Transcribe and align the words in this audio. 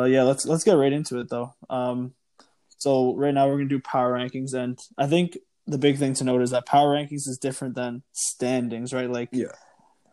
Uh, 0.00 0.04
yeah, 0.04 0.22
let's 0.22 0.46
let's 0.46 0.64
get 0.64 0.72
right 0.72 0.92
into 0.92 1.18
it 1.20 1.28
though. 1.28 1.54
Um, 1.68 2.14
so 2.78 3.14
right 3.16 3.34
now 3.34 3.48
we're 3.48 3.58
gonna 3.58 3.68
do 3.68 3.80
power 3.80 4.14
rankings, 4.14 4.54
and 4.54 4.78
I 4.96 5.06
think 5.06 5.36
the 5.66 5.78
big 5.78 5.98
thing 5.98 6.14
to 6.14 6.24
note 6.24 6.42
is 6.42 6.50
that 6.50 6.66
power 6.66 6.94
rankings 6.94 7.28
is 7.28 7.38
different 7.40 7.74
than 7.74 8.02
standings, 8.12 8.92
right? 8.92 9.10
Like, 9.10 9.28
Yeah. 9.32 9.52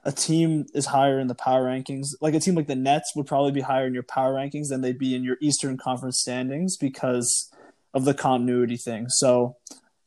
a 0.03 0.11
team 0.11 0.65
is 0.73 0.85
higher 0.87 1.19
in 1.19 1.27
the 1.27 1.35
power 1.35 1.65
rankings. 1.65 2.09
Like 2.21 2.33
a 2.35 2.39
team 2.39 2.55
like 2.55 2.67
the 2.67 2.75
Nets 2.75 3.13
would 3.15 3.25
probably 3.25 3.51
be 3.51 3.61
higher 3.61 3.87
in 3.87 3.93
your 3.93 4.03
power 4.03 4.33
rankings 4.35 4.67
than 4.69 4.81
they'd 4.81 4.99
be 4.99 5.15
in 5.15 5.23
your 5.23 5.37
Eastern 5.41 5.77
Conference 5.77 6.19
standings 6.21 6.77
because 6.77 7.49
of 7.93 8.05
the 8.05 8.13
continuity 8.13 8.77
thing. 8.77 9.09
So 9.09 9.55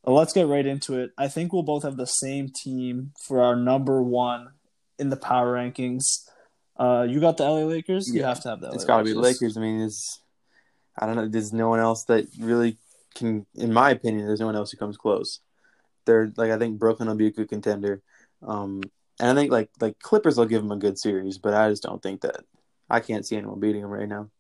uh, 0.07 0.13
let's 0.13 0.33
get 0.33 0.47
right 0.47 0.65
into 0.65 0.99
it. 0.99 1.11
I 1.19 1.29
think 1.29 1.53
we'll 1.53 1.63
both 1.65 1.83
have 1.83 1.97
the 1.97 2.07
same 2.07 2.49
team 2.49 3.13
for 3.27 3.43
our 3.43 3.57
number 3.57 4.03
one 4.03 4.51
in 4.99 5.09
the 5.09 5.17
power 5.17 5.55
rankings. 5.55 6.05
Uh, 6.81 7.03
you 7.03 7.21
got 7.21 7.37
the 7.37 7.45
LA 7.45 7.65
Lakers. 7.65 8.09
You 8.09 8.21
Yeah. 8.23 8.29
have 8.29 8.41
to 8.41 8.49
have 8.49 8.61
the. 8.61 8.69
LA 8.69 8.75
It's 8.75 8.85
got 8.87 8.99
to 8.99 9.05
be 9.05 9.13
Lakers. 9.13 9.59
I 9.59 9.61
mean, 9.61 9.81
it's 9.83 10.21
I 10.99 11.07
don't 11.07 11.17
know. 11.17 11.29
There's 11.29 11.53
no 11.53 11.69
one 11.69 11.79
else 11.79 12.05
that 12.05 12.27
really 12.39 12.79
can, 13.15 13.45
in 13.55 13.73
my 13.73 13.91
opinion, 13.91 14.27
there's 14.27 14.41
no 14.41 14.47
one 14.47 14.57
else 14.57 14.71
who 14.71 14.79
comes 14.79 14.97
close. 14.97 15.41
They're 16.07 16.33
like 16.37 16.51
I 16.51 16.59
think 16.59 16.79
Brooklyn 16.79 17.09
will 17.09 17.17
be 17.17 17.27
a 17.27 17.31
good 17.31 17.51
contender, 17.51 18.03
um, 18.43 18.81
and 19.21 19.31
I 19.31 19.35
think 19.35 19.53
like 19.53 19.69
like 19.79 19.99
Clippers 19.99 20.39
will 20.39 20.47
give 20.47 20.63
them 20.63 20.73
a 20.73 20.77
good 20.77 20.99
series, 20.99 21.37
but 21.37 21.53
I 21.53 21.69
just 21.69 21.83
don't 21.83 22.03
think 22.03 22.23
that 22.23 22.45
I 22.89 23.01
can't 23.01 23.27
see 23.27 23.37
anyone 23.37 23.61
beating 23.61 23.83
them 23.83 23.91
right 23.91 24.09
now. 24.09 24.31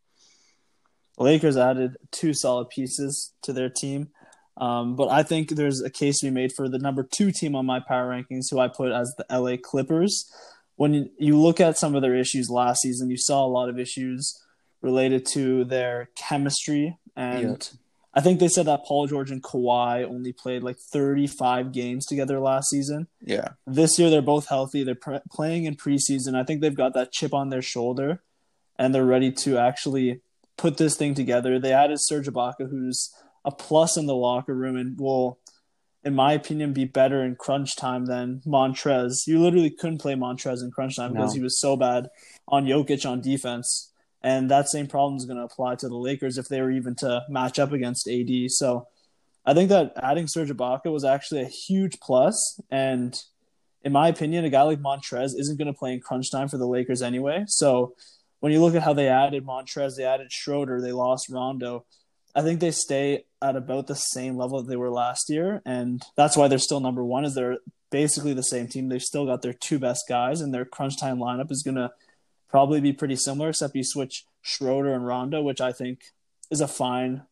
Lakers 1.18 1.58
added 1.58 1.98
two 2.10 2.32
solid 2.32 2.70
pieces 2.70 3.34
to 3.42 3.52
their 3.52 3.68
team. 3.68 4.08
Um, 4.56 4.96
but 4.96 5.08
I 5.08 5.22
think 5.22 5.50
there's 5.50 5.80
a 5.82 5.90
case 5.90 6.20
to 6.20 6.26
be 6.26 6.30
made 6.30 6.52
for 6.52 6.68
the 6.68 6.78
number 6.78 7.02
two 7.02 7.30
team 7.30 7.54
on 7.54 7.66
my 7.66 7.80
power 7.80 8.10
rankings, 8.10 8.50
who 8.50 8.58
I 8.58 8.68
put 8.68 8.92
as 8.92 9.14
the 9.16 9.26
LA 9.30 9.56
Clippers. 9.56 10.30
When 10.80 10.94
you, 10.94 11.10
you 11.18 11.36
look 11.36 11.60
at 11.60 11.76
some 11.76 11.94
of 11.94 12.00
their 12.00 12.14
issues 12.14 12.48
last 12.48 12.80
season, 12.80 13.10
you 13.10 13.18
saw 13.18 13.44
a 13.44 13.52
lot 13.58 13.68
of 13.68 13.78
issues 13.78 14.42
related 14.80 15.26
to 15.34 15.64
their 15.64 16.08
chemistry. 16.16 16.96
And 17.14 17.44
I 18.14 18.22
think 18.22 18.40
they 18.40 18.48
said 18.48 18.64
that 18.64 18.86
Paul 18.86 19.06
George 19.06 19.30
and 19.30 19.42
Kawhi 19.42 20.04
only 20.04 20.32
played 20.32 20.62
like 20.62 20.78
35 20.78 21.72
games 21.72 22.06
together 22.06 22.40
last 22.40 22.70
season. 22.70 23.08
Yeah, 23.20 23.48
This 23.66 23.98
year, 23.98 24.08
they're 24.08 24.22
both 24.22 24.48
healthy. 24.48 24.82
They're 24.82 24.94
pre- 24.94 25.20
playing 25.30 25.66
in 25.66 25.76
preseason. 25.76 26.34
I 26.34 26.44
think 26.44 26.62
they've 26.62 26.74
got 26.74 26.94
that 26.94 27.12
chip 27.12 27.34
on 27.34 27.50
their 27.50 27.60
shoulder, 27.60 28.22
and 28.78 28.94
they're 28.94 29.04
ready 29.04 29.30
to 29.32 29.58
actually 29.58 30.22
put 30.56 30.78
this 30.78 30.96
thing 30.96 31.14
together. 31.14 31.58
They 31.58 31.74
added 31.74 31.98
Serge 32.00 32.26
Ibaka, 32.26 32.70
who's 32.70 33.14
a 33.44 33.50
plus 33.50 33.98
in 33.98 34.06
the 34.06 34.14
locker 34.14 34.54
room 34.54 34.76
and 34.76 34.98
will, 34.98 35.38
in 36.02 36.14
my 36.14 36.32
opinion, 36.32 36.72
be 36.72 36.84
better 36.86 37.22
in 37.22 37.36
crunch 37.36 37.76
time 37.76 38.06
than 38.06 38.40
Montrezl. 38.46 39.26
You 39.26 39.40
literally 39.40 39.70
couldn't 39.70 40.00
play 40.00 40.14
Montrezl 40.14 40.62
in 40.62 40.70
crunch 40.70 40.96
time 40.96 41.12
because 41.12 41.34
he 41.34 41.42
was 41.42 41.60
so 41.60 41.76
bad 41.76 42.08
on 42.48 42.64
Jokic 42.64 43.08
on 43.08 43.20
defense. 43.20 43.92
And 44.22 44.50
that 44.50 44.68
same 44.68 44.86
problem 44.86 45.16
is 45.16 45.24
going 45.24 45.38
to 45.38 45.44
apply 45.44 45.76
to 45.76 45.88
the 45.88 45.96
Lakers 45.96 46.38
if 46.38 46.48
they 46.48 46.60
were 46.60 46.70
even 46.70 46.94
to 46.96 47.24
match 47.28 47.58
up 47.58 47.72
against 47.72 48.08
AD. 48.08 48.30
So 48.48 48.86
I 49.44 49.54
think 49.54 49.68
that 49.70 49.92
adding 50.02 50.26
Serge 50.26 50.50
Ibaka 50.50 50.92
was 50.92 51.04
actually 51.04 51.42
a 51.42 51.46
huge 51.48 52.00
plus. 52.00 52.60
And 52.70 53.18
in 53.82 53.92
my 53.92 54.08
opinion, 54.08 54.44
a 54.44 54.50
guy 54.50 54.62
like 54.62 54.80
Montrezl 54.80 55.38
isn't 55.38 55.58
going 55.58 55.72
to 55.72 55.78
play 55.78 55.92
in 55.92 56.00
crunch 56.00 56.30
time 56.30 56.48
for 56.48 56.58
the 56.58 56.66
Lakers 56.66 57.02
anyway. 57.02 57.44
So 57.46 57.94
when 58.40 58.52
you 58.52 58.60
look 58.60 58.74
at 58.74 58.82
how 58.82 58.92
they 58.94 59.08
added 59.08 59.46
Montrezl, 59.46 59.96
they 59.96 60.04
added 60.04 60.32
Schroeder, 60.32 60.80
they 60.80 60.92
lost 60.92 61.28
Rondo. 61.30 61.84
I 62.34 62.42
think 62.42 62.60
they 62.60 62.70
stay 62.70 63.24
at 63.42 63.56
about 63.56 63.86
the 63.86 63.94
same 63.94 64.36
level 64.36 64.62
that 64.62 64.68
they 64.68 64.76
were 64.76 64.90
last 64.90 65.28
year, 65.28 65.62
and 65.64 66.02
that's 66.16 66.36
why 66.36 66.48
they're 66.48 66.58
still 66.58 66.80
number 66.80 67.04
one. 67.04 67.24
Is 67.24 67.34
they're 67.34 67.58
basically 67.90 68.34
the 68.34 68.42
same 68.42 68.68
team. 68.68 68.88
They've 68.88 69.02
still 69.02 69.26
got 69.26 69.42
their 69.42 69.52
two 69.52 69.78
best 69.78 70.04
guys, 70.08 70.40
and 70.40 70.52
their 70.54 70.64
crunch 70.64 70.98
time 70.98 71.18
lineup 71.18 71.50
is 71.50 71.62
gonna 71.62 71.92
probably 72.48 72.80
be 72.80 72.92
pretty 72.92 73.16
similar, 73.16 73.50
except 73.50 73.74
you 73.74 73.84
switch 73.84 74.24
Schroeder 74.42 74.94
and 74.94 75.06
Rondo, 75.06 75.42
which 75.42 75.60
I 75.60 75.72
think 75.72 76.00
is 76.50 76.60
a 76.60 76.68
fine 76.68 77.22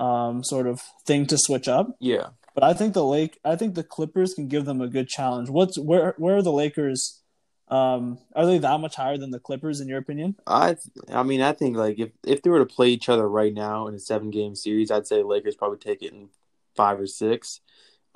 um, 0.00 0.42
sort 0.42 0.66
of 0.66 0.80
thing 1.06 1.26
to 1.26 1.36
switch 1.38 1.68
up. 1.68 1.96
yeah. 2.00 2.28
But 2.54 2.62
I 2.62 2.72
think 2.72 2.94
the 2.94 3.04
Lake, 3.04 3.40
I 3.44 3.56
think 3.56 3.74
the 3.74 3.82
Clippers 3.82 4.32
can 4.32 4.46
give 4.46 4.64
them 4.64 4.80
a 4.80 4.86
good 4.86 5.08
challenge. 5.08 5.50
What's 5.50 5.76
where? 5.76 6.14
Where 6.18 6.36
are 6.36 6.42
the 6.42 6.52
Lakers? 6.52 7.20
Um, 7.68 8.18
are 8.34 8.44
they 8.44 8.58
that 8.58 8.80
much 8.80 8.96
higher 8.96 9.16
than 9.16 9.30
the 9.30 9.40
Clippers 9.40 9.80
in 9.80 9.88
your 9.88 9.98
opinion? 9.98 10.36
I 10.46 10.76
I 11.10 11.22
mean 11.22 11.40
I 11.40 11.52
think 11.52 11.76
like 11.76 11.98
if 11.98 12.10
if 12.26 12.42
they 12.42 12.50
were 12.50 12.58
to 12.58 12.66
play 12.66 12.88
each 12.88 13.08
other 13.08 13.28
right 13.28 13.54
now 13.54 13.86
in 13.88 13.94
a 13.94 13.98
seven 13.98 14.30
game 14.30 14.54
series, 14.54 14.90
I'd 14.90 15.06
say 15.06 15.22
Lakers 15.22 15.56
probably 15.56 15.78
take 15.78 16.02
it 16.02 16.12
in 16.12 16.28
five 16.76 17.00
or 17.00 17.06
six. 17.06 17.60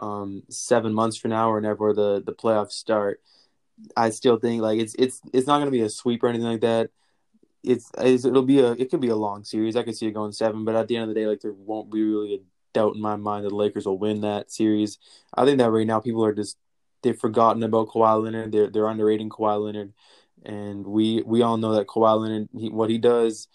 Um, 0.00 0.44
seven 0.48 0.94
months 0.94 1.16
from 1.16 1.31
now, 1.31 1.50
or 1.50 1.56
whenever 1.56 1.92
the 1.92 2.22
the 2.25 2.32
playoffs 2.32 2.72
start, 2.72 3.20
I 3.97 4.10
still 4.10 4.37
think 4.37 4.62
like 4.62 4.78
it's 4.78 4.94
it's 4.98 5.20
it's 5.32 5.47
not 5.47 5.56
going 5.56 5.66
to 5.66 5.72
be 5.72 5.81
a 5.81 5.91
sweep 5.91 6.22
or 6.22 6.28
anything 6.28 6.47
like 6.47 6.60
that. 6.60 6.91
It's, 7.64 7.91
it's 7.98 8.25
it'll 8.25 8.42
be 8.42 8.60
a 8.60 8.72
it 8.72 8.91
could 8.91 9.00
be 9.00 9.08
a 9.08 9.16
long 9.16 9.44
series. 9.44 9.76
I 9.76 9.82
could 9.82 9.97
see 9.97 10.06
it 10.06 10.12
going 10.14 10.32
seven, 10.32 10.64
but 10.64 10.76
at 10.76 10.88
the 10.88 10.97
end 10.97 11.04
of 11.04 11.08
the 11.08 11.20
day, 11.20 11.26
like 11.26 11.41
there 11.41 11.53
won't 11.53 11.91
be 11.91 12.03
really 12.03 12.34
a 12.34 12.38
doubt 12.72 12.94
in 12.94 13.00
my 13.00 13.16
mind 13.16 13.44
that 13.44 13.50
the 13.50 13.56
Lakers 13.56 13.87
will 13.87 13.98
win 13.98 14.20
that 14.20 14.53
series. 14.53 14.98
I 15.34 15.44
think 15.44 15.58
that 15.58 15.70
right 15.70 15.87
now 15.87 16.00
people 16.00 16.25
are 16.25 16.34
just 16.34 16.56
they've 17.03 17.19
forgotten 17.19 17.62
about 17.62 17.88
Kawhi 17.88 18.22
Leonard. 18.22 18.53
They're 18.53 18.69
they're 18.69 18.88
underrating 18.88 19.28
Kawhi 19.28 19.64
Leonard, 19.64 19.92
and 20.44 20.86
we 20.86 21.22
we 21.22 21.42
all 21.42 21.56
know 21.56 21.75
that 21.75 21.86
Kawhi 21.86 22.20
Leonard 22.20 22.48
he, 22.56 22.70
what 22.70 22.91
he 22.91 22.98
does 22.98 23.48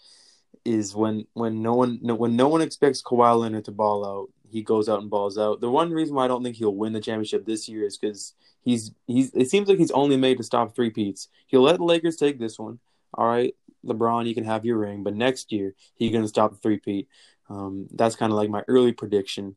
is 0.64 0.94
when 0.94 1.26
when 1.34 1.62
no 1.62 1.74
one 1.74 1.98
when 2.02 2.36
no 2.36 2.48
one 2.48 2.62
expects 2.62 3.02
Kawhi 3.02 3.38
Leonard 3.38 3.66
to 3.66 3.72
ball 3.72 4.06
out, 4.06 4.30
he 4.50 4.62
goes 4.62 4.88
out 4.88 5.00
and 5.00 5.10
balls 5.10 5.38
out. 5.38 5.60
The 5.60 5.70
one 5.70 5.90
reason 5.90 6.14
why 6.14 6.24
I 6.24 6.28
don't 6.28 6.42
think 6.42 6.56
he'll 6.56 6.74
win 6.74 6.92
the 6.92 7.00
championship 7.00 7.44
this 7.44 7.68
year 7.68 7.84
is 7.84 7.98
because 7.98 8.34
he's 8.62 8.92
he's 9.06 9.32
it 9.34 9.50
seems 9.50 9.68
like 9.68 9.78
he's 9.78 9.90
only 9.90 10.16
made 10.16 10.38
to 10.38 10.44
stop 10.44 10.74
three 10.74 10.90
peats. 10.90 11.28
He'll 11.46 11.62
let 11.62 11.76
the 11.76 11.84
Lakers 11.84 12.16
take 12.16 12.38
this 12.38 12.58
one. 12.58 12.78
All 13.12 13.26
right, 13.26 13.54
LeBron, 13.84 14.26
you 14.26 14.34
can 14.34 14.44
have 14.44 14.64
your 14.64 14.78
ring, 14.78 15.02
but 15.02 15.14
next 15.14 15.52
year 15.52 15.74
he's 15.94 16.12
gonna 16.12 16.28
stop 16.28 16.52
the 16.52 16.58
three 16.58 16.78
peat. 16.78 17.08
Um, 17.50 17.88
that's 17.92 18.16
kind 18.16 18.32
of 18.32 18.36
like 18.38 18.48
my 18.48 18.62
early 18.68 18.92
prediction. 18.92 19.56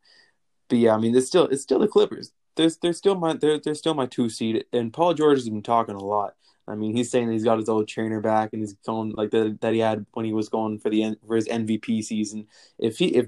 But 0.68 0.80
yeah, 0.80 0.94
I 0.94 0.98
mean, 0.98 1.16
it's 1.16 1.28
still 1.28 1.46
it's 1.46 1.64
still 1.64 1.80
the 1.80 1.88
Clippers. 1.88 2.34
They're, 2.58 2.72
they're 2.82 2.94
still 2.94 3.16
my 3.16 3.34
they're, 3.34 3.60
they're 3.60 3.76
still 3.76 3.94
my 3.94 4.06
two 4.08 4.30
seed, 4.30 4.66
and 4.74 4.92
Paul 4.92 5.14
George 5.14 5.38
has 5.38 5.50
been 5.50 5.64
talking 5.64 5.96
a 5.96 6.04
lot. 6.04 6.36
I 6.68 6.76
mean, 6.76 6.94
he's 6.96 7.10
saying 7.10 7.32
he's 7.32 7.46
got 7.46 7.60
his 7.60 7.70
old 7.70 7.88
trainer 7.88 8.20
back, 8.20 8.50
and 8.52 8.62
he's 8.62 8.74
going 8.86 9.12
like 9.12 9.32
the, 9.32 9.58
that 9.62 9.74
he 9.74 9.80
had 9.80 10.06
when 10.14 10.26
he 10.26 10.34
was 10.34 10.50
going 10.50 10.80
for 10.80 10.90
the 10.90 11.16
for 11.26 11.36
his 11.38 11.48
MVP 11.48 12.04
season. 12.04 12.48
If 12.78 12.98
he 12.98 13.16
if 13.16 13.28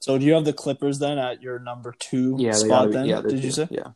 So 0.00 0.16
do 0.16 0.24
you 0.24 0.32
have 0.32 0.46
the 0.46 0.54
Clippers 0.54 0.98
then 0.98 1.18
at 1.18 1.42
your 1.42 1.58
number 1.58 1.94
two 1.98 2.36
yeah, 2.38 2.52
spot? 2.52 2.88
be- 2.88 2.94
then 2.94 3.06
yeah, 3.06 3.20
did 3.20 3.44
you 3.44 3.50
say? 3.52 3.68
yeah. 3.70 3.88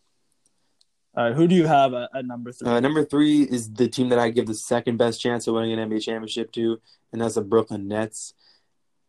All 1.16 1.24
right, 1.24 1.34
who 1.34 1.46
do 1.46 1.54
you 1.54 1.66
have 1.66 1.94
at, 1.94 2.10
at 2.14 2.26
number 2.26 2.50
three? 2.50 2.68
Uh, 2.68 2.80
number 2.80 3.04
three 3.04 3.42
is 3.42 3.72
the 3.72 3.88
team 3.88 4.08
that 4.08 4.18
I 4.18 4.30
give 4.30 4.46
the 4.46 4.54
second 4.54 4.96
best 4.96 5.20
chance 5.20 5.46
of 5.46 5.54
winning 5.54 5.78
an 5.78 5.88
NBA 5.88 6.02
championship 6.02 6.50
to, 6.52 6.80
and 7.12 7.22
that's 7.22 7.36
the 7.36 7.42
Brooklyn 7.42 7.86
Nets. 7.86 8.34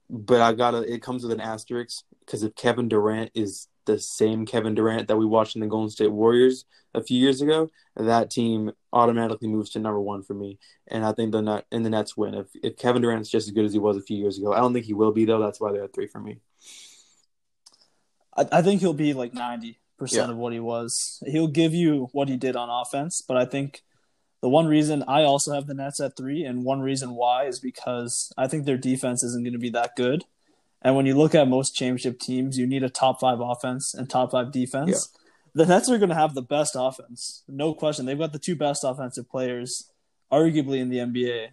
But 0.07 0.39
I 0.39 0.53
gotta, 0.53 0.81
it 0.81 1.01
comes 1.01 1.23
with 1.23 1.31
an 1.31 1.41
asterisk 1.41 2.03
because 2.19 2.43
if 2.43 2.53
Kevin 2.53 2.87
Durant 2.87 3.31
is 3.33 3.69
the 3.85 3.97
same 3.97 4.45
Kevin 4.45 4.75
Durant 4.75 5.07
that 5.07 5.17
we 5.17 5.25
watched 5.25 5.55
in 5.55 5.61
the 5.61 5.67
Golden 5.67 5.89
State 5.89 6.11
Warriors 6.11 6.65
a 6.93 7.01
few 7.01 7.19
years 7.19 7.41
ago, 7.41 7.71
that 7.95 8.29
team 8.29 8.71
automatically 8.93 9.47
moves 9.47 9.71
to 9.71 9.79
number 9.79 9.99
one 9.99 10.21
for 10.21 10.35
me. 10.35 10.59
And 10.87 11.03
I 11.03 11.11
think 11.11 11.31
the 11.31 11.41
Net 11.41 11.65
and 11.71 11.83
the 11.83 11.89
Nets 11.89 12.15
win. 12.15 12.35
If 12.35 12.47
if 12.61 12.77
Kevin 12.77 13.01
Durant's 13.01 13.31
just 13.31 13.47
as 13.47 13.53
good 13.53 13.65
as 13.65 13.73
he 13.73 13.79
was 13.79 13.97
a 13.97 14.01
few 14.01 14.17
years 14.17 14.37
ago, 14.37 14.53
I 14.53 14.59
don't 14.59 14.73
think 14.73 14.85
he 14.85 14.93
will 14.93 15.11
be 15.11 15.25
though. 15.25 15.39
That's 15.39 15.59
why 15.59 15.71
they're 15.71 15.85
at 15.85 15.93
three 15.93 16.07
for 16.07 16.19
me. 16.19 16.39
I, 18.37 18.45
I 18.51 18.61
think 18.61 18.81
he'll 18.81 18.93
be 18.93 19.13
like 19.15 19.33
ninety 19.33 19.79
percent 19.97 20.27
Yeah. 20.27 20.31
of 20.33 20.37
what 20.37 20.53
he 20.53 20.59
was. 20.59 21.21
He'll 21.25 21.47
give 21.47 21.73
you 21.73 22.09
what 22.11 22.29
he 22.29 22.37
did 22.37 22.55
on 22.55 22.69
offense, 22.69 23.21
but 23.25 23.37
I 23.37 23.45
think 23.45 23.81
the 24.41 24.49
one 24.49 24.67
reason 24.67 25.03
I 25.07 25.23
also 25.23 25.53
have 25.53 25.67
the 25.67 25.73
Nets 25.73 25.99
at 25.99 26.15
three, 26.17 26.43
and 26.43 26.63
one 26.63 26.81
reason 26.81 27.15
why 27.15 27.45
is 27.45 27.59
because 27.59 28.31
I 28.37 28.47
think 28.47 28.65
their 28.65 28.77
defense 28.77 29.23
isn't 29.23 29.43
going 29.43 29.53
to 29.53 29.59
be 29.59 29.69
that 29.71 29.95
good. 29.95 30.25
And 30.81 30.95
when 30.95 31.05
you 31.07 31.15
look 31.17 31.33
at 31.33 31.47
most 31.47 31.75
championship 31.75 32.19
teams, 32.19 32.57
you 32.57 32.67
need 32.67 32.83
a 32.83 32.89
top 32.89 33.19
five 33.19 33.39
offense 33.39 33.93
and 33.95 34.07
top 34.09 34.31
five 34.31 34.51
defense. 34.51 35.09
The 35.55 35.65
Nets 35.65 35.89
are 35.89 35.97
going 35.97 36.09
to 36.09 36.15
have 36.15 36.35
the 36.35 36.41
best 36.43 36.75
offense, 36.77 37.43
no 37.47 37.73
question. 37.73 38.05
They've 38.05 38.19
got 38.19 38.33
the 38.33 38.39
two 38.39 38.55
best 38.55 38.83
offensive 38.83 39.29
players, 39.29 39.89
arguably 40.31 40.79
in 40.79 40.89
the 40.89 40.97
NBA. 40.97 41.47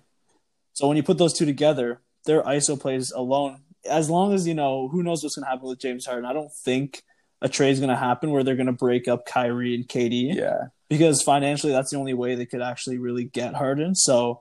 So 0.75 0.89
when 0.89 0.97
you 0.97 1.03
put 1.03 1.19
those 1.19 1.33
two 1.33 1.47
together, 1.47 2.00
their 2.27 2.43
ISO 2.43 2.79
plays 2.79 3.11
alone. 3.12 3.62
As 3.89 4.11
long 4.11 4.35
as 4.35 4.47
you 4.47 4.55
know, 4.55 4.89
who 4.89 5.03
knows 5.03 5.23
what's 5.23 5.37
going 5.37 5.44
to 5.44 5.50
happen 5.50 5.69
with 5.69 5.79
James 5.81 6.05
Harden? 6.06 6.25
I 6.25 6.33
don't 6.33 6.53
think 6.53 7.03
a 7.43 7.49
trade's 7.49 7.81
going 7.81 7.91
to 7.91 7.97
happen 7.97 8.31
where 8.31 8.44
they're 8.44 8.56
going 8.56 8.67
to 8.67 8.73
break 8.73 9.09
up 9.09 9.27
Kyrie 9.27 9.75
and 9.75 9.87
KD 9.87 10.35
Yeah, 10.35 10.69
because 10.89 11.23
financially 11.23 11.73
that's 11.73 11.91
the 11.91 11.99
only 11.99 12.15
way 12.15 12.35
they 12.37 12.47
could 12.47 12.62
actually 12.62 12.99
really 12.99 13.25
get 13.25 13.55
Harden. 13.55 13.94
So, 13.94 14.41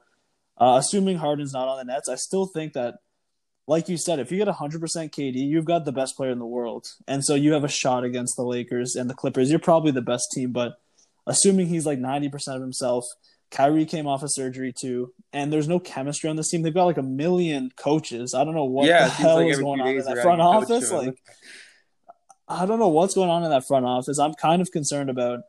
uh, 0.58 0.78
assuming 0.80 1.18
Harden's 1.18 1.52
not 1.52 1.68
on 1.68 1.80
the 1.80 1.92
Nets, 1.92 2.08
I 2.08 2.16
still 2.16 2.46
think 2.46 2.74
that, 2.74 2.96
like 3.68 3.90
you 3.90 3.98
said, 3.98 4.20
if 4.20 4.32
you 4.32 4.38
get 4.38 4.48
100% 4.48 4.80
KD, 4.80 5.36
you've 5.36 5.66
got 5.66 5.86
the 5.86 5.92
best 5.92 6.16
player 6.16 6.32
in 6.32 6.40
the 6.40 6.46
world, 6.46 6.88
and 7.08 7.26
so 7.26 7.34
you 7.34 7.54
have 7.54 7.64
a 7.64 7.70
shot 7.70 8.04
against 8.04 8.36
the 8.38 8.44
Lakers 8.44 8.96
and 8.96 9.10
the 9.10 9.16
Clippers. 9.16 9.50
You're 9.50 9.60
probably 9.60 9.92
the 9.92 10.02
best 10.02 10.28
team, 10.34 10.52
but 10.52 10.74
assuming 11.26 11.68
he's 11.68 11.86
like 11.86 12.00
90% 12.00 12.56
of 12.56 12.62
himself. 12.62 13.06
Kyrie 13.50 13.84
came 13.84 14.08
off 14.08 14.24
of 14.24 14.32
surgery 14.32 14.74
too, 14.74 15.14
and 15.34 15.52
there's 15.52 15.68
no 15.68 15.78
chemistry 15.78 16.30
on 16.30 16.38
this 16.38 16.50
team. 16.50 16.62
They've 16.62 16.74
got 16.74 16.86
like 16.86 16.98
a 16.98 17.04
million 17.04 17.70
coaches. 17.76 18.34
I 18.34 18.46
don't 18.46 18.56
know 18.56 18.64
what 18.64 18.88
yeah. 18.88 19.06
the 19.06 19.10
hell 19.10 19.36
like 19.44 19.52
is 19.52 19.60
going 19.60 19.82
on 19.82 19.90
in 19.90 19.98
that 19.98 20.22
front 20.22 20.40
adding 20.40 20.40
a 20.40 20.66
coach 20.66 20.72
office. 20.72 20.92
Like, 20.92 21.22
I 22.52 22.66
don't 22.66 22.80
know 22.80 22.90
what's 22.90 23.16
going 23.16 23.30
on 23.30 23.44
in 23.44 23.50
that 23.52 23.66
front 23.68 23.86
office. 23.86 24.20
I'm 24.20 24.34
kind 24.34 24.62
of 24.62 24.72
concerned 24.72 25.10
about 25.10 25.40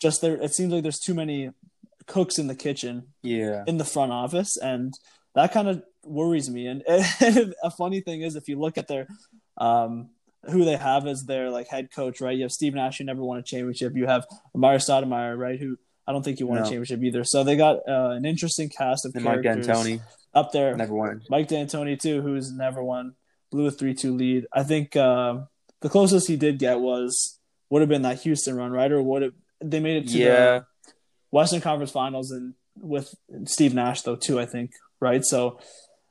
just 0.00 0.20
there. 0.20 0.34
It 0.36 0.52
seems 0.54 0.72
like 0.72 0.82
there's 0.82 0.98
too 0.98 1.14
many 1.14 1.50
cooks 2.06 2.38
in 2.38 2.46
the 2.46 2.54
kitchen 2.54 3.08
Yeah. 3.22 3.64
in 3.66 3.78
the 3.78 3.84
front 3.84 4.12
office, 4.12 4.56
and 4.56 4.92
that 5.34 5.52
kind 5.52 5.68
of 5.68 5.82
worries 6.04 6.48
me. 6.50 6.66
And, 6.66 6.82
and 6.88 7.54
a 7.62 7.70
funny 7.70 8.00
thing 8.00 8.22
is, 8.22 8.34
if 8.36 8.48
you 8.48 8.58
look 8.58 8.78
at 8.78 8.88
their 8.88 9.06
um, 9.58 10.10
who 10.50 10.64
they 10.64 10.76
have 10.76 11.06
as 11.06 11.24
their 11.24 11.50
like 11.50 11.68
head 11.68 11.90
coach, 11.94 12.20
right? 12.20 12.36
You 12.36 12.44
have 12.44 12.52
Steve 12.52 12.74
Nash, 12.74 12.98
who 12.98 13.04
never 13.04 13.22
won 13.22 13.38
a 13.38 13.42
championship. 13.42 13.92
You 13.94 14.06
have 14.06 14.24
Amar'e 14.56 14.76
Stoudemire, 14.76 15.36
right? 15.38 15.58
Who 15.60 15.76
I 16.06 16.12
don't 16.12 16.24
think 16.24 16.38
he 16.38 16.44
won 16.44 16.56
No. 16.56 16.62
a 16.62 16.64
championship 16.64 17.02
either. 17.02 17.24
So 17.24 17.44
they 17.44 17.56
got 17.56 17.76
uh, 17.88 18.10
an 18.10 18.24
interesting 18.24 18.68
cast 18.70 19.04
of 19.04 19.14
And 19.14 19.22
Mike 19.24 19.42
D'Antoni 19.42 20.00
up 20.34 20.50
there. 20.52 20.74
never 20.76 20.94
won. 20.94 21.22
Mike 21.28 21.48
D'Antoni 21.48 21.98
too, 22.00 22.22
who's 22.22 22.50
never 22.52 22.82
won, 22.82 23.14
blew 23.52 23.66
a 23.66 23.70
three-two 23.70 24.16
lead. 24.16 24.46
I 24.52 24.62
think 24.62 24.96
um 24.96 25.46
the 25.80 25.88
closest 25.88 26.28
he 26.28 26.36
did 26.36 26.58
get 26.58 26.80
was 26.80 27.38
would 27.70 27.80
have 27.82 27.88
been 27.88 28.02
that 28.02 28.20
Houston 28.22 28.56
run, 28.56 28.70
right? 28.72 28.90
Or 28.90 29.02
would 29.02 29.22
have 29.22 29.32
they 29.60 29.80
made 29.80 30.04
it 30.04 30.08
to 30.10 30.18
Yeah. 30.18 30.34
the 30.60 30.66
Western 31.30 31.60
Conference 31.60 31.90
Finals 31.90 32.30
and 32.30 32.54
with 32.80 33.14
Steve 33.44 33.74
Nash 33.74 34.02
though 34.02 34.16
too, 34.16 34.40
I 34.40 34.46
think, 34.46 34.70
right? 35.00 35.24
So 35.24 35.58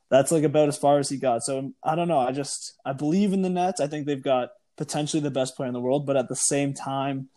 that's 0.10 0.32
like 0.32 0.44
about 0.44 0.68
as 0.70 0.78
far 0.78 1.00
as 1.00 1.10
he 1.10 1.18
got. 1.18 1.44
So 1.44 1.74
I 1.84 1.96
don't 1.96 2.08
know. 2.08 2.20
I 2.20 2.32
just 2.32 2.74
I 2.86 2.94
believe 2.94 3.34
in 3.34 3.42
the 3.42 3.50
Nets. 3.50 3.80
I 3.82 3.88
think 3.88 4.06
they've 4.06 4.22
got 4.24 4.50
potentially 4.78 5.22
the 5.22 5.32
best 5.32 5.56
player 5.56 5.68
in 5.68 5.74
the 5.74 5.80
world, 5.82 6.06
but 6.06 6.16
at 6.18 6.30
the 6.30 6.36
same 6.36 6.74
time, 6.74 7.30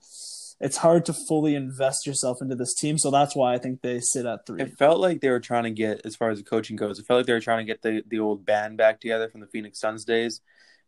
it's 0.61 0.77
hard 0.77 1.05
to 1.07 1.13
fully 1.13 1.57
invest 1.57 2.07
yourself 2.07 2.39
into 2.41 2.55
this 2.55 2.73
team. 2.75 2.97
So 2.97 3.11
that's 3.11 3.35
why 3.35 3.53
I 3.53 3.59
think 3.59 3.83
they 3.83 3.99
sit 4.01 4.25
at 4.27 4.47
three. 4.47 4.63
It 4.63 4.79
felt 4.79 5.01
like 5.01 5.21
they 5.21 5.29
were 5.31 5.41
trying 5.41 5.65
to 5.65 5.71
get, 5.73 6.03
as 6.05 6.15
far 6.15 6.31
as 6.31 6.39
the 6.39 6.45
coaching 6.45 6.77
goes, 6.77 7.01
it 7.01 7.07
felt 7.07 7.19
like 7.19 7.27
they 7.27 7.33
were 7.33 7.41
trying 7.41 7.59
to 7.59 7.71
get 7.71 7.83
the, 7.83 8.05
the 8.07 8.21
old 8.21 8.47
band 8.47 8.77
back 8.79 9.01
together 9.01 9.29
from 9.29 9.41
the 9.41 9.49
Phoenix 9.49 9.81
Suns 9.81 10.05
days, 10.05 10.41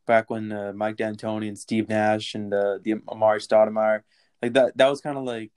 back 0.06 0.30
when 0.30 0.52
uh, 0.52 0.72
Mike 0.74 0.96
D'Antoni 0.96 1.48
and 1.48 1.58
Steve 1.58 1.88
Nash 1.88 2.34
and 2.34 2.52
uh, 2.52 2.78
the 2.82 2.94
Amar'e 2.94 3.46
Stoudemire, 3.46 4.02
like 4.42 4.52
that. 4.54 4.76
That 4.76 4.88
was 4.88 5.00
kind 5.00 5.18
of 5.18 5.24
like 5.24 5.52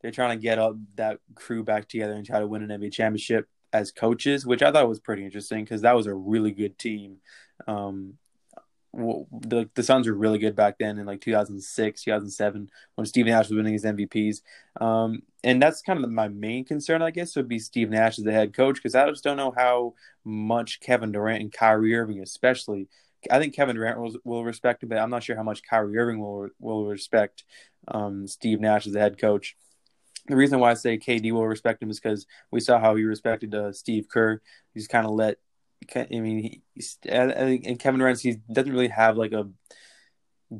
they're 0.00 0.10
trying 0.10 0.38
to 0.38 0.42
get 0.42 0.58
up 0.58 0.76
that 0.96 1.20
crew 1.34 1.62
back 1.62 1.88
together 1.88 2.14
and 2.14 2.26
try 2.26 2.40
to 2.40 2.46
win 2.46 2.68
an 2.68 2.80
NBA 2.80 2.92
championship 2.92 3.48
as 3.72 3.92
coaches, 3.92 4.44
which 4.44 4.62
I 4.62 4.70
thought 4.70 4.88
was 4.88 5.00
pretty 5.00 5.24
interesting 5.24 5.64
because 5.64 5.82
that 5.82 5.96
was 5.96 6.06
a 6.06 6.14
really 6.14 6.50
good 6.50 6.78
team. 6.78 7.18
Um, 7.66 8.14
the 8.94 9.70
the 9.74 9.82
Suns 9.82 10.06
were 10.06 10.12
really 10.12 10.38
good 10.38 10.54
back 10.54 10.76
then 10.78 10.98
in 10.98 11.06
like 11.06 11.22
2006, 11.22 12.02
2007 12.02 12.68
when 12.94 13.06
Steve 13.06 13.26
Nash 13.26 13.48
was 13.48 13.56
winning 13.56 13.72
his 13.72 13.84
MVPs. 13.84 14.42
Um, 14.80 15.22
and 15.42 15.62
that's 15.62 15.80
kind 15.80 16.02
of 16.02 16.10
my 16.10 16.28
main 16.28 16.64
concern, 16.64 17.00
I 17.00 17.10
guess, 17.10 17.34
would 17.36 17.48
be 17.48 17.58
Steve 17.58 17.88
Nash 17.88 18.18
as 18.18 18.24
the 18.24 18.32
head 18.32 18.54
coach 18.54 18.76
because 18.76 18.94
I 18.94 19.08
just 19.08 19.24
don't 19.24 19.38
know 19.38 19.54
how 19.56 19.94
much 20.24 20.80
Kevin 20.80 21.12
Durant 21.12 21.42
and 21.42 21.52
Kyrie 21.52 21.94
Irving, 21.94 22.20
especially. 22.20 22.88
I 23.30 23.38
think 23.38 23.54
Kevin 23.54 23.76
Durant 23.76 24.00
will, 24.00 24.14
will 24.24 24.44
respect 24.44 24.82
him, 24.82 24.88
but 24.88 24.98
I'm 24.98 25.10
not 25.10 25.22
sure 25.22 25.36
how 25.36 25.42
much 25.42 25.62
Kyrie 25.62 25.96
Irving 25.96 26.20
will 26.20 26.48
will 26.58 26.86
respect 26.86 27.44
um, 27.88 28.26
Steve 28.26 28.60
Nash 28.60 28.86
as 28.86 28.92
the 28.92 29.00
head 29.00 29.18
coach. 29.18 29.56
The 30.28 30.36
reason 30.36 30.60
why 30.60 30.70
I 30.70 30.74
say 30.74 30.98
KD 30.98 31.32
will 31.32 31.46
respect 31.46 31.82
him 31.82 31.90
is 31.90 31.98
because 31.98 32.26
we 32.50 32.60
saw 32.60 32.78
how 32.78 32.94
he 32.94 33.04
respected 33.04 33.54
uh, 33.54 33.72
Steve 33.72 34.06
Kerr. 34.08 34.40
He's 34.74 34.88
kind 34.88 35.06
of 35.06 35.12
let. 35.12 35.38
I 35.96 36.06
mean, 36.10 36.62
he's, 36.74 36.98
and 37.08 37.78
Kevin 37.80 37.98
Durant 37.98 38.20
he 38.20 38.36
doesn't 38.52 38.72
really 38.72 38.88
have 38.88 39.16
like 39.16 39.32
a 39.32 39.48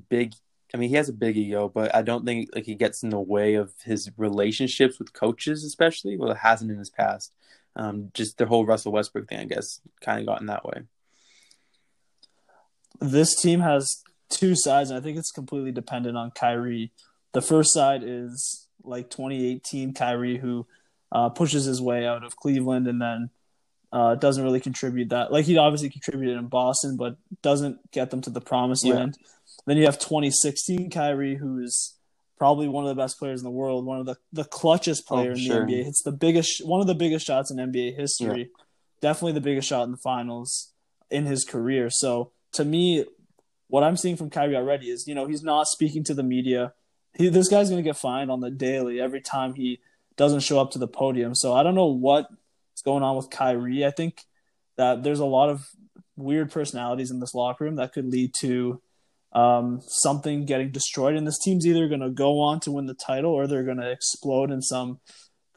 big 0.09 0.33
I 0.75 0.79
mean, 0.79 0.89
he 0.89 0.97
has 0.97 1.09
a 1.09 1.15
big 1.15 1.37
ego, 1.37 1.69
but 1.69 1.95
I 1.95 2.03
don't 2.03 2.25
think 2.25 2.49
like 2.55 2.65
he 2.65 2.75
gets 2.75 3.03
in 3.03 3.11
the 3.11 3.21
way 3.21 3.55
of 3.55 3.75
his 3.85 4.11
relationships 4.17 4.99
with 4.99 5.13
coaches, 5.13 5.65
especially. 5.65 6.17
Well, 6.17 6.31
it 6.31 6.39
hasn't 6.39 6.71
in 6.71 6.79
his 6.79 6.91
past. 6.91 7.33
Um, 7.77 8.11
just 8.15 8.39
the 8.39 8.47
whole 8.47 8.65
Russell 8.65 8.93
Westbrook 8.93 9.29
thing, 9.29 9.41
I 9.41 9.45
guess, 9.45 9.81
kind 10.01 10.21
of 10.21 10.27
got 10.27 10.41
in 10.41 10.47
that 10.47 10.65
way. 10.65 10.83
This 13.01 13.35
team 13.41 13.61
has 13.61 14.03
two 14.29 14.55
sides, 14.57 14.91
and 14.91 14.99
I 14.99 15.03
think 15.03 15.19
it's 15.19 15.31
completely 15.31 15.73
dependent 15.73 16.17
on 16.17 16.31
Kyrie. 16.31 16.93
The 17.33 17.43
first 17.43 17.73
side 17.73 18.03
is 18.05 18.67
like 18.85 19.11
2018 19.11 19.95
Kyrie, 19.95 20.39
who 20.39 20.67
uh, 21.11 21.29
pushes 21.31 21.65
his 21.65 21.81
way 21.81 22.07
out 22.07 22.25
of 22.25 22.37
Cleveland 22.37 22.87
and 22.89 23.01
then 23.01 23.31
uh, 23.93 24.15
doesn't 24.15 24.43
really 24.43 24.61
contribute 24.61 25.11
that. 25.11 25.31
Like 25.33 25.45
he 25.45 25.59
obviously 25.59 25.91
contributed 25.91 26.37
in 26.39 26.47
Boston, 26.47 26.97
but 26.97 27.17
doesn't 27.43 27.91
get 27.91 28.11
them 28.11 28.21
to 28.23 28.31
the 28.31 28.41
promised 28.41 28.85
Yeah. 28.87 28.95
land. 28.95 29.19
Then 29.67 29.77
you 29.77 29.85
have 29.85 29.99
2016 29.99 30.91
Kyrie, 30.91 31.37
who's 31.37 31.95
probably 32.39 32.67
one 32.69 32.85
of 32.85 32.89
the 32.89 33.01
best 33.01 33.19
players 33.19 33.41
in 33.41 33.45
the 33.45 33.51
world, 33.51 33.85
one 33.85 34.01
of 34.01 34.07
the 34.07 34.17
the 34.33 34.45
clutchest 34.45 35.07
player 35.07 35.31
Oh, 35.31 35.35
in 35.35 35.39
sure. 35.39 35.67
the 35.67 35.73
NBA. 35.75 35.85
Hits 35.85 36.03
the 36.03 36.11
biggest, 36.13 36.67
one 36.67 36.81
of 36.81 36.87
the 36.87 36.95
biggest 36.95 37.27
shots 37.27 37.51
in 37.51 37.59
NBA 37.59 37.95
history. 37.95 38.51
Definitely 39.01 39.33
the 39.33 39.41
biggest 39.43 39.69
shot 39.69 39.85
in 39.85 39.91
the 39.93 39.97
finals 39.99 40.73
in 41.11 41.27
his 41.27 41.45
career. 41.45 41.91
So 41.91 42.33
to 42.55 42.65
me, 42.65 43.05
what 43.69 43.83
I'm 43.83 43.97
seeing 43.97 44.17
from 44.17 44.31
Kyrie 44.31 44.57
already 44.57 44.91
is, 44.91 45.07
you 45.07 45.15
know, 45.15 45.27
he's 45.27 45.43
not 45.43 45.67
speaking 45.67 46.05
to 46.05 46.15
the 46.15 46.23
media. 46.23 46.75
He, 47.15 47.29
this 47.29 47.49
guy's 47.49 47.71
going 47.71 47.83
to 47.83 47.89
get 47.89 47.97
fined 47.97 48.31
on 48.31 48.41
the 48.41 48.51
daily 48.51 49.01
every 49.01 49.21
time 49.21 49.55
he 49.55 49.81
doesn't 50.17 50.41
show 50.41 50.61
up 50.61 50.71
to 50.73 50.79
the 50.79 50.89
podium. 50.89 51.35
So 51.35 51.55
I 51.55 51.63
don't 51.63 51.75
know 51.75 51.87
what's 51.87 52.29
going 52.85 53.03
on 53.03 53.17
with 53.17 53.31
Kyrie. 53.31 53.85
I 53.85 53.91
think 53.91 54.25
that 54.77 55.03
there's 55.03 55.21
a 55.21 55.25
lot 55.25 55.49
of 55.49 55.67
weird 56.17 56.51
personalities 56.51 57.11
in 57.11 57.21
this 57.21 57.35
locker 57.35 57.65
room 57.65 57.77
that 57.77 57.93
could 57.93 58.07
lead 58.07 58.35
to 58.41 58.83
um, 59.33 59.81
something 59.87 60.45
getting 60.45 60.71
destroyed. 60.71 61.17
And 61.17 61.27
this 61.27 61.39
team's 61.39 61.67
either 61.67 61.89
going 61.89 62.01
to 62.01 62.11
go 62.11 62.41
on 62.41 62.61
to 62.61 62.73
win 62.73 62.87
the 62.87 62.95
title 62.95 63.33
or 63.33 63.47
they're 63.47 63.65
going 63.65 63.81
to 63.81 63.91
explode 63.91 64.51
in 64.51 64.61
some 64.61 65.01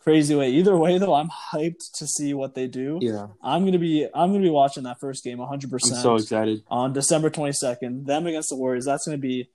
crazy 0.06 0.36
way. 0.36 0.52
Either 0.52 0.78
way, 0.78 0.98
though, 0.98 1.14
I'm 1.14 1.30
hyped 1.30 1.92
to 1.96 2.08
see 2.08 2.34
what 2.34 2.56
they 2.56 2.68
do. 2.68 3.00
Yeah, 3.02 3.28
I'm 3.42 3.66
gonna 3.66 3.80
be 3.80 4.08
I'm 4.14 4.32
gonna 4.32 4.44
be 4.44 4.50
watching 4.50 4.84
that 4.84 5.00
first 5.00 5.24
game 5.24 5.40
100 5.40 5.66
I'm 5.66 5.72
percent 5.72 6.02
so 6.02 6.16
excited. 6.16 6.64
on 6.70 6.94
December 6.94 7.30
22nd. 7.30 8.06
Them 8.06 8.28
against 8.28 8.50
the 8.50 8.56
Warriors. 8.56 8.86
That's 8.86 9.06
going 9.06 9.18
to 9.18 9.22
be 9.22 9.50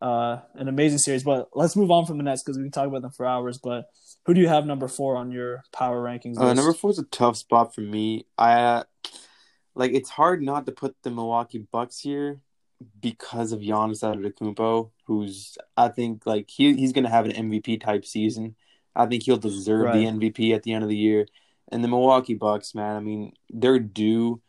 uh, 0.00 0.38
an 0.54 0.68
amazing 0.68 0.98
series. 0.98 1.24
But 1.24 1.50
let's 1.54 1.76
move 1.76 1.90
on 1.90 2.06
from 2.06 2.16
the 2.16 2.22
Nets 2.22 2.42
because 2.42 2.56
we 2.56 2.64
can 2.64 2.72
talk 2.72 2.86
about 2.86 3.02
them 3.02 3.10
for 3.10 3.26
hours. 3.26 3.58
But 3.58 3.90
who 4.24 4.34
do 4.34 4.40
you 4.40 4.48
have 4.48 4.64
number 4.64 4.88
four 4.88 5.16
on 5.16 5.30
your 5.30 5.64
power 5.72 6.02
rankings? 6.02 6.38
Uh, 6.38 6.54
number 6.54 6.72
four 6.72 6.90
is 6.90 6.98
a 6.98 7.04
tough 7.04 7.36
spot 7.36 7.74
for 7.74 7.82
me. 7.82 8.26
I 8.38 8.52
uh, 8.62 8.82
like 9.74 9.92
it's 9.92 10.10
hard 10.10 10.42
not 10.42 10.66
to 10.66 10.72
put 10.72 10.96
the 11.02 11.10
Milwaukee 11.10 11.66
Bucks 11.70 11.98
here 11.98 12.40
because 13.00 13.52
of 13.52 13.60
Giannis 13.60 14.02
Antetokounmpo, 14.02 14.90
who's 15.06 15.58
I 15.76 15.88
think 15.88 16.24
like 16.26 16.48
he 16.48 16.74
he's 16.74 16.92
gonna 16.92 17.10
have 17.10 17.26
an 17.26 17.32
MVP 17.32 17.80
type 17.80 18.04
season. 18.04 18.56
I 18.94 19.06
think 19.06 19.22
he'll 19.24 19.36
deserve 19.36 19.86
Right. 19.86 19.98
the 19.98 20.06
MVP 20.06 20.54
at 20.54 20.62
the 20.62 20.72
end 20.72 20.82
of 20.82 20.88
the 20.90 20.96
year. 20.96 21.26
And 21.72 21.84
the 21.84 21.88
Milwaukee 21.88 22.34
Bucks, 22.34 22.74
man, 22.74 22.96
I 22.96 23.00
mean, 23.00 23.32
they're 23.48 23.78
due 23.78 24.40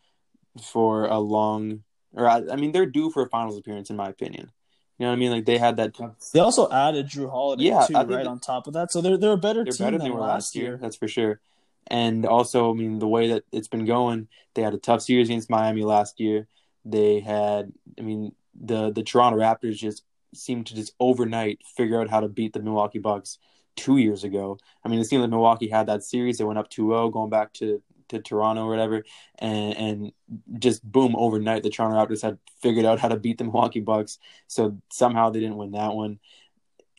for 0.60 1.06
a 1.06 1.18
long, 1.18 1.84
or 2.14 2.28
I, 2.28 2.42
I 2.50 2.56
mean, 2.56 2.72
they're 2.72 2.86
due 2.86 3.10
for 3.10 3.22
a 3.22 3.28
finals 3.28 3.56
appearance, 3.56 3.90
in 3.90 3.96
my 3.96 4.08
opinion. 4.08 4.50
You 4.98 5.06
know 5.06 5.10
what 5.10 5.16
I 5.16 5.18
mean? 5.20 5.30
Like 5.30 5.46
they 5.46 5.58
had 5.58 5.76
that. 5.78 5.94
They 6.32 6.40
also 6.40 6.70
added 6.70 7.06
Jrue 7.06 7.30
Holiday 7.30 7.64
Yeah, 7.64 7.86
too, 7.86 7.94
right 7.94 8.26
on 8.26 8.38
top 8.38 8.66
of 8.66 8.74
that. 8.74 8.92
So 8.92 9.00
they're 9.00 9.16
they're 9.16 9.32
a 9.32 9.36
better 9.36 9.64
They're 9.64 9.72
team 9.72 9.86
better 9.86 9.98
than 9.98 10.04
than 10.04 10.12
they 10.12 10.14
were 10.14 10.20
last 10.20 10.54
year. 10.54 10.76
That's 10.80 10.96
for 10.96 11.08
sure. 11.08 11.40
And 11.88 12.24
also, 12.26 12.70
I 12.70 12.74
mean, 12.74 12.98
the 13.00 13.08
way 13.08 13.28
that 13.28 13.44
it's 13.50 13.66
been 13.68 13.84
going, 13.84 14.28
they 14.54 14.62
had 14.62 14.74
a 14.74 14.78
tough 14.78 15.02
series 15.02 15.28
against 15.28 15.50
Miami 15.50 15.82
last 15.82 16.20
year. 16.20 16.46
They 16.84 17.20
had, 17.20 17.72
I 17.98 18.02
mean, 18.02 18.34
the 18.54 18.92
the 18.92 19.02
Toronto 19.02 19.38
Raptors 19.38 19.76
just 19.76 20.04
seemed 20.34 20.66
to 20.68 20.74
just 20.74 20.94
overnight 21.00 21.60
figure 21.76 22.00
out 22.00 22.08
how 22.10 22.20
to 22.20 22.28
beat 22.28 22.52
the 22.52 22.60
Milwaukee 22.60 22.98
Bucks 22.98 23.38
two 23.76 23.96
years 23.98 24.24
ago. 24.24 24.58
I 24.84 24.88
mean, 24.88 25.00
it 25.00 25.04
seemed 25.04 25.22
like 25.22 25.30
Milwaukee 25.30 25.68
had 25.68 25.86
that 25.86 26.02
series. 26.04 26.38
They 26.38 26.44
went 26.44 26.58
up 26.58 26.70
2-0 26.70 27.12
going 27.12 27.30
back 27.30 27.52
to 27.54 27.82
to 28.08 28.20
Toronto 28.20 28.64
or 28.64 28.68
whatever, 28.68 29.04
and 29.38 29.74
and 29.76 30.12
just 30.58 30.84
boom 30.84 31.14
overnight, 31.16 31.62
the 31.62 31.70
Toronto 31.70 31.96
Raptors 31.96 32.20
had 32.20 32.38
figured 32.60 32.84
out 32.84 32.98
how 33.00 33.08
to 33.08 33.16
beat 33.16 33.38
the 33.38 33.44
Milwaukee 33.44 33.80
Bucks. 33.80 34.18
So 34.48 34.76
somehow 34.90 35.30
they 35.30 35.40
didn't 35.40 35.56
win 35.56 35.70
that 35.72 35.94
one, 35.94 36.18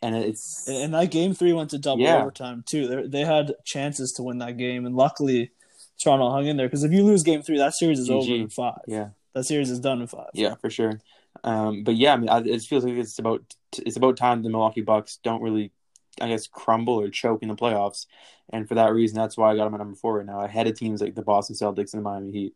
and 0.02 0.16
it's 0.16 0.66
And 0.68 0.92
that 0.94 1.12
game 1.12 1.32
three 1.32 1.52
went 1.52 1.70
to 1.70 1.78
double 1.78 2.02
Yeah. 2.02 2.20
overtime 2.20 2.64
too. 2.66 2.88
They 2.88 3.06
they 3.06 3.24
had 3.24 3.54
chances 3.64 4.12
to 4.14 4.24
win 4.24 4.38
that 4.38 4.56
game, 4.56 4.86
and 4.86 4.96
luckily 4.96 5.52
Toronto 6.02 6.30
hung 6.30 6.46
in 6.46 6.56
there. 6.56 6.66
Because 6.66 6.82
if 6.82 6.90
you 6.92 7.04
lose 7.04 7.22
game 7.22 7.42
three, 7.42 7.58
that 7.58 7.74
series 7.74 8.00
is 8.00 8.10
over 8.10 8.34
in 8.34 8.48
five. 8.48 8.80
yeah. 8.88 9.10
That 9.34 9.44
series 9.44 9.70
is 9.70 9.78
done 9.80 10.00
in 10.00 10.06
five. 10.08 10.30
Yeah, 10.34 10.54
for 10.56 10.70
sure. 10.70 11.00
Um, 11.44 11.84
but 11.84 11.94
yeah, 11.96 12.14
I 12.14 12.16
mean, 12.16 12.28
it 12.48 12.62
feels 12.62 12.84
like 12.84 12.94
it's 12.94 13.18
about 13.20 13.42
it's 13.78 13.96
about 13.96 14.16
time 14.16 14.42
the 14.42 14.50
Milwaukee 14.50 14.80
Bucks 14.80 15.18
don't 15.22 15.42
really, 15.42 15.70
I 16.20 16.28
guess, 16.28 16.46
crumble 16.46 17.00
or 17.00 17.08
choke 17.08 17.42
in 17.42 17.48
the 17.48 17.54
playoffs, 17.54 18.06
and 18.50 18.68
for 18.68 18.74
that 18.74 18.92
reason, 18.92 19.16
that's 19.16 19.36
why 19.36 19.50
I 19.50 19.56
got 19.56 19.64
them 19.64 19.74
at 19.74 19.78
number 19.78 19.96
four 19.96 20.18
right 20.18 20.26
now, 20.26 20.40
ahead 20.40 20.66
of 20.66 20.76
teams 20.76 21.00
like 21.00 21.14
the 21.14 21.22
Boston 21.22 21.56
Celtics 21.60 21.92
and 21.92 22.00
the 22.00 22.08
Miami 22.08 22.32
Heat. 22.32 22.54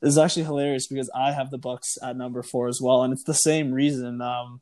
This 0.00 0.12
is 0.12 0.18
actually 0.18 0.44
hilarious 0.44 0.86
because 0.86 1.10
I 1.14 1.32
have 1.32 1.50
the 1.50 1.58
Bucks 1.58 1.96
at 2.02 2.16
number 2.16 2.42
four 2.42 2.68
as 2.68 2.80
well, 2.82 3.02
and 3.02 3.12
it's 3.12 3.24
the 3.24 3.34
same 3.34 3.72
reason. 3.72 4.20
Um, 4.20 4.60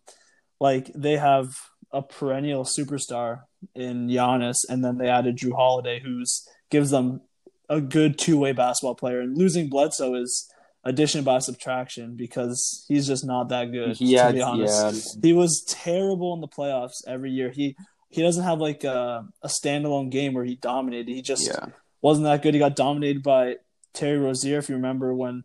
like 0.60 0.90
they 0.94 1.16
have 1.16 1.56
a 1.92 2.02
perennial 2.02 2.64
superstar 2.64 3.42
in 3.74 4.08
Giannis, 4.08 4.58
and 4.68 4.84
then 4.84 4.98
they 4.98 5.08
added 5.08 5.36
Jrue 5.36 5.54
Holiday, 5.54 6.00
who's 6.00 6.46
gives 6.70 6.90
them 6.90 7.20
a 7.68 7.80
good 7.80 8.18
two 8.18 8.38
way 8.38 8.52
basketball 8.52 8.94
player. 8.94 9.20
And 9.20 9.36
losing 9.36 9.68
Bledsoe 9.68 10.14
is 10.14 10.50
addition 10.84 11.24
by 11.24 11.38
subtraction 11.38 12.16
because 12.16 12.84
he's 12.88 13.06
just 13.06 13.24
not 13.24 13.48
that 13.50 13.72
good. 13.72 14.00
Yeah, 14.00 14.28
to 14.28 14.34
be 14.34 14.42
honest, 14.42 15.16
yeah, 15.16 15.28
he 15.28 15.32
was 15.32 15.64
terrible 15.68 16.34
in 16.34 16.40
the 16.40 16.48
playoffs 16.48 17.06
every 17.06 17.30
year. 17.30 17.50
He 17.50 17.76
he 18.08 18.22
doesn't 18.22 18.44
have 18.44 18.60
like 18.60 18.84
a, 18.84 19.26
a 19.42 19.48
standalone 19.48 20.10
game 20.10 20.34
where 20.34 20.44
he 20.44 20.56
dominated. 20.56 21.08
He 21.08 21.22
just 21.22 21.46
yeah. 21.46 21.66
wasn't 22.00 22.24
that 22.24 22.42
good. 22.42 22.54
He 22.54 22.60
got 22.60 22.76
dominated 22.76 23.22
by 23.22 23.56
Terry 23.94 24.18
Rozier, 24.18 24.58
if 24.58 24.68
you 24.68 24.76
remember 24.76 25.14
when. 25.14 25.44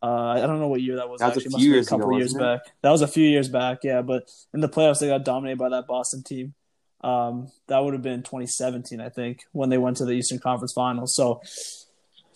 Uh, 0.00 0.28
I 0.28 0.46
don't 0.46 0.60
know 0.60 0.68
what 0.68 0.80
year 0.80 0.96
that 0.96 1.08
was. 1.08 1.18
That 1.18 1.34
was 1.34 1.38
a 1.38 1.40
actually, 1.40 1.56
It 1.56 1.58
few 1.58 1.72
years 1.72 1.86
a 1.88 1.90
couple 1.90 2.08
ago, 2.08 2.18
years 2.18 2.32
wasn't 2.32 2.62
back. 2.64 2.72
That 2.82 2.90
was 2.90 3.02
a 3.02 3.08
few 3.08 3.28
years 3.28 3.48
back, 3.48 3.78
yeah. 3.82 4.00
But 4.00 4.30
in 4.54 4.60
the 4.60 4.68
playoffs, 4.68 5.00
they 5.00 5.08
got 5.08 5.24
dominated 5.24 5.58
by 5.58 5.70
that 5.70 5.88
Boston 5.88 6.22
team. 6.22 6.54
Um, 7.00 7.50
that 7.66 7.80
would 7.80 7.94
have 7.94 8.02
been 8.02 8.22
2017, 8.22 9.00
I 9.00 9.08
think, 9.08 9.40
when 9.50 9.70
they 9.70 9.78
went 9.78 9.96
to 9.96 10.04
the 10.04 10.12
Eastern 10.12 10.38
Conference 10.38 10.72
Finals. 10.72 11.16
So 11.16 11.42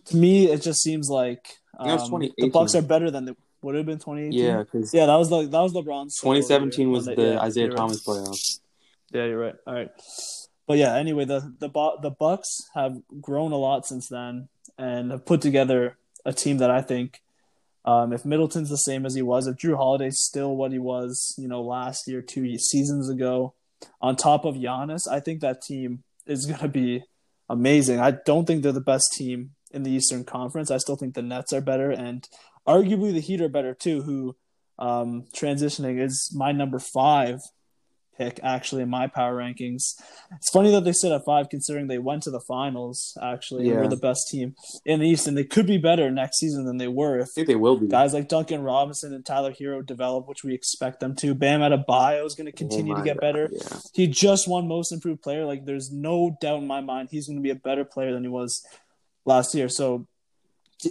to 0.06 0.16
me, 0.16 0.50
it 0.50 0.62
just 0.62 0.82
seems 0.82 1.08
like 1.08 1.58
um, 1.78 1.98
the 2.36 2.50
Bucks 2.52 2.74
are 2.74 2.82
better 2.82 3.10
than 3.10 3.24
the 3.24 3.36
would 3.62 3.76
have 3.76 3.86
been 3.86 3.98
2018. 3.98 4.32
Yeah, 4.32 4.64
yeah, 4.92 5.06
that 5.06 5.16
was 5.16 5.30
the 5.30 5.46
that 5.46 5.60
was 5.60 5.72
LeBron's. 5.72 6.18
2017 6.18 6.90
was 6.90 7.06
the 7.06 7.14
yeah, 7.16 7.40
Isaiah 7.40 7.70
Thomas 7.70 8.06
right. 8.06 8.16
playoffs. 8.16 8.60
Yeah, 9.12 9.26
you're 9.26 9.38
right. 9.38 9.54
All 9.66 9.74
right, 9.74 9.90
but 10.66 10.78
yeah, 10.78 10.96
anyway, 10.96 11.24
the 11.24 11.54
the 11.58 11.68
the 12.02 12.10
Bucks 12.10 12.58
have 12.74 12.98
grown 13.20 13.52
a 13.52 13.56
lot 13.56 13.86
since 13.86 14.08
then 14.08 14.48
and 14.78 15.10
have 15.10 15.24
put 15.24 15.40
together 15.40 15.96
a 16.24 16.32
team 16.32 16.58
that 16.58 16.70
I 16.70 16.82
think, 16.82 17.20
um, 17.84 18.12
if 18.12 18.24
Middleton's 18.24 18.70
the 18.70 18.76
same 18.76 19.06
as 19.06 19.14
he 19.14 19.22
was, 19.22 19.46
if 19.46 19.56
Jrue 19.56 19.76
Holiday's 19.76 20.20
still 20.20 20.56
what 20.56 20.72
he 20.72 20.78
was, 20.78 21.34
you 21.36 21.48
know, 21.48 21.62
last 21.62 22.08
year, 22.08 22.22
two 22.22 22.58
seasons 22.58 23.08
ago, 23.08 23.54
on 24.00 24.16
top 24.16 24.44
of 24.44 24.54
Giannis, 24.54 25.08
I 25.10 25.20
think 25.20 25.40
that 25.40 25.62
team 25.62 26.04
is 26.26 26.46
going 26.46 26.60
to 26.60 26.68
be 26.68 27.04
amazing. 27.48 28.00
I 28.00 28.12
don't 28.12 28.46
think 28.46 28.62
they're 28.62 28.72
the 28.72 28.80
best 28.80 29.12
team 29.12 29.50
in 29.72 29.82
the 29.82 29.90
Eastern 29.90 30.24
Conference. 30.24 30.70
I 30.70 30.78
still 30.78 30.96
think 30.96 31.14
the 31.14 31.22
Nets 31.22 31.52
are 31.52 31.60
better, 31.60 31.90
and 31.90 32.28
arguably 32.66 33.12
the 33.12 33.20
Heat 33.20 33.40
are 33.40 33.48
better 33.48 33.74
too. 33.74 34.02
Who 34.02 34.36
um, 34.78 35.24
transitioning 35.34 36.00
is 36.00 36.32
my 36.34 36.52
number 36.52 36.78
five 36.78 37.40
pick 38.16 38.40
actually 38.42 38.82
in 38.82 38.88
my 38.88 39.06
power 39.06 39.36
rankings. 39.36 39.94
It's 40.32 40.50
funny 40.52 40.70
that 40.72 40.84
they 40.84 40.92
sit 40.92 41.12
at 41.12 41.24
five 41.24 41.48
considering 41.48 41.86
they 41.86 41.98
went 41.98 42.22
to 42.24 42.30
the 42.30 42.40
finals 42.40 43.16
actually 43.22 43.66
yeah. 43.66 43.72
and 43.72 43.82
were 43.82 43.88
the 43.88 43.96
best 43.96 44.28
team 44.28 44.54
in 44.84 45.00
the 45.00 45.08
East 45.08 45.26
and 45.26 45.36
they 45.36 45.44
could 45.44 45.66
be 45.66 45.78
better 45.78 46.10
next 46.10 46.38
season 46.38 46.64
than 46.64 46.78
they 46.78 46.88
were 46.88 47.18
if 47.18 47.28
I 47.28 47.30
think 47.34 47.46
they 47.46 47.54
will 47.54 47.78
be. 47.78 47.88
Guys 47.88 48.14
like 48.14 48.28
Duncan 48.28 48.62
Robinson 48.62 49.14
and 49.14 49.24
Tyler 49.24 49.52
Herro 49.52 49.84
develop, 49.84 50.28
which 50.28 50.44
we 50.44 50.54
expect 50.54 51.00
them 51.00 51.16
to. 51.16 51.34
Bam 51.34 51.60
Adebayo 51.60 52.24
is 52.24 52.34
going 52.34 52.46
to 52.46 52.52
continue 52.52 52.94
oh 52.94 52.98
to 52.98 53.02
get 53.02 53.16
God, 53.16 53.20
better. 53.20 53.48
Yeah. 53.50 53.78
He 53.94 54.06
just 54.06 54.48
won 54.48 54.68
Most 54.68 54.92
Improved 54.92 55.22
Player. 55.22 55.44
Like 55.44 55.64
there's 55.64 55.90
no 55.90 56.36
doubt 56.40 56.60
in 56.60 56.66
my 56.66 56.80
mind 56.80 57.08
he's 57.10 57.26
going 57.26 57.38
to 57.38 57.42
be 57.42 57.50
a 57.50 57.54
better 57.54 57.84
player 57.84 58.12
than 58.12 58.22
he 58.22 58.28
was 58.28 58.64
last 59.24 59.54
year. 59.54 59.68
So 59.68 60.06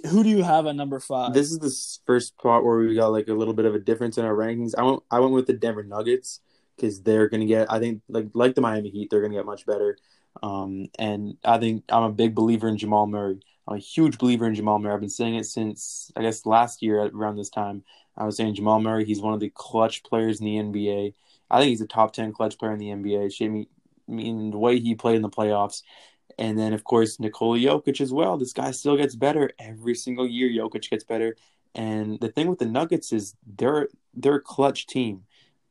who 0.09 0.23
do 0.23 0.29
you 0.29 0.43
have 0.43 0.65
at 0.67 0.75
number 0.75 0.99
five? 0.99 1.33
This 1.33 1.51
is 1.51 1.59
the 1.59 2.05
first 2.05 2.29
spot 2.29 2.63
where 2.63 2.77
we 2.77 2.95
got 2.95 3.07
like 3.07 3.27
a 3.27 3.33
little 3.33 3.53
bit 3.53 3.65
of 3.65 3.75
a 3.75 3.79
difference 3.79 4.17
in 4.17 4.25
our 4.25 4.35
rankings. 4.35 4.73
I 4.77 4.83
went 4.83 5.03
I 5.11 5.19
went 5.19 5.33
with 5.33 5.47
the 5.47 5.53
Denver 5.53 5.83
Nuggets 5.83 6.39
because 6.75 7.01
they're 7.01 7.27
going 7.27 7.41
to 7.41 7.47
get. 7.47 7.71
I 7.71 7.79
think 7.79 8.01
like 8.07 8.27
like 8.33 8.55
the 8.55 8.61
Miami 8.61 8.89
Heat, 8.89 9.09
they're 9.09 9.21
going 9.21 9.31
to 9.31 9.37
get 9.37 9.45
much 9.45 9.65
better. 9.65 9.97
Um, 10.41 10.87
and 10.97 11.37
I 11.43 11.57
think 11.57 11.83
I'm 11.89 12.03
a 12.03 12.11
big 12.11 12.35
believer 12.35 12.67
in 12.67 12.77
Jamal 12.77 13.07
Murray. 13.07 13.39
I'm 13.67 13.75
a 13.75 13.79
huge 13.79 14.17
believer 14.17 14.47
in 14.47 14.55
Jamal 14.55 14.79
Murray. 14.79 14.93
I've 14.93 15.01
been 15.01 15.09
saying 15.09 15.35
it 15.35 15.45
since 15.45 16.11
I 16.15 16.21
guess 16.21 16.45
last 16.45 16.81
year 16.81 17.01
around 17.01 17.35
this 17.35 17.49
time. 17.49 17.83
I 18.17 18.25
was 18.25 18.37
saying 18.37 18.55
Jamal 18.55 18.79
Murray. 18.79 19.05
He's 19.05 19.21
one 19.21 19.33
of 19.33 19.39
the 19.39 19.51
clutch 19.53 20.03
players 20.03 20.39
in 20.39 20.45
the 20.45 20.57
NBA. 20.57 21.13
I 21.49 21.59
think 21.59 21.69
he's 21.69 21.81
a 21.81 21.87
top 21.87 22.13
ten 22.13 22.31
clutch 22.33 22.57
player 22.57 22.73
in 22.73 22.79
the 22.79 22.89
NBA. 22.89 23.35
Jamie, 23.35 23.67
I 24.07 24.11
mean 24.11 24.51
the 24.51 24.57
way 24.57 24.79
he 24.79 24.95
played 24.95 25.17
in 25.17 25.21
the 25.21 25.29
playoffs. 25.29 25.83
And 26.37 26.57
then 26.57 26.73
of 26.73 26.83
course 26.83 27.19
Nikola 27.19 27.57
Jokic 27.57 28.01
as 28.01 28.13
well. 28.13 28.37
This 28.37 28.53
guy 28.53 28.71
still 28.71 28.97
gets 28.97 29.15
better 29.15 29.51
every 29.59 29.95
single 29.95 30.27
year. 30.27 30.49
Jokic 30.49 30.89
gets 30.89 31.03
better. 31.03 31.35
And 31.75 32.19
the 32.19 32.29
thing 32.29 32.47
with 32.47 32.59
the 32.59 32.65
Nuggets 32.65 33.13
is 33.13 33.35
they're 33.57 33.87
they're 34.13 34.35
a 34.35 34.41
clutch 34.41 34.87
team. 34.87 35.23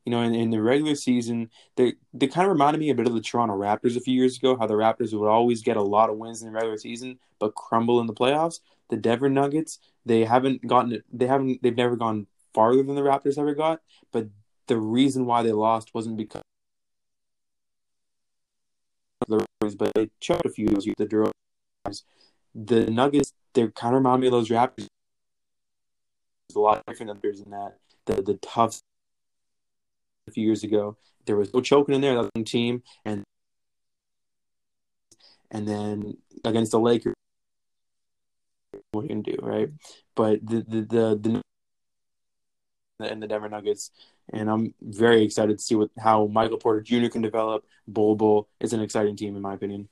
You 0.07 0.13
know, 0.13 0.23
in, 0.23 0.35
in 0.35 0.51
the 0.51 0.63
regular 0.63 0.95
season, 0.95 1.51
they 1.77 1.95
they 2.15 2.27
kind 2.27 2.47
of 2.47 2.53
reminded 2.53 2.79
me 2.79 2.91
a 2.91 2.95
bit 2.95 3.07
of 3.07 3.15
the 3.15 3.21
Toronto 3.21 3.55
Raptors 3.55 3.97
a 3.97 4.01
few 4.01 4.15
years 4.15 4.39
ago. 4.39 4.57
How 4.57 4.67
the 4.67 4.75
Raptors 4.75 5.13
would 5.13 5.29
always 5.29 5.63
get 5.63 5.77
a 5.77 5.83
lot 5.83 6.09
of 6.09 6.17
wins 6.17 6.43
in 6.43 6.49
the 6.49 6.55
regular 6.55 6.79
season, 6.79 7.19
but 7.39 7.55
crumble 7.55 8.01
in 8.01 8.07
the 8.07 8.15
playoffs. 8.15 8.61
The 8.89 8.97
Denver 8.97 9.29
Nuggets, 9.29 9.79
they 10.07 10.25
haven't 10.25 10.67
gotten 10.67 11.03
they 11.13 11.27
haven't 11.27 11.63
they've 11.63 11.77
never 11.77 11.97
gone 11.97 12.27
farther 12.55 12.83
than 12.83 12.95
the 12.95 13.03
Raptors 13.03 13.39
ever 13.39 13.55
got. 13.55 13.83
But 14.11 14.29
the 14.69 14.79
reason 14.79 15.27
why 15.27 15.43
they 15.43 15.53
lost 15.53 15.95
wasn't 15.95 16.17
because 16.17 16.43
the 19.31 19.47
but 19.77 19.93
they 19.95 20.11
choked 20.21 20.47
a 20.47 20.51
few 20.51 20.69
of 20.69 20.85
the 20.85 21.07
Durant. 21.07 21.33
The 22.55 22.87
Nuggets, 22.91 23.33
they 23.55 23.69
kind 23.69 23.95
of 23.95 24.01
remind 24.01 24.21
me 24.21 24.27
of 24.27 24.33
those 24.33 24.49
Raptors. 24.49 24.89
There's 26.49 26.57
a 26.57 26.61
lot 26.61 26.83
different 26.87 27.23
than 27.23 27.51
that. 27.51 27.77
The 28.07 28.23
the 28.23 28.35
tough 28.35 28.81
a 30.27 30.33
few 30.33 30.45
years 30.45 30.65
ago. 30.65 30.97
There 31.27 31.37
was 31.37 31.53
no 31.55 31.61
choking 31.61 31.95
in 31.95 32.01
there. 32.01 32.15
That 32.15 32.31
was 32.35 32.45
team, 32.45 32.83
and 33.05 33.23
and 35.51 35.69
then 35.69 36.17
against 36.45 36.73
the 36.73 36.81
Lakers, 36.81 37.15
what 38.93 39.03
you 39.03 39.09
can 39.09 39.23
do, 39.23 39.37
right? 39.43 39.71
But 40.15 40.47
the 40.47 40.65
the 40.67 40.81
the, 40.83 41.17
the 41.17 41.43
and 43.09 43.23
the 43.23 43.27
Denver 43.27 43.49
Nuggets, 43.49 43.91
and 44.33 44.51
I'm 44.51 44.75
very 44.81 45.23
excited 45.25 45.59
to 45.59 45.65
see 45.65 45.75
what 45.75 45.91
how 45.99 46.27
Michael 46.27 46.59
Porter 46.59 46.81
Jr. 46.81 47.09
can 47.09 47.23
develop. 47.23 47.65
Bol 47.87 48.17
Bol 48.17 48.49
is 48.61 48.73
an 48.73 48.81
exciting 48.81 49.17
team 49.17 49.37
in 49.37 49.43
my 49.43 49.55
opinion. 49.55 49.89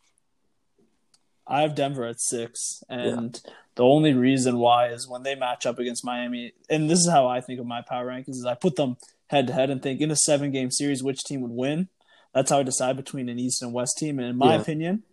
I 1.47 1.63
have 1.63 1.75
Denver 1.75 2.05
at 2.05 2.21
six, 2.21 2.83
and 2.91 3.41
yeah. 3.45 3.53
the 3.77 3.83
only 3.83 4.13
reason 4.13 4.59
why 4.59 4.89
is 4.89 5.09
when 5.09 5.23
they 5.23 5.35
match 5.35 5.65
up 5.65 5.79
against 5.79 6.05
Miami, 6.05 6.53
and 6.69 6.91
this 6.91 6.99
is 6.99 7.09
how 7.09 7.27
I 7.27 7.41
think 7.41 7.59
of 7.59 7.67
my 7.67 7.81
power 7.81 8.07
rankings: 8.07 8.37
is 8.37 8.45
I 8.45 8.55
put 8.55 8.77
them 8.77 8.97
head 9.29 9.47
to 9.47 9.53
head 9.55 9.71
and 9.71 9.83
think 9.83 10.01
in 10.01 10.11
a 10.11 10.17
seven 10.17 10.51
game 10.51 10.71
series 10.71 11.03
which 11.03 11.25
team 11.25 11.41
would 11.41 11.51
win. 11.51 11.89
That's 12.35 12.51
how 12.51 12.59
I 12.59 12.63
decide 12.63 12.97
between 12.97 13.29
an 13.31 13.39
East 13.39 13.63
and 13.63 13.73
West 13.73 13.97
team. 13.99 14.19
And 14.19 14.29
in 14.29 14.37
my 14.37 14.55
yeah. 14.55 14.61
opinion, 14.61 15.05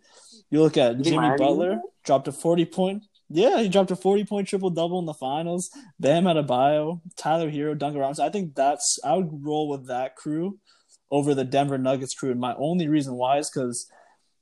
you 0.50 0.62
look 0.62 0.76
at 0.78 1.02
Jimmy 1.02 1.38
Butler 1.38 1.80
dropped 2.04 2.28
a 2.28 2.34
forty 2.34 2.66
point. 2.66 3.06
Yeah, 3.30 3.62
he 3.62 3.70
dropped 3.70 3.92
a 3.92 3.96
forty 3.96 4.24
point 4.24 4.48
triple 4.48 4.70
double 4.70 5.00
in 5.00 5.06
the 5.06 5.14
finals. 5.14 5.70
Bam 6.00 6.26
Adebayo, 6.26 7.02
Tyler 7.16 7.50
Herro, 7.50 7.78
Duncan 7.78 8.02
Robinson. 8.02 8.26
I 8.26 8.30
think 8.30 8.56
that's 8.56 9.00
I 9.04 9.16
would 9.16 9.44
roll 9.44 9.68
with 9.68 9.88
that 9.88 10.16
crew 10.16 10.60
over 11.12 11.34
the 11.34 11.44
Denver 11.44 11.78
Nuggets 11.78 12.14
crew. 12.14 12.32
And 12.32 12.40
my 12.40 12.56
only 12.56 12.88
reason 12.88 13.16
why 13.16 13.38
is 13.40 13.50
because 13.50 13.90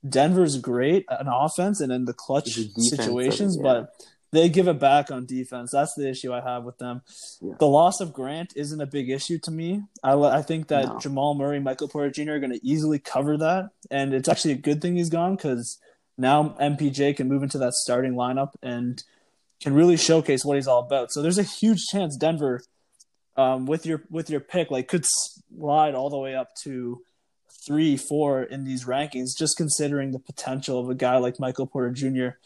Denver's 0.07 0.57
great 0.57 1.05
an 1.09 1.27
offense 1.27 1.79
and 1.79 1.91
in 1.91 2.05
the 2.05 2.13
clutch 2.13 2.57
situations, 2.77 3.57
yeah. 3.57 3.63
but 3.63 3.89
they 4.31 4.49
give 4.49 4.67
it 4.67 4.79
back 4.79 5.11
on 5.11 5.25
defense. 5.25 5.71
That's 5.71 5.93
the 5.93 6.09
issue 6.09 6.33
I 6.33 6.41
have 6.41 6.63
with 6.63 6.77
them. 6.79 7.03
Yeah. 7.39 7.53
The 7.59 7.67
loss 7.67 8.01
of 8.01 8.11
Grant 8.11 8.53
isn't 8.55 8.81
a 8.81 8.87
big 8.87 9.09
issue 9.09 9.37
to 9.43 9.51
me. 9.51 9.83
I, 10.03 10.13
I 10.13 10.41
think 10.41 10.67
that 10.69 10.85
no. 10.85 10.99
Jamal 10.99 11.35
Murray, 11.35 11.59
Michael 11.59 11.87
Porter 11.87 12.09
Jr. 12.09 12.33
are 12.33 12.39
going 12.39 12.51
to 12.51 12.65
easily 12.67 12.99
cover 12.99 13.37
that, 13.37 13.69
and 13.91 14.13
it's 14.13 14.27
actually 14.27 14.53
a 14.53 14.57
good 14.57 14.81
thing 14.81 14.95
he's 14.95 15.09
gone 15.11 15.35
because 15.35 15.77
now 16.17 16.55
MPJ 16.59 17.15
can 17.17 17.27
move 17.27 17.43
into 17.43 17.57
that 17.59 17.73
starting 17.73 18.13
lineup 18.13 18.51
and 18.61 19.03
can 19.61 19.73
really 19.73 19.97
showcase 19.97 20.43
what 20.43 20.55
he's 20.55 20.67
all 20.67 20.79
about. 20.79 21.11
So 21.11 21.21
there's 21.21 21.37
a 21.37 21.43
huge 21.43 21.85
chance 21.91 22.15
Denver, 22.17 22.61
um, 23.35 23.65
with 23.65 23.85
your 23.85 24.03
with 24.09 24.29
your 24.29 24.39
pick, 24.39 24.71
like 24.71 24.87
could 24.87 25.05
slide 25.05 25.95
all 25.95 26.09
the 26.09 26.17
way 26.17 26.35
up 26.35 26.49
to 26.63 27.01
three, 27.65 27.97
four 27.97 28.43
in 28.43 28.65
these 28.65 28.85
rankings, 28.85 29.37
just 29.37 29.57
considering 29.57 30.11
the 30.11 30.19
potential 30.19 30.79
of 30.79 30.89
a 30.89 30.95
guy 30.95 31.17
like 31.17 31.39
Michael 31.39 31.65
Porter 31.65 31.91
Jr 31.91 32.37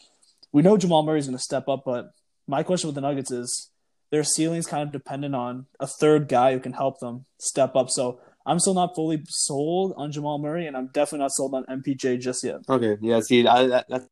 we 0.52 0.62
know 0.62 0.76
Jamal 0.76 1.02
Murray 1.02 1.18
is 1.18 1.26
going 1.26 1.36
to 1.36 1.42
step 1.42 1.68
up, 1.68 1.82
but 1.84 2.12
my 2.46 2.62
question 2.62 2.88
with 2.88 2.94
the 2.94 3.00
Nuggets 3.00 3.30
is 3.30 3.70
their 4.10 4.24
ceiling's 4.24 4.66
kind 4.66 4.82
of 4.82 4.92
dependent 4.92 5.34
on 5.34 5.66
a 5.78 5.86
third 5.86 6.28
guy 6.28 6.52
who 6.52 6.60
can 6.60 6.72
help 6.72 7.00
them 7.00 7.26
step 7.38 7.76
up. 7.76 7.90
So 7.90 8.20
I'm 8.48 8.58
still 8.58 8.74
not 8.74 8.94
fully 8.94 9.22
sold 9.28 9.92
on 9.98 10.10
Jamal 10.10 10.38
Murray, 10.38 10.66
and 10.66 10.76
I'm 10.76 10.86
definitely 10.86 11.18
not 11.18 11.32
sold 11.32 11.54
on 11.54 11.64
MPJ 11.66 12.18
just 12.18 12.42
yet. 12.42 12.60
Okay, 12.66 12.96
yeah. 13.02 13.20
See, 13.20 13.46
I 13.46 13.66
that, 13.66 13.86
that's 13.90 14.06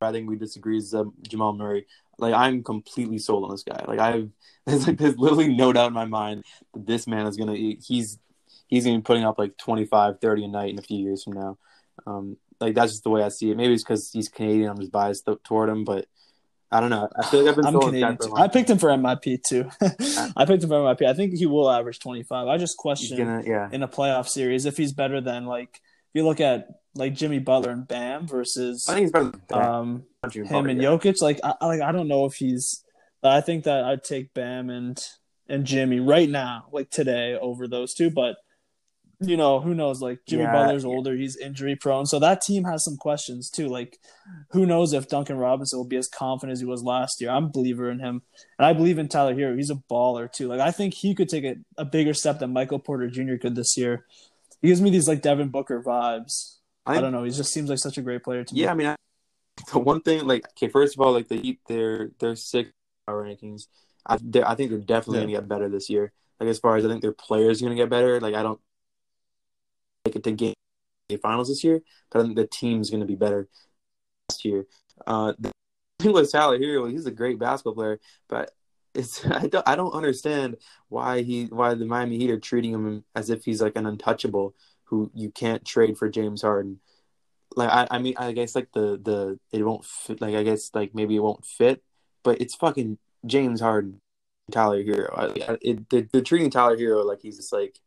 I 0.00 0.12
think 0.12 0.28
we 0.28 0.36
disagree 0.36 0.78
is 0.78 0.94
um, 0.94 1.14
Jamal 1.22 1.52
Murray. 1.52 1.86
Like 2.18 2.32
I'm 2.32 2.62
completely 2.62 3.18
sold 3.18 3.44
on 3.44 3.50
this 3.50 3.64
guy. 3.64 3.84
Like 3.88 3.98
I've 3.98 4.30
there's 4.66 4.86
like 4.86 4.98
there's 4.98 5.18
literally 5.18 5.54
no 5.54 5.72
doubt 5.72 5.88
in 5.88 5.94
my 5.94 6.04
mind 6.04 6.44
that 6.74 6.86
this 6.86 7.08
man 7.08 7.26
is 7.26 7.36
gonna 7.36 7.56
he's 7.56 8.18
he's 8.68 8.84
gonna 8.84 8.98
be 8.98 9.02
putting 9.02 9.24
up 9.24 9.38
like 9.38 9.56
25, 9.58 10.20
30 10.20 10.44
a 10.44 10.48
night 10.48 10.70
in 10.70 10.78
a 10.78 10.82
few 10.82 10.98
years 10.98 11.24
from 11.24 11.32
now. 11.32 11.58
Um, 12.06 12.36
like 12.60 12.76
that's 12.76 12.92
just 12.92 13.02
the 13.02 13.10
way 13.10 13.24
I 13.24 13.30
see 13.30 13.50
it. 13.50 13.56
Maybe 13.56 13.74
it's 13.74 13.82
because 13.82 14.12
he's 14.12 14.28
Canadian. 14.28 14.70
I'm 14.70 14.78
just 14.78 14.92
biased 14.92 15.28
toward 15.42 15.68
him, 15.68 15.84
but 15.84 16.06
I 16.70 16.80
don't 16.80 16.90
know. 16.90 17.08
I 17.16 17.24
feel 17.26 17.40
like 17.40 17.50
I've 17.50 17.56
been. 17.56 17.66
I'm 17.66 17.80
Canadian 17.80 18.16
too. 18.16 18.34
I 18.34 18.48
picked 18.48 18.70
him 18.70 18.78
for 18.78 18.88
MIP 18.88 19.42
too. 19.42 19.68
I 20.36 20.44
picked 20.44 20.64
him 20.64 20.70
for 20.70 20.80
MIP. 20.80 21.06
I 21.06 21.14
think 21.14 21.34
he 21.34 21.46
will 21.46 21.70
average 21.70 22.00
25. 22.00 22.48
I 22.48 22.56
just 22.56 22.76
question 22.76 23.18
gonna, 23.18 23.42
yeah. 23.46 23.68
in 23.70 23.82
a 23.82 23.88
playoff 23.88 24.28
series 24.28 24.66
if 24.66 24.76
he's 24.76 24.92
better 24.92 25.20
than 25.20 25.46
like 25.46 25.68
if 25.74 26.14
you 26.14 26.24
look 26.24 26.40
at 26.40 26.66
like 26.94 27.14
Jimmy 27.14 27.38
Butler 27.38 27.70
and 27.70 27.86
Bam 27.86 28.26
versus 28.26 28.88
I 28.88 28.94
think 28.94 29.04
he's 29.04 29.12
better 29.12 29.32
than 29.48 29.58
um, 29.62 30.04
him 30.32 30.46
Butler, 30.48 30.68
and 30.68 30.82
yeah. 30.82 30.88
Jokic. 30.88 31.22
Like 31.22 31.38
I 31.44 31.64
like 31.64 31.80
I 31.80 31.92
don't 31.92 32.08
know 32.08 32.24
if 32.24 32.34
he's. 32.34 32.82
I 33.22 33.40
think 33.40 33.64
that 33.64 33.84
I'd 33.84 34.04
take 34.04 34.34
Bam 34.34 34.68
and 34.68 35.02
and 35.48 35.64
Jimmy 35.64 36.00
right 36.00 36.28
now, 36.28 36.66
like 36.72 36.90
today, 36.90 37.38
over 37.40 37.68
those 37.68 37.94
two. 37.94 38.10
But 38.10 38.36
you 39.20 39.36
know, 39.36 39.60
who 39.60 39.74
knows? 39.74 40.00
Like 40.00 40.20
Jimmy 40.26 40.44
yeah, 40.44 40.52
Butler's 40.52 40.84
older, 40.84 41.14
he's 41.14 41.36
injury 41.36 41.76
prone. 41.76 42.06
So 42.06 42.18
that 42.18 42.40
team 42.40 42.64
has 42.64 42.84
some 42.84 42.96
questions 42.96 43.50
too. 43.50 43.68
Like, 43.68 43.98
who 44.50 44.66
knows 44.66 44.92
if 44.92 45.08
Duncan 45.08 45.36
Robinson 45.36 45.78
will 45.78 45.86
be 45.86 45.96
as 45.96 46.08
confident 46.08 46.52
as 46.52 46.60
he 46.60 46.66
was 46.66 46.82
last 46.82 47.20
year? 47.20 47.30
I'm 47.30 47.44
a 47.44 47.48
believer 47.48 47.90
in 47.90 47.98
him. 47.98 48.22
And 48.58 48.66
I 48.66 48.72
believe 48.72 48.98
in 48.98 49.08
Tyler 49.08 49.34
Herro. 49.34 49.56
He's 49.56 49.70
a 49.70 49.82
baller 49.90 50.30
too. 50.30 50.48
Like 50.48 50.60
I 50.60 50.70
think 50.70 50.94
he 50.94 51.14
could 51.14 51.28
take 51.28 51.44
a, 51.44 51.56
a 51.78 51.84
bigger 51.84 52.14
step 52.14 52.38
than 52.38 52.52
Michael 52.52 52.78
Porter 52.78 53.08
Jr. 53.08 53.36
could 53.36 53.54
this 53.54 53.76
year. 53.76 54.04
He 54.60 54.68
gives 54.68 54.80
me 54.80 54.90
these 54.90 55.08
like 55.08 55.22
Devin 55.22 55.48
Booker 55.48 55.82
vibes. 55.82 56.56
I, 56.86 56.96
I 56.96 57.00
don't 57.00 57.12
know. 57.12 57.24
He 57.24 57.30
just 57.30 57.52
seems 57.52 57.70
like 57.70 57.78
such 57.78 57.98
a 57.98 58.02
great 58.02 58.22
player 58.22 58.44
to 58.44 58.54
me. 58.54 58.62
Yeah, 58.62 58.70
I 58.70 58.74
mean, 58.74 58.86
I, 58.88 58.96
the 59.72 59.78
one 59.78 60.00
thing, 60.00 60.26
like, 60.26 60.46
okay, 60.50 60.68
first 60.68 60.94
of 60.94 61.00
all, 61.00 61.12
like 61.12 61.28
the 61.28 61.36
Heat, 61.36 61.60
they're 61.66 62.10
they're 62.18 62.36
six 62.36 62.70
rankings. 63.08 63.66
I, 64.06 64.18
I 64.44 64.54
think 64.54 64.70
they're 64.70 64.78
definitely 64.78 65.18
yeah. 65.18 65.24
gonna 65.24 65.32
get 65.32 65.48
better 65.48 65.68
this 65.68 65.88
year. 65.88 66.12
Like 66.40 66.48
as 66.48 66.58
far 66.58 66.76
as 66.76 66.84
I 66.84 66.88
think 66.88 67.02
their 67.02 67.12
players 67.12 67.60
are 67.60 67.66
gonna 67.66 67.76
get 67.76 67.90
better. 67.90 68.20
Like 68.20 68.34
I 68.34 68.42
don't 68.42 68.60
make 70.04 70.16
it 70.16 70.22
to 70.24 70.32
game 70.32 70.54
finals 71.22 71.48
this 71.48 71.64
year, 71.64 71.80
but 72.10 72.20
I 72.20 72.22
think 72.22 72.36
the 72.36 72.46
team's 72.46 72.90
going 72.90 73.00
to 73.00 73.06
be 73.06 73.14
better 73.14 73.48
last 74.28 74.44
year. 74.44 74.66
Uh, 75.06 75.32
thing 76.00 76.12
with 76.12 76.30
Tyler 76.32 76.58
Herro, 76.58 76.90
he's 76.90 77.06
a 77.06 77.10
great 77.10 77.38
basketball 77.38 77.74
player, 77.74 78.00
but 78.28 78.50
it's 78.94 79.24
I 79.30 79.46
don't 79.46 79.68
I 79.68 79.76
don't 79.76 79.92
understand 79.92 80.56
why 80.88 81.22
he 81.22 81.46
why 81.46 81.74
the 81.74 81.84
Miami 81.84 82.18
Heat 82.18 82.30
are 82.30 82.40
treating 82.40 82.72
him 82.72 83.04
as 83.14 83.30
if 83.30 83.44
he's 83.44 83.62
like 83.62 83.76
an 83.76 83.86
untouchable 83.86 84.54
who 84.84 85.10
you 85.14 85.30
can't 85.30 85.64
trade 85.64 85.98
for 85.98 86.08
James 86.08 86.42
Harden. 86.42 86.80
Like 87.56 87.70
I, 87.70 87.86
I 87.90 87.98
mean 87.98 88.14
I 88.16 88.32
guess 88.32 88.54
like 88.54 88.68
the 88.72 89.00
the 89.02 89.38
it 89.52 89.64
won't 89.64 89.84
fit 89.84 90.20
like 90.20 90.34
I 90.34 90.42
guess 90.42 90.70
like 90.74 90.94
maybe 90.94 91.16
it 91.16 91.22
won't 91.22 91.44
fit, 91.44 91.82
but 92.22 92.40
it's 92.40 92.54
fucking 92.54 92.98
James 93.26 93.60
Harden, 93.60 94.00
Tyler 94.50 94.82
Herro. 94.82 95.16
I, 95.16 95.58
it, 95.62 95.88
they're, 95.88 96.06
they're 96.12 96.22
treating 96.22 96.50
Tyler 96.50 96.76
Herro 96.76 97.04
like 97.04 97.20
he's 97.22 97.36
just 97.36 97.52
like 97.52 97.80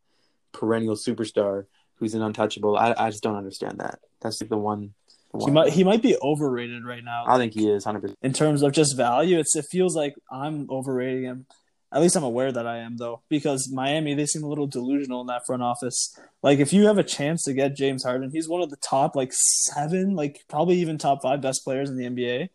perennial 0.53 0.95
superstar 0.95 1.65
who's 1.97 2.13
an 2.13 2.21
untouchable. 2.21 2.77
I 2.77 2.93
I 2.97 3.09
just 3.09 3.23
don't 3.23 3.35
understand 3.35 3.79
that. 3.79 3.99
That's 4.21 4.41
like 4.41 4.49
the 4.49 4.57
one. 4.57 4.93
The 5.33 5.45
He 5.45 5.51
might 5.51 5.73
he 5.73 5.83
might 5.83 6.01
be 6.01 6.15
overrated 6.21 6.85
right 6.85 7.03
now. 7.03 7.25
I 7.27 7.37
think 7.37 7.53
he 7.53 7.69
is 7.69 7.83
hundred 7.83 8.01
percent. 8.01 8.19
in 8.21 8.33
terms 8.33 8.61
of 8.63 8.71
just 8.71 8.95
value. 8.95 9.37
It's 9.39 9.55
it 9.55 9.65
feels 9.71 9.95
like 9.95 10.15
I'm 10.31 10.67
overrating 10.69 11.23
him. 11.23 11.45
At 11.93 12.01
least 12.01 12.17
I'm 12.17 12.23
aware 12.23 12.51
that 12.51 12.67
I 12.67 12.79
am 12.79 12.97
though, 12.97 13.21
because 13.29 13.71
Miami 13.71 14.13
they 14.13 14.25
seem 14.25 14.43
a 14.43 14.47
little 14.47 14.67
delusional 14.67 15.21
in 15.21 15.27
that 15.27 15.43
front 15.45 15.63
office. 15.63 16.17
Like 16.43 16.59
if 16.59 16.73
you 16.73 16.85
have 16.87 16.97
a 16.97 17.03
chance 17.03 17.43
to 17.45 17.53
get 17.53 17.75
James 17.77 18.03
Harden, 18.03 18.29
he's 18.31 18.49
one 18.49 18.61
of 18.61 18.69
the 18.69 18.77
top 18.77 19.15
like 19.15 19.31
seven, 19.33 20.13
like 20.13 20.41
probably 20.49 20.77
even 20.79 20.97
top 20.97 21.21
five 21.21 21.41
best 21.41 21.63
players 21.63 21.89
in 21.89 21.95
the 21.97 22.05
NBA, 22.05 22.49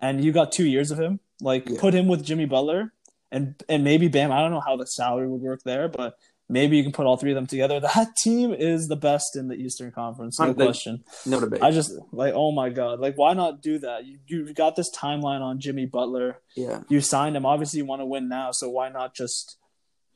and 0.00 0.22
you 0.24 0.32
got 0.32 0.52
two 0.52 0.66
years 0.66 0.90
of 0.90 0.98
him. 1.00 1.20
Like 1.40 1.68
Yeah. 1.68 1.80
put 1.80 1.94
him 1.94 2.08
with 2.08 2.24
Jimmy 2.24 2.44
Butler 2.46 2.92
and 3.32 3.54
and 3.68 3.84
maybe 3.84 4.08
Bam. 4.08 4.30
I 4.32 4.40
don't 4.40 4.50
know 4.50 4.60
how 4.60 4.76
the 4.76 4.86
salary 4.86 5.28
would 5.28 5.40
work 5.40 5.60
there, 5.64 5.88
but 5.88 6.16
maybe 6.48 6.76
you 6.76 6.82
can 6.82 6.92
put 6.92 7.06
all 7.06 7.16
three 7.16 7.30
of 7.30 7.34
them 7.36 7.46
together. 7.46 7.80
That 7.94 8.16
team 8.16 8.52
is 8.52 8.88
the 8.88 8.96
best 8.96 9.36
in 9.36 9.48
the 9.48 9.54
Eastern 9.54 9.92
Conference, 9.92 10.38
no 10.40 10.54
question. 10.54 11.04
No 11.26 11.40
debate. 11.40 11.62
I 11.62 11.70
just 11.70 11.92
like, 12.12 12.34
oh 12.34 12.50
my 12.52 12.70
god, 12.70 13.00
like 13.00 13.16
why 13.16 13.34
not 13.34 13.62
do 13.62 13.78
that? 13.78 14.04
You 14.04 14.18
you 14.26 14.52
got 14.54 14.76
this 14.76 14.90
timeline 14.94 15.40
on 15.40 15.60
Jimmy 15.60 15.86
Butler. 15.86 16.40
yeah. 16.56 16.82
You 16.88 17.00
signed 17.00 17.36
him. 17.36 17.46
Obviously, 17.46 17.78
you 17.78 17.86
want 17.86 18.00
to 18.02 18.06
win 18.06 18.28
now, 18.28 18.50
so 18.52 18.68
why 18.68 18.88
not 18.88 19.14
just 19.14 19.58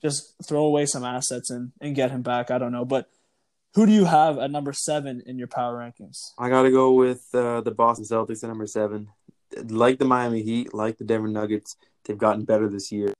just 0.02 0.34
throw 0.46 0.64
away 0.64 0.86
some 0.86 1.04
assets 1.04 1.50
and 1.50 1.72
and 1.80 1.94
get 1.94 2.10
him 2.10 2.22
back? 2.22 2.50
I 2.50 2.58
don't 2.58 2.72
know, 2.72 2.84
but 2.84 3.08
who 3.74 3.86
do 3.86 3.92
you 3.92 4.06
have 4.06 4.38
at 4.38 4.50
number 4.50 4.72
seven 4.72 5.22
in 5.24 5.38
your 5.38 5.46
power 5.48 5.76
rankings? 5.76 6.32
I 6.38 6.48
got 6.48 6.62
to 6.62 6.70
go 6.70 6.92
with 6.94 7.26
uh, 7.34 7.60
the 7.60 7.70
Boston 7.70 8.04
Celtics 8.04 8.42
at 8.42 8.48
number 8.48 8.66
seven. 8.66 9.08
Like 9.64 9.98
the 9.98 10.04
Miami 10.04 10.42
Heat, 10.42 10.74
like 10.74 10.98
the 10.98 11.04
Denver 11.04 11.28
Nuggets, 11.28 11.76
they've 12.04 12.18
gotten 12.18 12.44
better 12.44 12.68
this 12.68 12.90
year 12.90 13.14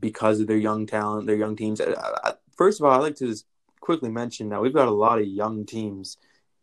because 0.00 0.40
of 0.40 0.46
their 0.46 0.56
young 0.56 0.86
talent, 0.86 1.26
their 1.26 1.36
young 1.36 1.56
teams. 1.56 1.80
I- 1.80 1.94
I- 2.24 2.34
First 2.56 2.80
of 2.80 2.86
all, 2.86 2.92
I'd 2.92 3.02
like 3.02 3.14
to 3.16 3.26
just 3.28 3.46
quickly 3.80 4.10
mention 4.10 4.48
that 4.48 4.60
we've 4.60 4.74
got 4.74 4.88
a 4.88 4.92
lot 4.92 5.20
of 5.20 5.26
young 5.26 5.64
teams 5.64 6.16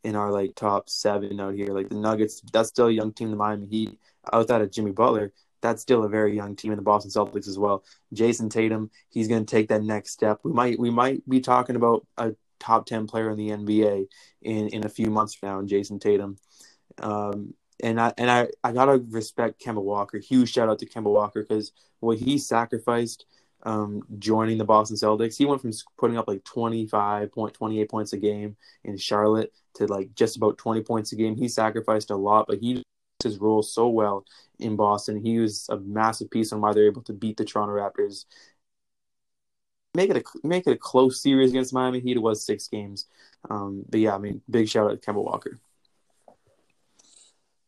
in 0.03 0.15
our 0.15 0.32
like 0.32 0.53
top 0.55 0.89
seven 0.89 1.39
out 1.39 1.55
here. 1.55 1.67
Like 1.67 1.89
the 1.89 1.96
Nuggets, 1.96 2.41
that's 2.51 2.70
still 2.70 2.88
a 2.88 2.91
young 2.91 3.13
team. 3.13 3.32
The 3.32 3.38
Miami 3.38 3.67
Heat, 3.67 4.00
outside 4.32 4.62
of 4.62 4.72
Jimmy 4.72 4.91
Butler, 4.91 5.32
that's 5.62 5.82
still 5.82 6.03
a 6.03 6.10
very 6.10 6.36
young 6.36 6.55
team 6.55 6.72
in 6.72 6.75
the 6.77 6.84
Boston 6.84 7.12
Celtics 7.12 7.48
as 7.48 7.58
well. 7.58 7.84
Jayson 8.13 8.50
Tatum, 8.50 8.91
he's 9.10 9.27
going 9.27 9.46
to 9.46 9.50
take 9.50 9.70
that 9.70 9.84
next 9.84 10.12
step. 10.12 10.39
We 10.44 10.51
might 10.51 10.79
we 10.79 10.91
might 10.91 11.27
be 11.27 11.39
talking 11.39 11.75
about 11.75 12.05
a 12.17 12.36
top 12.60 12.86
ten 12.86 13.08
player 13.08 13.29
in 13.32 13.38
the 13.38 13.50
NBA 13.50 14.08
in 14.41 14.67
in 14.67 14.86
a 14.86 14.89
few 14.89 15.10
months 15.10 15.34
from 15.34 15.50
now, 15.50 15.60
in 15.60 15.67
Jayson 15.67 16.00
Tatum. 16.00 16.38
Um, 17.00 17.53
and 17.82 18.00
I 18.00 18.13
and 18.17 18.29
I, 18.29 18.48
I 18.63 18.72
gotta 18.72 19.03
respect 19.10 19.62
Kemba 19.63 19.82
Walker. 19.82 20.20
Huge 20.20 20.51
shout 20.53 20.70
out 20.70 20.79
to 20.79 20.86
Kemba 20.86 21.12
Walker 21.12 21.41
because 21.41 21.72
what 22.06 22.18
he 22.18 22.38
sacrificed 22.38 23.26
um, 23.64 24.04
joining 24.20 24.58
the 24.58 24.66
Boston 24.66 24.96
Celtics, 24.96 25.38
he 25.38 25.46
went 25.46 25.62
from 25.62 25.72
putting 25.98 26.18
up 26.18 26.28
like 26.28 26.44
twenty 26.44 26.86
five 26.88 27.32
point 27.32 27.54
twenty 27.54 27.82
eight 27.82 27.90
points 27.90 28.14
a 28.14 28.18
game 28.18 28.56
in 28.84 28.98
Charlotte 28.98 29.52
to 29.76 29.88
like 29.88 30.14
just 30.16 30.38
about 30.38 30.58
twenty 30.58 30.82
points 30.82 31.12
a 31.12 31.16
game. 31.16 31.36
He 31.36 31.48
sacrificed 31.48 32.12
a 32.12 32.16
lot, 32.16 32.46
but 32.48 32.60
he 32.60 32.84
his 33.24 33.40
role 33.40 33.64
so 33.64 33.88
well 33.88 34.26
in 34.60 34.76
Boston. 34.76 35.18
He 35.18 35.39
was 35.39 35.68
a 35.70 35.78
massive 35.78 36.30
piece 36.30 36.54
on 36.54 36.62
why 36.62 36.74
they're 36.74 36.86
able 36.86 37.02
to 37.04 37.13
beat 37.13 37.38
the 37.38 37.46
Toronto 37.46 37.74
Raptors. 37.74 38.26
Make 39.96 40.12
it 40.12 40.18
a 40.18 40.48
make 40.48 40.68
it 40.68 40.72
a 40.72 40.78
close 40.78 41.22
series 41.22 41.50
against 41.50 41.74
Miami 41.74 42.00
Heat. 42.00 42.18
It 42.18 42.22
was 42.22 42.46
six 42.46 42.68
games, 42.68 43.08
um, 43.50 43.84
but 43.89 44.00
yeah, 44.00 44.13
I 44.13 44.18
mean, 44.18 44.41
big 44.50 44.70
shout 44.70 44.91
out 44.91 45.02
to 45.02 45.12
Kemba 45.12 45.24
Walker. 45.24 45.60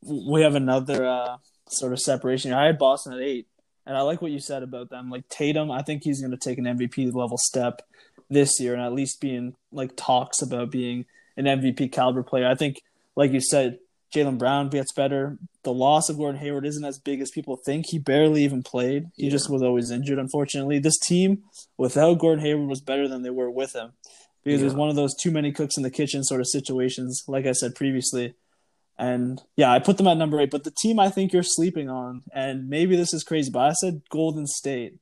We 0.03 0.41
have 0.41 0.55
another 0.55 1.07
uh, 1.07 1.37
sort 1.69 1.93
of 1.93 1.99
separation. 1.99 2.53
I 2.53 2.65
had 2.65 2.77
Boston 2.77 3.13
at 3.13 3.21
eight, 3.21 3.47
and 3.87 3.97
I 3.97 4.01
like 4.01 4.21
what 4.21 4.31
you 4.31 4.39
said 4.39 4.61
about 4.61 4.89
them. 4.89 5.09
Like 5.09 5.27
Tatum, 5.29 5.71
I 5.71 5.81
think 5.81 6.03
he's 6.03 6.21
going 6.21 6.31
to 6.31 6.37
take 6.37 6.59
an 6.59 6.65
MVP 6.65 7.13
level 7.15 7.37
step 7.39 7.81
this 8.29 8.59
year, 8.59 8.73
and 8.73 8.83
at 8.83 8.93
least 8.93 9.19
be 9.21 9.33
in 9.33 9.55
like 9.71 9.95
talks 9.95 10.41
about 10.41 10.69
being 10.69 11.05
an 11.37 11.45
MVP 11.45 11.91
caliber 11.91 12.21
player. 12.23 12.47
I 12.47 12.55
think, 12.55 12.81
like 13.15 13.31
you 13.31 13.41
said, 13.41 13.79
Jaylen 14.13 14.37
Brown 14.37 14.69
gets 14.69 14.93
better. 14.93 15.37
The 15.63 15.73
loss 15.73 16.09
of 16.09 16.17
Gordon 16.17 16.39
Hayward 16.39 16.65
isn't 16.65 16.85
as 16.85 16.97
big 16.99 17.19
as 17.21 17.29
people 17.31 17.57
think. 17.65 17.85
He 17.89 17.99
barely 17.99 18.43
even 18.43 18.63
played. 18.63 19.07
He 19.15 19.25
Yeah. 19.25 19.31
just 19.31 19.49
was 19.49 19.61
always 19.61 19.91
injured, 19.91 20.17
unfortunately. 20.19 20.79
This 20.79 20.97
team, 20.97 21.43
without 21.77 22.19
Gordon 22.19 22.43
Hayward, 22.45 22.69
was 22.69 22.81
better 22.81 23.07
than 23.07 23.21
they 23.23 23.29
were 23.29 23.51
with 23.51 23.73
him. 23.73 23.91
Because 24.43 24.61
it 24.61 24.65
was 24.65 24.73
one 24.75 24.87
of 24.89 24.95
those 24.95 25.13
too 25.13 25.29
many 25.31 25.51
cooks 25.51 25.75
in 25.75 25.83
the 25.83 25.91
kitchen 25.91 26.23
sort 26.23 26.39
of 26.39 26.47
situations, 26.47 27.21
like 27.27 27.45
I 27.45 27.51
said 27.51 27.75
previously. 27.75 28.33
And 28.99 29.41
yeah, 29.55 29.71
I 29.71 29.79
put 29.79 29.97
them 29.97 30.07
at 30.07 30.17
number 30.17 30.39
eight. 30.39 30.51
But 30.51 30.63
the 30.63 30.71
team 30.71 30.99
I 30.99 31.09
think 31.09 31.31
you're 31.31 31.43
sleeping 31.43 31.89
on, 31.89 32.23
and 32.33 32.67
maybe 32.67 32.95
this 32.95 33.13
is 33.13 33.23
crazy, 33.23 33.51
but 33.51 33.59
I 33.59 33.73
said 33.73 34.01
Golden 34.09 34.47
State 34.47 34.95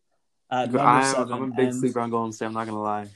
at 0.51 0.71
number 0.71 0.79
I'm, 0.79 1.03
seven. 1.05 1.33
I'm 1.33 1.43
a 1.43 1.55
big 1.55 1.67
and- 1.67 1.75
sleeper 1.75 1.99
on 2.01 2.09
Golden 2.09 2.33
State. 2.33 2.47
I'm 2.47 2.53
not 2.53 2.65
gonna 2.65 2.81
lie. 2.81 3.07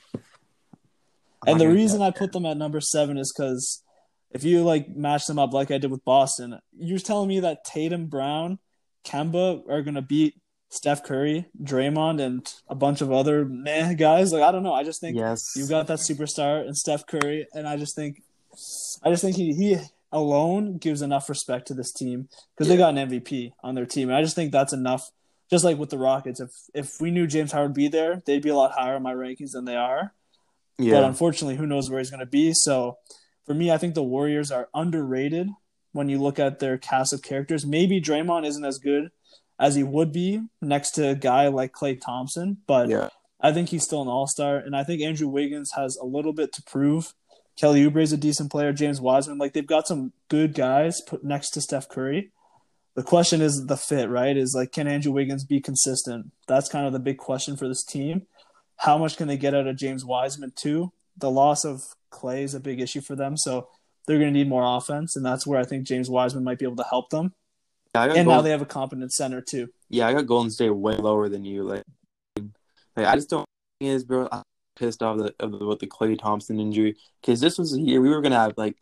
I'm 1.45 1.53
and 1.53 1.59
the 1.59 1.69
reason 1.69 2.01
I 2.01 2.11
put 2.11 2.31
them 2.31 2.45
at 2.45 2.57
number 2.57 2.81
seven 2.81 3.17
is 3.17 3.33
because 3.35 3.83
if 4.31 4.43
you 4.43 4.63
like 4.63 4.89
match 4.95 5.25
them 5.25 5.39
up 5.39 5.53
like 5.53 5.71
I 5.71 5.77
did 5.77 5.91
with 5.91 6.03
Boston, 6.05 6.59
you're 6.77 6.99
telling 6.99 7.27
me 7.27 7.39
that 7.41 7.63
Tatum, 7.65 8.07
Brown, 8.07 8.59
Kemba 9.05 9.69
are 9.69 9.81
gonna 9.81 10.01
beat 10.01 10.35
Steph 10.69 11.03
Curry, 11.03 11.45
Draymond, 11.61 12.21
and 12.21 12.53
a 12.67 12.75
bunch 12.75 13.01
of 13.01 13.11
other 13.11 13.43
meh 13.45 13.93
guys. 13.93 14.31
Like 14.31 14.43
I 14.43 14.51
don't 14.51 14.63
know. 14.63 14.73
I 14.73 14.83
just 14.83 15.01
think 15.01 15.17
yes, 15.17 15.53
you've 15.55 15.69
got 15.69 15.87
that 15.87 15.99
superstar 15.99 16.61
and 16.61 16.77
Steph 16.77 17.05
Curry, 17.07 17.47
and 17.53 17.67
I 17.67 17.75
just 17.75 17.95
think, 17.95 18.21
I 19.03 19.09
just 19.09 19.23
think 19.23 19.35
he 19.35 19.53
he 19.53 19.77
alone 20.11 20.77
gives 20.77 21.01
enough 21.01 21.29
respect 21.29 21.67
to 21.67 21.73
this 21.73 21.91
team 21.91 22.29
because 22.55 22.67
they 22.67 22.77
got 22.77 22.97
an 22.97 23.09
MVP 23.09 23.51
on 23.63 23.75
their 23.75 23.85
team, 23.85 24.09
and 24.09 24.17
I 24.17 24.21
just 24.21 24.35
think 24.35 24.51
that's 24.51 24.73
enough. 24.73 25.09
Just 25.49 25.65
like 25.65 25.77
with 25.77 25.89
the 25.89 25.97
Rockets, 25.97 26.39
if 26.39 26.51
if 26.73 27.01
we 27.01 27.09
knew 27.09 27.25
James 27.25 27.51
Howard 27.51 27.69
would 27.69 27.75
be 27.75 27.87
there, 27.87 28.21
they'd 28.25 28.41
be 28.41 28.49
a 28.49 28.55
lot 28.55 28.71
higher 28.71 28.97
in 28.97 29.03
my 29.03 29.13
rankings 29.13 29.51
than 29.53 29.65
they 29.65 29.75
are. 29.75 30.13
Yeah. 30.77 30.95
But 30.95 31.03
unfortunately, 31.05 31.55
who 31.55 31.65
knows 31.65 31.89
where 31.89 31.99
he's 31.99 32.11
going 32.11 32.19
to 32.21 32.25
be? 32.25 32.53
So 32.53 32.97
for 33.45 33.53
me, 33.53 33.71
I 33.71 33.77
think 33.77 33.95
the 33.95 34.03
Warriors 34.03 34.51
are 34.51 34.69
underrated 34.73 35.49
when 35.91 36.07
you 36.07 36.19
look 36.21 36.39
at 36.39 36.59
their 36.59 36.77
cast 36.77 37.13
of 37.13 37.21
characters. 37.21 37.65
Maybe 37.65 37.99
Draymond 37.99 38.45
isn't 38.45 38.63
as 38.63 38.77
good 38.77 39.09
as 39.59 39.75
he 39.75 39.83
would 39.83 40.13
be 40.13 40.41
next 40.61 40.91
to 40.91 41.09
a 41.09 41.15
guy 41.15 41.47
like 41.47 41.73
Klay 41.73 41.99
Thompson, 41.99 42.57
but 42.65 42.89
yeah, 42.89 43.09
I 43.41 43.51
think 43.51 43.69
he's 43.69 43.83
still 43.83 44.01
an 44.01 44.07
all 44.07 44.27
star. 44.27 44.57
And 44.57 44.75
I 44.75 44.83
think 44.83 45.01
Andrew 45.01 45.27
Wiggins 45.27 45.71
has 45.75 45.97
a 45.97 46.05
little 46.05 46.33
bit 46.33 46.53
to 46.53 46.63
prove. 46.63 47.13
Kelly 47.59 47.83
Oubre 47.83 48.01
is 48.01 48.13
a 48.13 48.17
decent 48.17 48.51
player. 48.51 48.71
James 48.71 49.01
Wiseman, 49.01 49.37
like 49.37 49.51
they've 49.51 49.67
got 49.67 49.85
some 49.85 50.13
good 50.29 50.53
guys 50.53 51.01
put 51.01 51.23
next 51.25 51.49
to 51.51 51.61
Steph 51.61 51.89
Curry. 51.89 52.31
The 52.95 53.03
question 53.03 53.41
is 53.41 53.65
the 53.65 53.75
fit, 53.75 54.09
right? 54.09 54.35
Is 54.35 54.55
like, 54.55 54.71
can 54.71 54.87
Andrew 54.87 55.11
Wiggins 55.11 55.43
be 55.43 55.59
consistent? 55.59 56.31
That's 56.47 56.69
kind 56.69 56.85
of 56.85 56.93
the 56.93 56.99
big 56.99 57.17
question 57.17 57.57
for 57.57 57.67
this 57.67 57.83
team. 57.83 58.27
How 58.77 58.97
much 58.97 59.17
can 59.17 59.27
they 59.27 59.35
get 59.35 59.53
out 59.53 59.67
of 59.67 59.75
James 59.75 60.05
Wiseman 60.05 60.53
too? 60.55 60.93
The 61.17 61.29
loss 61.29 61.65
of 61.65 61.83
Klay 62.11 62.43
is 62.43 62.55
a 62.55 62.61
big 62.61 62.79
issue 62.79 63.01
for 63.01 63.15
them, 63.15 63.35
so 63.35 63.67
they're 64.07 64.19
going 64.19 64.33
to 64.33 64.37
need 64.39 64.47
more 64.47 64.77
offense, 64.77 65.17
and 65.17 65.25
that's 65.25 65.45
where 65.45 65.59
I 65.59 65.65
think 65.65 65.85
James 65.85 66.09
Wiseman 66.09 66.45
might 66.45 66.59
be 66.59 66.65
able 66.65 66.77
to 66.77 66.85
help 66.89 67.09
them. 67.09 67.33
Yeah, 67.93 68.01
I 68.01 68.07
got 68.07 68.17
And 68.17 68.27
now 68.27 68.35
Golden, 68.35 68.45
they 68.45 68.51
have 68.51 68.61
a 68.61 68.65
competent 68.65 69.11
center 69.11 69.41
too. 69.41 69.67
yeah, 69.89 70.07
I 70.07 70.13
got 70.13 70.25
Golden 70.25 70.49
State 70.49 70.69
way 70.69 70.95
lower 70.95 71.27
than 71.27 71.43
you. 71.43 71.63
Like, 71.63 71.83
like 72.95 73.05
I 73.05 73.15
just 73.15 73.29
don't 73.29 73.45
think 73.79 73.91
it 73.91 73.95
is, 73.95 74.05
bro. 74.05 74.29
I'm 74.31 74.43
pissed 74.79 75.03
off 75.03 75.17
the, 75.17 75.33
the 75.39 75.87
Klay 75.87 76.17
Thompson 76.17 76.59
injury 76.59 76.95
because 77.21 77.41
this 77.41 77.57
was 77.57 77.73
a 77.73 77.79
year 77.79 78.01
we 78.01 78.09
were 78.09 78.21
gonna 78.21 78.39
have 78.39 78.53
like 78.57 78.77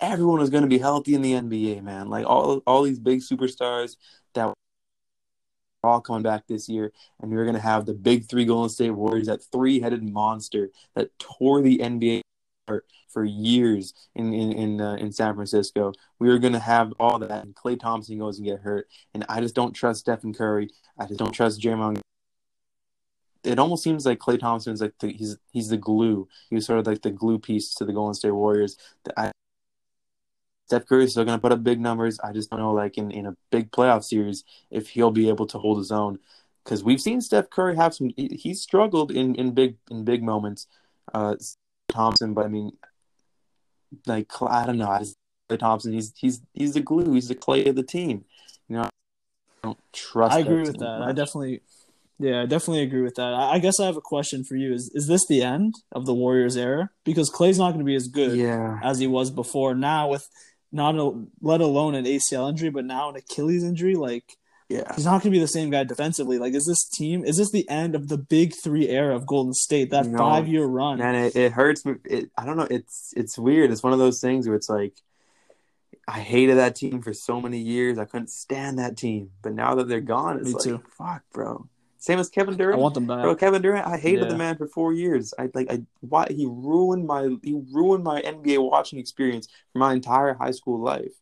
everyone 0.00 0.40
was 0.40 0.50
gonna 0.50 0.66
be 0.66 0.78
healthy 0.78 1.14
in 1.14 1.22
the 1.22 1.34
NBA, 1.34 1.82
man. 1.82 2.08
Like 2.08 2.26
all 2.26 2.62
all 2.66 2.82
these 2.82 2.98
big 2.98 3.20
superstars 3.20 3.96
that 4.34 4.46
were 4.46 4.54
all 5.84 6.00
coming 6.00 6.22
back 6.22 6.46
this 6.46 6.68
year, 6.68 6.92
and 7.20 7.30
we 7.30 7.36
were 7.36 7.44
gonna 7.44 7.60
have 7.60 7.86
the 7.86 7.94
big 7.94 8.28
three 8.28 8.44
Golden 8.44 8.70
State 8.70 8.90
Warriors, 8.90 9.26
that 9.26 9.44
three 9.52 9.80
headed 9.80 10.02
monster 10.02 10.70
that 10.94 11.16
tore 11.18 11.60
the 11.62 11.78
NBA 11.78 12.22
apart 12.66 12.86
for 13.08 13.24
years 13.24 13.94
in 14.14 14.32
in 14.32 14.52
in, 14.52 14.80
uh, 14.80 14.94
in 14.94 15.12
San 15.12 15.34
Francisco. 15.34 15.92
We 16.18 16.28
were 16.28 16.38
gonna 16.38 16.58
have 16.58 16.92
all 16.98 17.18
that, 17.18 17.44
and 17.44 17.54
Klay 17.54 17.78
Thompson 17.78 18.18
goes 18.18 18.38
and 18.38 18.46
get 18.46 18.60
hurt, 18.60 18.88
and 19.12 19.24
I 19.28 19.40
just 19.40 19.54
don't 19.54 19.72
trust 19.72 20.00
Stephen 20.00 20.34
Curry. 20.34 20.70
I 20.98 21.06
just 21.06 21.18
don't 21.18 21.32
trust 21.32 21.60
Draymond. 21.60 22.00
It 23.44 23.58
almost 23.58 23.82
seems 23.82 24.06
like 24.06 24.18
Klay 24.18 24.38
Thompson's 24.38 24.80
like 24.80 24.94
the, 25.00 25.12
he's 25.12 25.36
he's 25.52 25.68
the 25.68 25.76
glue. 25.76 26.28
He 26.48 26.54
was 26.54 26.66
sort 26.66 26.78
of 26.78 26.86
like 26.86 27.02
the 27.02 27.10
glue 27.10 27.38
piece 27.38 27.74
to 27.74 27.84
the 27.84 27.92
Golden 27.92 28.14
State 28.14 28.32
Warriors. 28.32 28.76
The- 29.04 29.20
I, 29.20 29.32
Steph 30.66 30.86
Curry 30.86 31.04
is 31.04 31.10
still 31.10 31.26
going 31.26 31.36
to 31.36 31.42
put 31.42 31.52
up 31.52 31.62
big 31.62 31.78
numbers. 31.78 32.18
I 32.20 32.32
just 32.32 32.48
don't 32.48 32.58
know, 32.58 32.72
like 32.72 32.96
in, 32.96 33.10
in 33.10 33.26
a 33.26 33.36
big 33.50 33.70
playoff 33.70 34.02
series, 34.02 34.44
if 34.70 34.88
he'll 34.88 35.10
be 35.10 35.28
able 35.28 35.46
to 35.48 35.58
hold 35.58 35.76
his 35.76 35.92
own. 35.92 36.18
Because 36.64 36.82
we've 36.82 37.00
seen 37.00 37.20
Steph 37.20 37.50
Curry 37.50 37.76
have 37.76 37.94
some. 37.94 38.10
He, 38.16 38.28
he's 38.28 38.62
struggled 38.62 39.10
in, 39.10 39.34
in 39.34 39.52
big 39.52 39.76
in 39.90 40.04
big 40.04 40.22
moments. 40.22 40.66
Uh, 41.12 41.36
Thompson, 41.90 42.32
but 42.32 42.46
I 42.46 42.48
mean, 42.48 42.72
like 44.06 44.32
I 44.40 44.64
don't 44.64 44.78
know. 44.78 44.88
I 44.88 45.00
just, 45.00 45.18
Thompson, 45.58 45.92
he's 45.92 46.14
he's 46.16 46.40
he's 46.54 46.72
the 46.72 46.80
glue. 46.80 47.12
He's 47.12 47.28
the 47.28 47.34
clay 47.34 47.66
of 47.66 47.76
the 47.76 47.82
team. 47.82 48.24
You 48.68 48.76
know, 48.76 48.82
I 48.84 48.88
don't 49.62 49.78
trust. 49.92 50.34
I 50.34 50.40
agree 50.40 50.62
with 50.62 50.78
that. 50.78 51.02
I 51.02 51.12
definitely, 51.12 51.60
yeah, 52.18 52.42
I 52.42 52.46
definitely 52.46 52.82
agree 52.82 53.02
with 53.02 53.16
that. 53.16 53.34
I, 53.34 53.58
guess 53.58 53.80
I 53.80 53.86
have 53.86 53.96
a 53.96 54.00
question 54.00 54.44
for 54.44 54.56
you: 54.56 54.72
Is 54.72 54.90
is 54.94 55.06
this 55.08 55.26
the 55.26 55.42
end 55.42 55.74
of 55.92 56.06
the 56.06 56.14
Warriors 56.14 56.56
era? 56.56 56.90
Because 57.04 57.30
Klay's 57.30 57.58
not 57.58 57.68
going 57.72 57.80
to 57.80 57.84
be 57.84 57.96
as 57.96 58.08
good 58.08 58.36
Yeah, 58.36 58.78
as 58.82 58.98
he 58.98 59.06
was 59.06 59.30
before. 59.30 59.74
Now 59.74 60.08
with 60.08 60.26
not 60.72 60.94
a, 60.96 61.24
let 61.40 61.60
alone 61.60 61.94
an 61.94 62.04
ACL 62.04 62.48
injury, 62.48 62.70
but 62.70 62.84
now 62.84 63.08
an 63.08 63.16
Achilles 63.16 63.62
injury, 63.64 63.94
like 63.94 64.24
yeah. 64.68 64.92
he's 64.94 65.04
not 65.04 65.22
going 65.22 65.22
to 65.22 65.30
be 65.30 65.38
the 65.38 65.46
same 65.46 65.70
guy 65.70 65.84
defensively. 65.84 66.38
Like, 66.38 66.54
is 66.54 66.66
this 66.66 66.88
team? 66.88 67.24
Is 67.24 67.36
this 67.36 67.50
the 67.50 67.68
end 67.68 67.94
of 67.94 68.08
the 68.08 68.18
Big 68.18 68.54
Three 68.62 68.88
era 68.88 69.14
of 69.14 69.26
Golden 69.26 69.52
State? 69.52 69.90
That 69.90 70.06
No. 70.06 70.18
five 70.18 70.48
year 70.48 70.64
run. 70.64 70.98
Man, 70.98 71.14
it, 71.16 71.36
it 71.36 71.52
hurts. 71.52 71.82
It, 72.04 72.30
I 72.38 72.44
don't 72.44 72.56
know. 72.56 72.68
It's 72.70 73.12
it's 73.16 73.36
weird. 73.38 73.70
It's 73.70 73.82
one 73.82 73.92
of 73.92 73.98
those 73.98 74.20
things 74.20 74.46
where 74.46 74.56
it's 74.56 74.68
like 74.68 74.94
I 76.06 76.20
hated 76.20 76.58
that 76.58 76.76
team 76.76 77.02
for 77.02 77.12
so 77.12 77.40
many 77.40 77.58
years. 77.58 77.98
I 77.98 78.04
couldn't 78.04 78.30
stand 78.30 78.78
that 78.78 78.96
team, 78.96 79.30
but 79.42 79.52
now 79.52 79.74
that 79.76 79.88
they're 79.88 80.00
gone, 80.00 80.38
it's 80.38 80.48
Me 80.48 80.52
like 80.54 80.62
too. 80.62 80.82
fuck, 80.98 81.22
bro. 81.32 81.68
Same 82.04 82.18
as 82.18 82.28
Kevin 82.28 82.54
Durant. 82.58 82.78
I 82.78 82.82
want 82.82 82.92
them 82.92 83.06
back. 83.06 83.22
Bro, 83.22 83.36
Kevin 83.36 83.62
Durant, 83.62 83.86
I 83.86 83.96
hated 83.96 84.24
Yeah. 84.24 84.28
the 84.28 84.36
man 84.36 84.58
for 84.58 84.66
four 84.66 84.92
years. 84.92 85.32
I 85.38 85.48
like, 85.54 85.72
I 85.72 85.84
why 86.00 86.26
he 86.28 86.44
ruined 86.44 87.06
my 87.06 87.34
he 87.42 87.62
ruined 87.72 88.04
my 88.04 88.20
NBA 88.20 88.58
watching 88.58 88.98
experience 88.98 89.48
for 89.72 89.78
my 89.78 89.94
entire 89.94 90.34
high 90.34 90.50
school 90.50 90.78
life. 90.78 91.14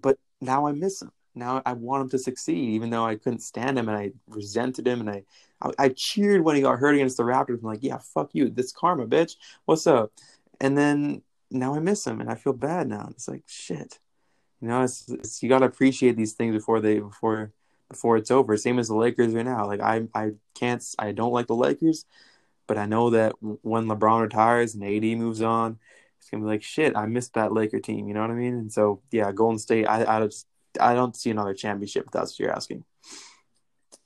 But 0.00 0.16
now 0.40 0.68
I 0.68 0.72
miss 0.72 1.02
him. 1.02 1.10
Now 1.34 1.62
I 1.66 1.72
want 1.72 2.02
him 2.02 2.10
to 2.10 2.18
succeed, 2.20 2.68
even 2.74 2.90
though 2.90 3.04
I 3.04 3.16
couldn't 3.16 3.40
stand 3.40 3.76
him 3.76 3.88
and 3.88 3.98
I 3.98 4.12
resented 4.28 4.86
him 4.86 5.00
and 5.00 5.10
I 5.10 5.24
I, 5.60 5.70
I 5.86 5.88
cheered 5.88 6.42
when 6.44 6.54
he 6.54 6.62
got 6.62 6.78
hurt 6.78 6.94
against 6.94 7.16
the 7.16 7.24
Raptors. 7.24 7.58
I'm 7.58 7.66
like, 7.66 7.82
yeah, 7.82 7.98
fuck 7.98 8.30
you, 8.34 8.50
this 8.50 8.70
karma, 8.70 9.04
bitch. 9.04 9.34
What's 9.64 9.88
up? 9.88 10.12
And 10.60 10.78
then 10.78 11.22
now 11.50 11.74
I 11.74 11.80
miss 11.80 12.06
him 12.06 12.20
and 12.20 12.30
I 12.30 12.36
feel 12.36 12.52
bad 12.52 12.86
now. 12.86 13.08
It's 13.10 13.26
like 13.26 13.42
shit. 13.48 13.98
You 14.60 14.68
know, 14.68 14.82
it's, 14.82 15.08
it's 15.08 15.42
you 15.42 15.48
got 15.48 15.58
to 15.58 15.66
appreciate 15.66 16.16
these 16.16 16.34
things 16.34 16.54
before 16.54 16.78
they 16.78 17.00
before 17.00 17.50
before 17.90 18.16
it's 18.16 18.30
over. 18.30 18.56
Same 18.56 18.78
as 18.78 18.88
the 18.88 18.94
Lakers 18.96 19.34
right 19.34 19.44
now. 19.44 19.66
Like 19.66 19.80
I 19.80 20.06
I 20.14 20.32
can't 20.54 20.84
I 20.98 21.12
don't 21.12 21.32
like 21.32 21.46
the 21.46 21.54
Lakers, 21.54 22.04
but 22.66 22.78
I 22.78 22.86
know 22.86 23.10
that 23.10 23.34
when 23.40 23.86
LeBron 23.86 24.22
retires 24.22 24.74
and 24.74 24.84
AD 24.84 25.18
moves 25.18 25.40
on, 25.42 25.78
it's 26.20 26.28
gonna 26.30 26.42
be 26.42 26.48
like 26.48 26.62
shit. 26.62 26.96
I 26.96 27.06
missed 27.06 27.34
that 27.34 27.52
Laker 27.52 27.80
team. 27.80 28.08
You 28.08 28.14
know 28.14 28.20
what 28.20 28.30
I 28.30 28.34
mean? 28.34 28.54
And 28.54 28.72
so 28.72 29.00
yeah, 29.10 29.32
Golden 29.32 29.58
State. 29.58 29.86
I 29.86 30.16
I 30.18 30.26
just 30.26 30.46
I 30.80 30.94
don't 30.94 31.16
see 31.16 31.30
another 31.30 31.54
championship. 31.54 32.04
If 32.06 32.10
that's 32.12 32.32
what 32.32 32.40
you're 32.40 32.54
asking. 32.54 32.84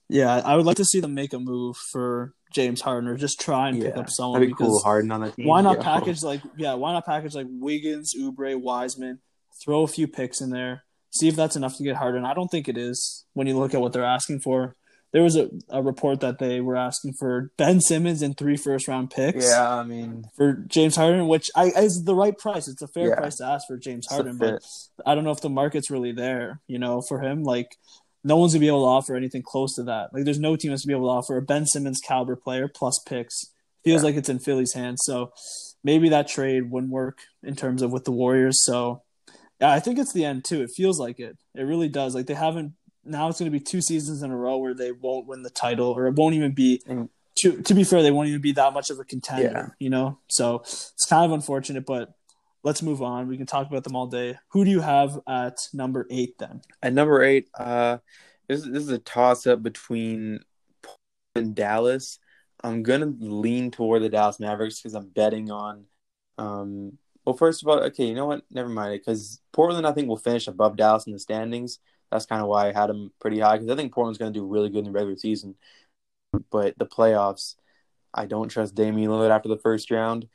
Yeah, 0.08 0.42
I 0.44 0.56
would 0.56 0.66
like 0.66 0.76
to 0.76 0.84
see 0.84 1.00
them 1.00 1.14
make 1.14 1.32
a 1.32 1.38
move 1.38 1.76
for 1.90 2.34
James 2.52 2.82
Harden 2.82 3.08
or 3.08 3.16
just 3.16 3.40
try 3.40 3.68
and 3.70 3.80
pick 3.80 3.96
up 3.96 4.10
someone 4.10 4.40
that'd 4.40 4.48
be 4.48 4.52
because 4.52 4.68
cool. 4.68 4.80
Harden 4.80 5.10
on 5.10 5.22
that 5.22 5.34
team. 5.36 5.46
why 5.46 5.62
not 5.62 5.78
Yeah. 5.78 5.82
package 5.84 6.22
like 6.22 6.42
yeah, 6.56 6.74
why 6.74 6.92
not 6.92 7.06
package 7.06 7.34
like 7.34 7.46
Wiggins, 7.48 8.14
Oubre, 8.18 8.60
Wiseman, 8.60 9.20
throw 9.64 9.82
a 9.84 9.86
few 9.86 10.06
picks 10.06 10.42
in 10.42 10.50
there, 10.50 10.84
see 11.12 11.28
if 11.28 11.36
that's 11.36 11.56
enough 11.56 11.76
to 11.76 11.82
get 11.84 11.96
Harden. 11.96 12.24
I 12.24 12.34
don't 12.34 12.48
think 12.48 12.68
it 12.68 12.76
is 12.76 13.24
when 13.34 13.46
you 13.46 13.56
look 13.58 13.74
at 13.74 13.80
what 13.80 13.92
they're 13.92 14.04
asking 14.04 14.40
for. 14.40 14.74
There 15.12 15.22
was 15.22 15.36
a, 15.36 15.50
a 15.68 15.82
report 15.82 16.20
that 16.20 16.38
they 16.38 16.62
were 16.62 16.76
asking 16.76 17.12
for 17.18 17.50
Ben 17.58 17.82
Simmons 17.82 18.22
and 18.22 18.34
three 18.36 18.56
first 18.56 18.88
round 18.88 19.10
picks 19.10 19.46
Yeah, 19.46 19.70
I 19.70 19.82
mean, 19.84 20.24
for 20.38 20.54
James 20.68 20.96
Harden, 20.96 21.28
which 21.28 21.50
I 21.54 21.66
is 21.66 22.04
the 22.06 22.14
right 22.14 22.36
price. 22.36 22.66
It's 22.66 22.80
a 22.80 22.88
fair 22.88 23.08
Yeah. 23.10 23.16
price 23.16 23.36
to 23.36 23.44
ask 23.44 23.66
for 23.66 23.76
James 23.76 24.06
Harden, 24.08 24.38
but. 24.38 24.62
I 25.04 25.14
don't 25.14 25.24
know 25.24 25.30
if 25.32 25.40
the 25.42 25.50
market's 25.50 25.90
really 25.90 26.12
there, 26.12 26.60
you 26.66 26.78
know, 26.78 27.02
for 27.06 27.20
him. 27.20 27.42
Like, 27.42 27.76
no 28.24 28.36
one's 28.38 28.52
gonna 28.54 28.60
be 28.60 28.68
able 28.68 28.82
to 28.84 28.86
offer 28.88 29.14
anything 29.16 29.42
close 29.42 29.74
to 29.74 29.82
that. 29.82 30.14
Like, 30.14 30.24
there's 30.24 30.38
no 30.38 30.54
team 30.56 30.70
that's 30.70 30.84
gonna 30.86 30.96
be 30.96 30.98
able 30.98 31.08
to 31.12 31.18
offer 31.18 31.36
a 31.36 31.42
Ben 31.42 31.66
Simmons 31.66 32.00
caliber 32.02 32.36
player 32.36 32.68
plus 32.68 32.98
picks. 33.04 33.38
Feels 33.84 34.00
Yeah. 34.02 34.06
like 34.06 34.14
it's 34.16 34.28
in 34.30 34.38
Philly's 34.38 34.72
hands. 34.74 35.00
So 35.04 35.32
maybe 35.84 36.08
that 36.08 36.28
trade 36.28 36.70
wouldn't 36.70 36.92
work 36.92 37.18
in 37.42 37.54
terms 37.56 37.82
of 37.82 37.92
with 37.92 38.04
the 38.04 38.12
Warriors. 38.12 38.64
So 38.64 39.02
yeah, 39.62 39.70
I 39.70 39.78
think 39.78 40.00
it's 40.00 40.12
the 40.12 40.24
end 40.24 40.44
too. 40.44 40.60
It 40.62 40.70
feels 40.74 40.98
like 40.98 41.20
it. 41.20 41.38
It 41.54 41.62
really 41.62 41.88
does. 41.88 42.16
Like 42.16 42.26
they 42.26 42.34
haven't. 42.34 42.72
Now 43.04 43.28
it's 43.28 43.38
gonna 43.38 43.52
be 43.52 43.60
two 43.60 43.80
seasons 43.80 44.22
in 44.22 44.32
a 44.32 44.36
row 44.36 44.58
where 44.58 44.74
they 44.74 44.90
won't 44.90 45.28
win 45.28 45.42
the 45.42 45.50
title, 45.50 45.90
or 45.90 46.08
it 46.08 46.14
won't 46.14 46.34
even 46.34 46.52
be. 46.52 46.82
To 47.38 47.62
to 47.62 47.74
be 47.74 47.84
fair, 47.84 48.02
they 48.02 48.10
won't 48.10 48.28
even 48.28 48.40
be 48.40 48.52
that 48.52 48.72
much 48.72 48.90
of 48.90 48.98
a 48.98 49.04
contender. 49.04 49.42
Yeah. 49.44 49.68
You 49.78 49.90
know, 49.90 50.18
so 50.28 50.56
it's 50.62 51.06
kind 51.08 51.24
of 51.24 51.30
unfortunate, 51.30 51.86
but 51.86 52.12
let's 52.64 52.82
move 52.82 53.02
on. 53.02 53.28
We 53.28 53.36
can 53.36 53.46
talk 53.46 53.68
about 53.68 53.84
them 53.84 53.94
all 53.94 54.08
day. 54.08 54.36
Who 54.48 54.64
do 54.64 54.70
you 54.70 54.80
have 54.80 55.20
at 55.28 55.58
number 55.72 56.08
eight 56.10 56.38
then? 56.38 56.62
At 56.82 56.92
number 56.92 57.22
eight, 57.22 57.48
uh, 57.56 57.98
this, 58.48 58.62
this 58.62 58.82
is 58.82 58.88
a 58.88 58.98
toss 58.98 59.46
up 59.46 59.62
between 59.62 60.40
Portland 60.82 60.98
and 61.36 61.54
Dallas. 61.54 62.18
I'm 62.64 62.82
gonna 62.82 63.12
lean 63.20 63.70
toward 63.70 64.02
the 64.02 64.08
Dallas 64.08 64.40
Mavericks 64.40 64.80
because 64.80 64.94
I'm 64.94 65.08
betting 65.08 65.52
on. 65.52 65.84
Um, 66.36 66.98
well, 67.24 67.36
first 67.36 67.62
of 67.62 67.68
all, 67.68 67.80
okay, 67.84 68.06
you 68.06 68.14
know 68.14 68.26
what? 68.26 68.44
Never 68.50 68.68
mind 68.68 68.94
it 68.94 69.04
because 69.04 69.40
Portland, 69.52 69.86
I 69.86 69.92
think, 69.92 70.08
will 70.08 70.16
finish 70.16 70.48
above 70.48 70.76
Dallas 70.76 71.06
in 71.06 71.12
the 71.12 71.18
standings. 71.18 71.78
That's 72.10 72.26
kind 72.26 72.42
of 72.42 72.48
why 72.48 72.68
I 72.68 72.72
had 72.72 72.88
them 72.88 73.12
pretty 73.20 73.38
high 73.38 73.56
because 73.58 73.70
I 73.70 73.76
think 73.76 73.92
Portland's 73.92 74.18
gonna 74.18 74.32
do 74.32 74.46
really 74.46 74.68
good 74.70 74.80
in 74.80 74.84
the 74.86 74.90
regular 74.90 75.16
season, 75.16 75.54
but 76.50 76.78
the 76.78 76.86
playoffs, 76.86 77.56
I 78.12 78.26
don't 78.26 78.48
trust 78.48 78.74
Damian 78.74 79.10
Lillard 79.10 79.30
after 79.30 79.48
the 79.48 79.58
first 79.58 79.90
round, 79.90 80.28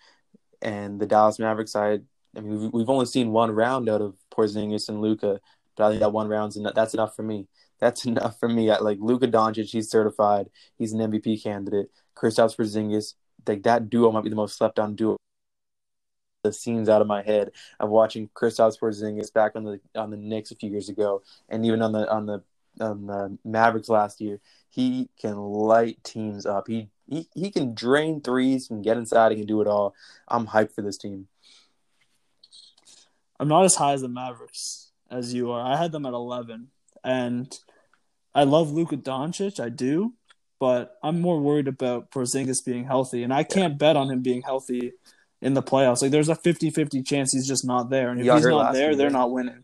and 0.61 0.99
the 0.99 1.05
Dallas 1.05 1.39
Mavericks. 1.39 1.75
I, 1.75 1.99
I 2.35 2.41
mean, 2.41 2.61
we've, 2.61 2.73
we've 2.73 2.89
only 2.89 3.05
seen 3.05 3.31
one 3.31 3.51
round 3.51 3.89
out 3.89 4.01
of 4.01 4.15
Porzingis 4.31 4.89
and 4.89 5.01
Luka, 5.01 5.39
but 5.75 5.85
I 5.85 5.89
think 5.89 6.01
that 6.01 6.13
one 6.13 6.27
round's 6.29 6.57
enough. 6.57 6.73
That's 6.75 6.93
enough 6.93 7.15
for 7.15 7.23
me. 7.23 7.47
That's 7.79 8.05
enough 8.07 8.39
for 8.39 8.49
me. 8.49 8.69
I, 8.71 8.79
like 8.79 8.97
Luka 9.01 9.27
Doncic, 9.27 9.65
he's 9.69 9.89
certified. 9.89 10.49
He's 10.77 10.93
an 10.93 10.99
MVP 10.99 11.43
candidate. 11.43 11.91
Kristaps 12.15 12.55
Porzingis, 12.57 13.13
like 13.47 13.63
that 13.63 13.89
duo 13.89 14.11
might 14.11 14.23
be 14.23 14.29
the 14.29 14.35
most 14.35 14.57
slept 14.57 14.79
on 14.79 14.95
duo. 14.95 15.17
The 16.43 16.53
scenes 16.53 16.87
out 16.87 17.01
of 17.01 17.07
my 17.07 17.23
head 17.23 17.51
of 17.79 17.89
watching 17.89 18.29
Kristaps 18.29 18.79
Porzingis 18.79 19.33
back 19.33 19.55
on 19.55 19.63
the 19.63 19.79
on 19.95 20.11
the 20.11 20.17
Knicks 20.17 20.51
a 20.51 20.55
few 20.55 20.69
years 20.69 20.87
ago, 20.87 21.23
and 21.49 21.65
even 21.65 21.81
on 21.81 21.91
the 21.91 22.09
on 22.09 22.25
the 22.25 22.43
on 22.79 23.07
the 23.07 23.37
Mavericks 23.43 23.89
last 23.89 24.21
year. 24.21 24.39
He 24.69 25.09
can 25.19 25.35
light 25.37 26.03
teams 26.03 26.45
up. 26.45 26.67
He 26.67 26.89
he 27.07 27.27
he 27.33 27.51
can 27.51 27.73
drain 27.73 28.21
threes, 28.21 28.67
can 28.67 28.81
get 28.81 28.97
inside, 28.97 29.31
he 29.31 29.37
can 29.37 29.47
do 29.47 29.61
it 29.61 29.67
all. 29.67 29.95
I'm 30.27 30.47
hyped 30.47 30.73
for 30.73 30.81
this 30.81 30.97
team. 30.97 31.27
I'm 33.39 33.47
not 33.47 33.65
as 33.65 33.75
high 33.75 33.93
as 33.93 34.01
the 34.01 34.07
Mavericks 34.07 34.91
as 35.09 35.33
you 35.33 35.51
are. 35.51 35.61
I 35.61 35.77
had 35.77 35.91
them 35.91 36.05
at 36.05 36.13
11, 36.13 36.69
and 37.03 37.59
I 38.33 38.43
love 38.43 38.71
Luka 38.71 38.97
Doncic. 38.97 39.59
I 39.59 39.69
do, 39.69 40.13
but 40.59 40.97
I'm 41.03 41.21
more 41.21 41.39
worried 41.39 41.67
about 41.67 42.11
Porzingis 42.11 42.65
being 42.65 42.85
healthy, 42.85 43.23
and 43.23 43.33
I 43.33 43.43
can't 43.43 43.77
bet 43.77 43.95
on 43.95 44.09
him 44.09 44.21
being 44.21 44.41
healthy 44.41 44.93
in 45.41 45.53
the 45.53 45.63
playoffs. 45.63 46.01
Like, 46.01 46.11
there's 46.11 46.29
a 46.29 46.35
50-50 46.35 47.05
chance 47.05 47.33
he's 47.33 47.47
just 47.47 47.65
not 47.65 47.89
there, 47.89 48.09
and 48.09 48.19
if 48.19 48.25
he's 48.25 48.45
not 48.45 48.73
there, 48.73 48.89
year, 48.89 48.95
they're 48.95 49.09
not 49.09 49.31
winning. 49.31 49.63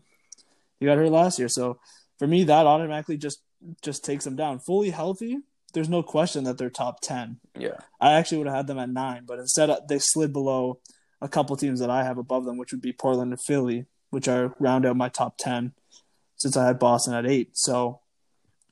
He 0.78 0.86
got 0.86 0.98
hurt 0.98 1.10
last 1.10 1.38
year, 1.38 1.48
so 1.48 1.78
for 2.18 2.26
me, 2.26 2.44
that 2.44 2.66
automatically 2.66 3.16
just 3.16 3.40
just 3.80 4.04
takes 4.04 4.24
them 4.24 4.36
down. 4.36 4.58
Fully 4.58 4.90
healthy, 4.90 5.38
there's 5.72 5.88
no 5.88 6.02
question 6.02 6.44
that 6.44 6.58
they're 6.58 6.70
top 6.70 7.00
10. 7.00 7.40
Yeah. 7.58 7.78
I 8.00 8.12
actually 8.12 8.38
would 8.38 8.46
have 8.46 8.56
had 8.56 8.66
them 8.66 8.78
at 8.78 8.90
nine, 8.90 9.24
but 9.26 9.38
instead 9.38 9.70
uh, 9.70 9.80
they 9.88 9.98
slid 9.98 10.32
below 10.32 10.80
a 11.22 11.28
couple 11.28 11.56
teams 11.56 11.80
that 11.80 11.90
I 11.90 12.04
have 12.04 12.18
above 12.18 12.44
them, 12.44 12.58
which 12.58 12.72
would 12.72 12.82
be 12.82 12.92
Portland 12.92 13.32
and 13.32 13.40
Philly, 13.46 13.86
which 14.10 14.28
are 14.28 14.54
round 14.58 14.84
out 14.84 14.96
my 14.96 15.08
top 15.08 15.38
ten. 15.38 15.72
Since 16.36 16.56
I 16.56 16.66
had 16.66 16.78
Boston 16.78 17.14
at 17.14 17.26
eight, 17.26 17.50
so 17.54 18.00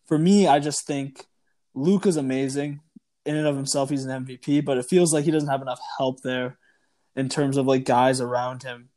for 0.06 0.18
me, 0.18 0.46
I 0.46 0.58
just 0.58 0.86
think 0.86 1.26
Luke 1.74 2.06
is 2.06 2.16
amazing 2.16 2.80
in 3.24 3.36
and 3.36 3.46
of 3.46 3.56
himself. 3.56 3.88
He's 3.88 4.04
an 4.04 4.26
MVP, 4.26 4.64
but 4.64 4.76
it 4.76 4.86
feels 4.90 5.14
like 5.14 5.24
he 5.24 5.30
doesn't 5.30 5.48
have 5.48 5.62
enough 5.62 5.80
help 5.96 6.22
there 6.22 6.58
in 7.16 7.28
terms 7.28 7.56
of 7.56 7.66
like 7.66 7.84
guys 7.84 8.20
around 8.20 8.62
him. 8.62 8.90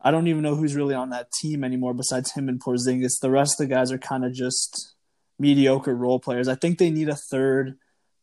I 0.00 0.10
don't 0.10 0.28
even 0.28 0.42
know 0.42 0.54
who's 0.54 0.76
really 0.76 0.94
on 0.94 1.10
that 1.10 1.32
team 1.32 1.64
anymore 1.64 1.92
besides 1.92 2.32
him 2.32 2.48
and 2.48 2.62
Porzingis. 2.62 3.18
The 3.20 3.30
rest 3.30 3.60
of 3.60 3.68
the 3.68 3.74
guys 3.74 3.90
are 3.90 3.98
kind 3.98 4.24
of 4.24 4.32
just 4.32 4.94
mediocre 5.38 5.94
role 5.94 6.20
players. 6.20 6.48
I 6.48 6.54
think 6.54 6.78
they 6.78 6.90
need 6.90 7.08
a 7.08 7.18
third 7.30 7.78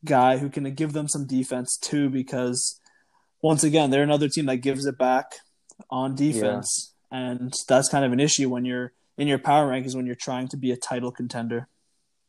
guy 0.06 0.38
who 0.38 0.50
can 0.50 0.74
give 0.74 0.94
them 0.94 1.08
some 1.08 1.26
defense 1.26 1.78
too, 1.78 2.10
because 2.10 2.80
once 3.42 3.64
again, 3.64 3.90
they're 3.90 4.04
another 4.04 4.30
team 4.30 4.46
that 4.46 4.58
gives 4.58 4.86
it 4.86 4.98
back 4.98 5.34
on 5.90 6.16
defense, 6.16 6.94
and 7.12 7.54
that's 7.68 7.90
kind 7.90 8.06
of 8.06 8.14
an 8.14 8.20
issue 8.20 8.50
when 8.50 8.66
you're 8.66 8.94
in 9.18 9.28
your 9.28 9.40
power 9.40 9.70
rankings 9.70 9.96
when 9.96 10.06
you're 10.06 10.16
trying 10.16 10.48
to 10.48 10.58
be 10.58 10.72
a 10.72 10.78
title 10.78 11.12
contender. 11.12 11.68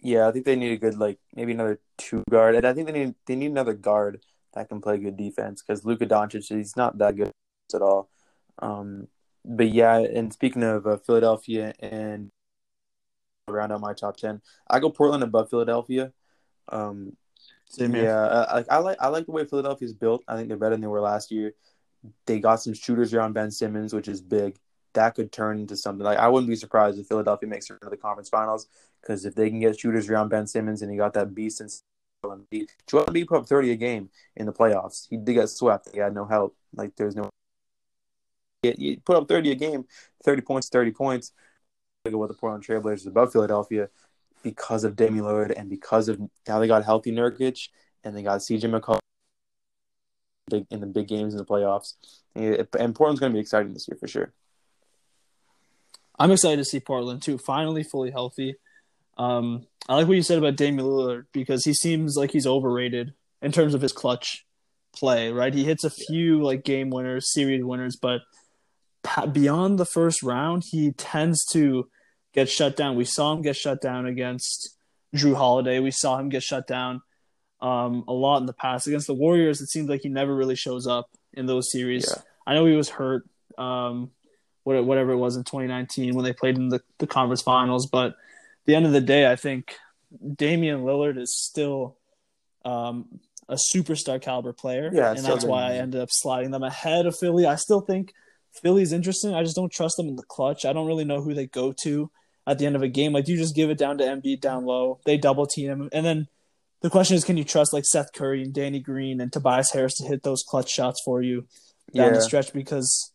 Yeah, 0.00 0.28
I 0.28 0.32
think 0.32 0.44
they 0.44 0.56
need 0.56 0.72
a 0.72 0.76
good 0.76 0.96
like 0.96 1.18
maybe 1.34 1.52
another 1.52 1.80
two 1.98 2.22
guard, 2.28 2.54
and 2.54 2.66
I 2.66 2.74
think 2.74 2.86
they 2.86 2.92
need 2.92 3.14
they 3.26 3.36
need 3.36 3.50
another 3.50 3.74
guard 3.74 4.20
that 4.56 4.68
can 4.70 4.80
play 4.80 4.96
good 4.96 5.16
defense 5.16 5.62
because 5.62 5.84
Luka 5.84 6.06
Doncic 6.06 6.48
he's 6.48 6.76
not 6.76 6.98
that 6.98 7.14
good 7.14 7.30
at 7.74 7.82
all. 7.82 8.08
Um, 8.58 9.06
but 9.44 9.68
yeah, 9.68 9.98
and 9.98 10.32
speaking 10.32 10.62
of 10.62 10.86
uh, 10.86 10.96
Philadelphia 10.96 11.74
and 11.78 12.30
round 13.48 13.70
out 13.70 13.80
my 13.80 13.92
top 13.92 14.16
ten, 14.16 14.40
I 14.68 14.80
go 14.80 14.90
Portland 14.90 15.22
above 15.22 15.50
Philadelphia. 15.50 16.12
Um, 16.70 17.16
Same 17.68 17.92
here. 17.92 18.04
yeah, 18.04 18.46
I, 18.48 18.64
I 18.70 18.78
like 18.78 18.96
I 18.98 19.08
like 19.08 19.26
the 19.26 19.32
way 19.32 19.44
Philadelphia's 19.44 19.92
built. 19.92 20.24
I 20.26 20.36
think 20.36 20.48
they're 20.48 20.56
better 20.56 20.74
than 20.74 20.80
they 20.80 20.86
were 20.86 21.00
last 21.00 21.30
year. 21.30 21.52
They 22.24 22.40
got 22.40 22.56
some 22.56 22.72
shooters 22.72 23.12
around 23.12 23.34
Ben 23.34 23.50
Simmons, 23.50 23.92
which 23.92 24.08
is 24.08 24.22
big. 24.22 24.58
That 24.94 25.14
could 25.14 25.30
turn 25.32 25.58
into 25.58 25.76
something. 25.76 26.04
Like 26.04 26.18
I 26.18 26.28
wouldn't 26.28 26.48
be 26.48 26.56
surprised 26.56 26.98
if 26.98 27.06
Philadelphia 27.06 27.48
makes 27.48 27.68
it 27.68 27.78
to 27.82 27.90
the 27.90 27.96
conference 27.98 28.30
finals 28.30 28.68
because 29.02 29.26
if 29.26 29.34
they 29.34 29.50
can 29.50 29.60
get 29.60 29.78
shooters 29.78 30.08
around 30.08 30.30
Ben 30.30 30.46
Simmons 30.46 30.80
and 30.80 30.90
he 30.90 30.96
got 30.96 31.12
that 31.12 31.34
beast 31.34 31.60
and 31.60 31.70
Embiid, 32.30 32.68
Joel 32.86 33.06
Embiid 33.06 33.26
put 33.26 33.38
up 33.38 33.48
thirty 33.48 33.72
a 33.72 33.76
game 33.76 34.10
in 34.36 34.46
the 34.46 34.52
playoffs. 34.52 35.06
He 35.08 35.16
did 35.16 35.34
get 35.34 35.48
swept. 35.48 35.88
He 35.92 36.00
had 36.00 36.14
no 36.14 36.26
help. 36.26 36.56
Like 36.74 36.96
there's 36.96 37.16
no 37.16 37.30
you 38.62 38.98
put 39.04 39.16
up 39.16 39.28
30 39.28 39.52
a 39.52 39.54
game, 39.54 39.84
30 40.24 40.42
points, 40.42 40.68
30 40.68 40.90
points. 40.92 41.32
Look 42.04 42.14
at 42.14 42.18
what 42.18 42.28
the 42.28 42.34
Portland 42.34 42.66
Trailblazers 42.66 43.06
above 43.06 43.32
Philadelphia 43.32 43.88
because 44.42 44.84
of 44.84 44.96
Damian 44.96 45.24
Lillard 45.24 45.52
and 45.56 45.68
because 45.68 46.08
of 46.08 46.20
now 46.46 46.58
they 46.58 46.66
got 46.66 46.84
healthy 46.84 47.12
Nurkic 47.12 47.68
and 48.04 48.16
they 48.16 48.22
got 48.22 48.40
CJ 48.40 48.80
McCollum 48.80 49.00
big 50.48 50.66
in 50.70 50.80
the 50.80 50.86
big 50.86 51.08
games 51.08 51.34
in 51.34 51.38
the 51.38 51.44
playoffs. 51.44 51.94
And 52.34 52.94
Portland's 52.94 53.20
going 53.20 53.32
to 53.32 53.36
be 53.36 53.40
exciting 53.40 53.72
this 53.72 53.88
year 53.88 53.96
for 53.98 54.06
sure. 54.06 54.32
I'm 56.18 56.30
excited 56.30 56.58
to 56.58 56.64
see 56.64 56.80
Portland 56.80 57.22
too, 57.22 57.38
finally 57.38 57.82
fully 57.82 58.10
healthy. 58.10 58.56
Um, 59.16 59.66
I 59.88 59.94
like 59.94 60.08
what 60.08 60.16
you 60.16 60.22
said 60.22 60.38
about 60.38 60.56
Damian 60.56 60.86
Lillard 60.86 61.26
because 61.32 61.64
he 61.64 61.72
seems 61.72 62.16
like 62.16 62.32
he's 62.32 62.46
overrated 62.46 63.14
in 63.40 63.52
terms 63.52 63.74
of 63.74 63.80
his 63.80 63.92
clutch 63.92 64.44
play. 64.94 65.30
Right, 65.30 65.54
he 65.54 65.64
hits 65.64 65.84
a 65.84 65.90
few 65.90 66.42
like 66.42 66.64
game 66.64 66.90
winners, 66.90 67.32
series 67.32 67.64
winners, 67.64 67.96
but 67.96 68.22
beyond 69.32 69.78
the 69.78 69.84
first 69.84 70.22
round, 70.22 70.64
he 70.70 70.92
tends 70.92 71.44
to 71.46 71.88
get 72.34 72.48
shut 72.48 72.76
down. 72.76 72.96
We 72.96 73.04
saw 73.04 73.32
him 73.32 73.42
get 73.42 73.56
shut 73.56 73.80
down 73.80 74.06
against 74.06 74.76
Jrue 75.14 75.36
Holiday. 75.36 75.80
We 75.80 75.90
saw 75.90 76.18
him 76.18 76.28
get 76.28 76.42
shut 76.42 76.66
down 76.66 77.02
um, 77.60 78.04
a 78.08 78.12
lot 78.12 78.38
in 78.38 78.46
the 78.46 78.52
past 78.52 78.86
against 78.86 79.06
the 79.06 79.14
Warriors. 79.14 79.60
It 79.60 79.68
seems 79.68 79.88
like 79.88 80.02
he 80.02 80.08
never 80.08 80.34
really 80.34 80.56
shows 80.56 80.86
up 80.86 81.10
in 81.32 81.46
those 81.46 81.70
series. 81.70 82.06
Yeah. 82.08 82.22
I 82.46 82.54
know 82.54 82.66
he 82.66 82.74
was 82.74 82.88
hurt, 82.88 83.24
um, 83.58 84.10
whatever 84.64 85.12
it 85.12 85.16
was 85.16 85.36
in 85.36 85.44
2019 85.44 86.14
when 86.14 86.24
they 86.24 86.32
played 86.32 86.56
in 86.56 86.68
the, 86.68 86.82
the 86.98 87.06
conference 87.06 87.42
finals. 87.42 87.86
But 87.86 88.16
the 88.66 88.74
end 88.74 88.86
of 88.86 88.92
the 88.92 89.00
day, 89.00 89.30
I 89.30 89.36
think 89.36 89.76
Damian 90.34 90.82
Lillard 90.82 91.18
is 91.18 91.36
still 91.36 91.96
um, 92.64 93.20
a 93.48 93.56
superstar 93.74 94.20
caliber 94.20 94.52
player, 94.52 94.90
yeah, 94.92 95.12
and 95.12 95.24
that's 95.24 95.44
why 95.44 95.70
I 95.70 95.74
ended 95.74 96.00
up 96.00 96.08
sliding 96.10 96.50
them 96.50 96.62
ahead 96.62 97.06
of 97.06 97.16
Philly. 97.18 97.46
I 97.46 97.56
still 97.56 97.80
think 97.80 98.12
Philly's 98.62 98.92
interesting. 98.92 99.34
I 99.34 99.42
just 99.42 99.56
don't 99.56 99.72
trust 99.72 99.96
them 99.96 100.08
in 100.08 100.16
the 100.16 100.22
clutch. 100.22 100.64
I 100.64 100.72
don't 100.72 100.86
really 100.86 101.04
know 101.04 101.22
who 101.22 101.34
they 101.34 101.46
go 101.46 101.72
to 101.82 102.10
at 102.46 102.58
the 102.58 102.66
end 102.66 102.76
of 102.76 102.82
a 102.82 102.88
game. 102.88 103.12
Like, 103.12 103.28
you 103.28 103.36
just 103.36 103.56
give 103.56 103.70
it 103.70 103.78
down 103.78 103.98
to 103.98 104.04
Embiid 104.04 104.40
down 104.40 104.64
low. 104.64 105.00
They 105.04 105.16
double 105.16 105.46
team 105.46 105.70
him, 105.70 105.88
and 105.92 106.04
then 106.04 106.28
the 106.82 106.90
question 106.90 107.16
is, 107.16 107.24
can 107.24 107.36
you 107.36 107.44
trust 107.44 107.72
like 107.72 107.84
Seth 107.84 108.12
Curry 108.12 108.42
and 108.42 108.52
Danny 108.52 108.80
Green 108.80 109.20
and 109.20 109.32
Tobias 109.32 109.72
Harris 109.72 109.96
to 109.98 110.06
hit 110.06 110.22
those 110.22 110.44
clutch 110.46 110.70
shots 110.70 111.00
for 111.04 111.22
you 111.22 111.46
down 111.94 112.08
yeah. 112.08 112.12
the 112.12 112.20
stretch? 112.20 112.52
Because 112.52 113.12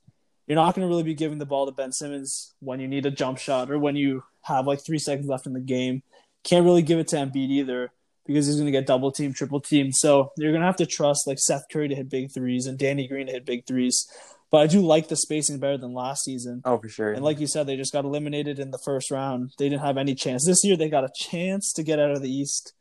you're 0.48 0.56
not 0.56 0.76
going 0.76 0.86
to 0.86 0.90
really 0.90 1.04
be 1.04 1.14
giving 1.14 1.38
the 1.38 1.46
ball 1.46 1.66
to 1.66 1.72
Ben 1.72 1.92
Simmons 1.92 2.54
when 2.60 2.80
you 2.80 2.88
need 2.88 3.06
a 3.06 3.12
jump 3.12 3.38
shot 3.38 3.70
or 3.70 3.78
when 3.78 3.96
you 3.96 4.24
have 4.44 4.68
like 4.68 4.84
three 4.84 5.00
seconds 5.00 5.28
left 5.28 5.48
in 5.48 5.54
the 5.54 5.60
game. 5.60 6.04
Can't 6.44 6.66
really 6.66 6.82
give 6.82 7.00
it 7.00 7.08
to 7.10 7.18
Embiid 7.18 7.50
either 7.50 7.92
because 8.26 8.48
he's 8.48 8.56
going 8.56 8.66
to 8.66 8.72
get 8.72 8.88
double 8.88 9.12
team, 9.12 9.34
triple 9.34 9.60
team. 9.60 9.92
So 9.92 10.32
you're 10.38 10.52
going 10.52 10.62
to 10.62 10.68
have 10.68 10.78
to 10.78 10.86
trust 10.86 11.28
like 11.28 11.40
Seth 11.40 11.66
Curry 11.72 11.90
to 11.90 11.96
hit 11.96 12.10
big 12.10 12.32
threes 12.32 12.66
and 12.66 12.78
Danny 12.78 13.08
Green 13.08 13.28
to 13.28 13.34
hit 13.34 13.46
big 13.46 13.66
threes. 13.66 14.08
But 14.50 14.62
I 14.62 14.68
do 14.68 14.82
like 14.82 15.08
the 15.08 15.16
spacing 15.16 15.60
better 15.60 15.78
than 15.78 15.94
last 15.94 16.24
season. 16.26 16.62
Oh, 16.66 16.78
for 16.78 16.90
sure. 16.90 17.14
And 17.14 17.24
like 17.24 17.40
you 17.40 17.48
said, 17.48 17.68
they 17.68 17.78
just 17.78 17.94
got 17.94 18.04
eliminated 18.04 18.60
in 18.60 18.72
the 18.72 18.80
first 18.84 19.10
round. 19.10 19.52
They 19.58 19.70
didn't 19.70 19.86
have 19.86 19.98
any 19.98 20.14
chance. 20.14 20.46
This 20.46 20.64
year, 20.64 20.76
they 20.76 20.90
got 20.90 21.06
a 21.06 21.12
chance 21.16 21.72
to 21.74 21.84
get 21.84 22.00
out 22.00 22.12
of 22.12 22.22
the 22.22 22.30
East 22.30 22.74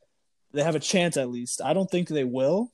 they 0.52 0.62
have 0.62 0.74
a 0.74 0.80
chance 0.80 1.16
at 1.16 1.30
least. 1.30 1.60
I 1.62 1.72
don't 1.72 1.90
think 1.90 2.08
they 2.08 2.24
will, 2.24 2.72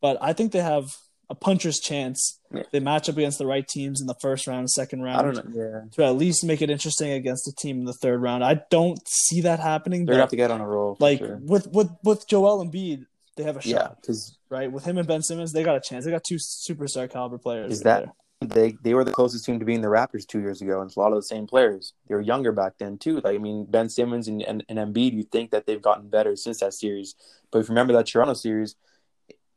but 0.00 0.18
I 0.20 0.32
think 0.32 0.52
they 0.52 0.60
have 0.60 0.96
a 1.30 1.34
puncher's 1.34 1.78
chance. 1.78 2.38
Yeah. 2.52 2.64
They 2.72 2.80
match 2.80 3.08
up 3.08 3.16
against 3.16 3.38
the 3.38 3.46
right 3.46 3.66
teams 3.66 4.00
in 4.00 4.06
the 4.06 4.16
first 4.20 4.46
round, 4.46 4.68
second 4.68 5.02
round. 5.02 5.18
I 5.18 5.22
don't 5.22 5.54
know. 5.54 5.62
Yeah. 5.62 5.80
To 5.92 6.04
at 6.04 6.16
least 6.16 6.44
make 6.44 6.60
it 6.60 6.68
interesting 6.68 7.12
against 7.12 7.48
a 7.48 7.52
team 7.52 7.78
in 7.78 7.84
the 7.84 7.94
third 7.94 8.20
round. 8.20 8.44
I 8.44 8.62
don't 8.70 8.98
see 9.08 9.40
that 9.42 9.60
happening. 9.60 10.04
They're 10.04 10.14
gonna 10.14 10.22
have 10.22 10.30
to 10.30 10.36
get 10.36 10.50
on 10.50 10.60
a 10.60 10.66
roll. 10.66 10.96
Like 10.98 11.20
sure. 11.20 11.38
with 11.42 11.68
with 11.68 11.90
with 12.02 12.26
Joel 12.26 12.64
Embiid, 12.64 13.06
they 13.36 13.44
have 13.44 13.56
a 13.56 13.62
shot. 13.62 13.70
Yeah, 13.70 13.88
because 14.00 14.36
right 14.50 14.70
with 14.70 14.84
him 14.84 14.98
and 14.98 15.06
Ben 15.06 15.22
Simmons, 15.22 15.52
they 15.52 15.62
got 15.62 15.76
a 15.76 15.80
chance. 15.80 16.04
They 16.04 16.10
got 16.10 16.24
two 16.28 16.36
superstar 16.36 17.10
caliber 17.10 17.38
players. 17.38 17.72
Is 17.72 17.80
that 17.82 18.04
there 18.04 18.12
they 18.40 18.76
they 18.82 18.94
were 18.94 19.04
the 19.04 19.12
closest 19.12 19.44
team 19.44 19.58
to 19.58 19.64
being 19.64 19.82
the 19.82 19.88
Raptors 19.88 20.26
two 20.26 20.40
years 20.40 20.62
ago, 20.62 20.80
and 20.80 20.88
it's 20.88 20.96
a 20.96 21.00
lot 21.00 21.12
of 21.12 21.16
the 21.16 21.22
same 21.22 21.46
players. 21.46 21.92
They 22.08 22.14
were 22.14 22.22
younger 22.22 22.52
back 22.52 22.74
then 22.78 22.96
too. 22.96 23.20
Like 23.20 23.34
I 23.34 23.38
mean, 23.38 23.66
Ben 23.68 23.88
Simmons 23.88 24.28
and, 24.28 24.42
and, 24.42 24.64
and 24.68 24.78
Embiid. 24.78 25.12
You 25.12 25.24
think 25.24 25.50
that 25.50 25.66
they've 25.66 25.82
gotten 25.82 26.08
better 26.08 26.34
since 26.36 26.60
that 26.60 26.72
series, 26.72 27.14
but 27.50 27.58
if 27.58 27.68
you 27.68 27.70
remember 27.70 27.92
that 27.92 28.06
Toronto 28.06 28.34
series, 28.34 28.76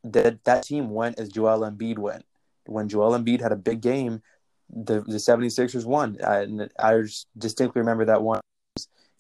that 0.03 0.43
that 0.43 0.63
team 0.63 0.89
went 0.89 1.19
as 1.19 1.29
Joel 1.29 1.59
Embiid 1.59 1.97
went. 1.97 2.25
When 2.65 2.89
Joel 2.89 3.17
Embiid 3.17 3.41
had 3.41 3.51
a 3.51 3.57
big 3.57 3.81
game, 3.81 4.21
the 4.69 5.01
the 5.01 5.17
76ers 5.17 5.85
won. 5.85 6.17
I, 6.25 6.39
and 6.39 6.69
I 6.79 7.03
distinctly 7.37 7.79
remember 7.79 8.05
that 8.05 8.21
one 8.21 8.41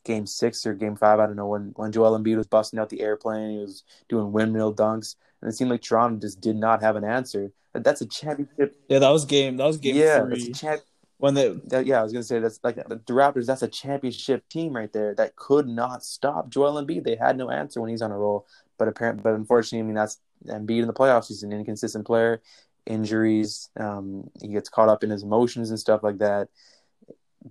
game 0.05 0.25
six 0.25 0.65
or 0.65 0.73
game 0.73 0.95
five. 0.95 1.19
I 1.19 1.25
don't 1.25 1.35
know 1.35 1.47
when 1.47 1.73
when 1.75 1.91
Joel 1.91 2.17
Embiid 2.17 2.37
was 2.37 2.47
busting 2.47 2.79
out 2.79 2.89
the 2.89 3.01
airplane. 3.01 3.51
He 3.51 3.57
was 3.59 3.83
doing 4.09 4.31
windmill 4.31 4.73
dunks, 4.73 5.15
and 5.41 5.49
it 5.49 5.55
seemed 5.55 5.71
like 5.71 5.81
Toronto 5.81 6.19
just 6.19 6.41
did 6.41 6.55
not 6.55 6.81
have 6.81 6.95
an 6.95 7.03
answer 7.03 7.51
that's 7.81 8.01
a 8.01 8.05
championship. 8.05 8.75
Yeah, 8.87 8.99
that 8.99 9.09
was 9.09 9.25
game. 9.25 9.57
That 9.57 9.65
was 9.65 9.77
game. 9.77 9.95
Yeah, 9.95 10.21
three. 10.21 10.29
that's 10.29 10.47
a 10.47 10.53
champ. 10.53 10.81
When 11.17 11.35
they, 11.35 11.49
that, 11.67 11.85
yeah, 11.85 12.01
I 12.01 12.03
was 12.03 12.11
gonna 12.11 12.23
say 12.23 12.39
that's 12.39 12.59
like 12.63 12.75
the 12.75 12.97
Raptors. 13.13 13.45
That's 13.45 13.61
a 13.61 13.67
championship 13.67 14.47
team 14.49 14.75
right 14.75 14.91
there 14.91 15.15
that 15.15 15.35
could 15.35 15.67
not 15.67 16.03
stop 16.03 16.49
Joel 16.49 16.83
Embiid. 16.83 17.03
They 17.03 17.15
had 17.15 17.37
no 17.37 17.49
answer 17.49 17.81
when 17.81 17.89
he's 17.89 18.01
on 18.01 18.11
a 18.11 18.17
roll. 18.17 18.45
But 18.77 18.87
apparently, 18.89 19.23
but 19.23 19.33
unfortunately, 19.33 19.79
I 19.79 19.83
mean 19.83 19.95
that's 19.95 20.19
Embiid 20.47 20.81
in 20.81 20.87
the 20.87 20.93
playoffs. 20.93 21.27
He's 21.27 21.43
an 21.43 21.51
inconsistent 21.51 22.05
player. 22.05 22.41
Injuries. 22.85 23.69
Um, 23.79 24.29
he 24.41 24.49
gets 24.49 24.69
caught 24.69 24.89
up 24.89 25.03
in 25.03 25.09
his 25.09 25.23
emotions 25.23 25.69
and 25.69 25.79
stuff 25.79 26.03
like 26.03 26.19
that. 26.19 26.49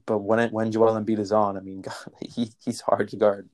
But 0.07 0.18
when 0.18 0.38
it, 0.38 0.52
when 0.52 0.72
Joel 0.72 0.94
Embiid 0.94 1.18
is 1.18 1.33
on, 1.33 1.57
I 1.57 1.61
mean, 1.61 1.81
God, 1.83 1.94
he 2.20 2.50
he's 2.64 2.81
hard 2.81 3.09
to 3.09 3.16
guard. 3.16 3.48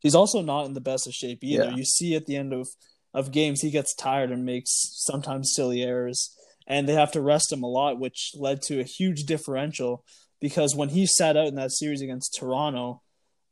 He's 0.00 0.14
also 0.14 0.42
not 0.42 0.66
in 0.66 0.74
the 0.74 0.80
best 0.80 1.06
of 1.06 1.14
shape 1.14 1.42
either. 1.42 1.64
Yeah. 1.64 1.74
You 1.74 1.84
see 1.84 2.14
at 2.14 2.26
the 2.26 2.36
end 2.36 2.52
of 2.52 2.68
of 3.14 3.32
games 3.32 3.62
he 3.62 3.70
gets 3.70 3.94
tired 3.94 4.30
and 4.30 4.44
makes 4.44 4.70
sometimes 4.92 5.54
silly 5.54 5.82
errors 5.82 6.36
and 6.66 6.86
they 6.86 6.92
have 6.92 7.12
to 7.12 7.20
rest 7.20 7.50
him 7.50 7.62
a 7.62 7.66
lot 7.66 7.98
which 7.98 8.32
led 8.34 8.60
to 8.60 8.78
a 8.78 8.84
huge 8.84 9.24
differential 9.24 10.04
because 10.38 10.76
when 10.76 10.90
he 10.90 11.06
sat 11.06 11.34
out 11.34 11.46
in 11.46 11.54
that 11.54 11.72
series 11.72 12.02
against 12.02 12.36
Toronto 12.38 13.00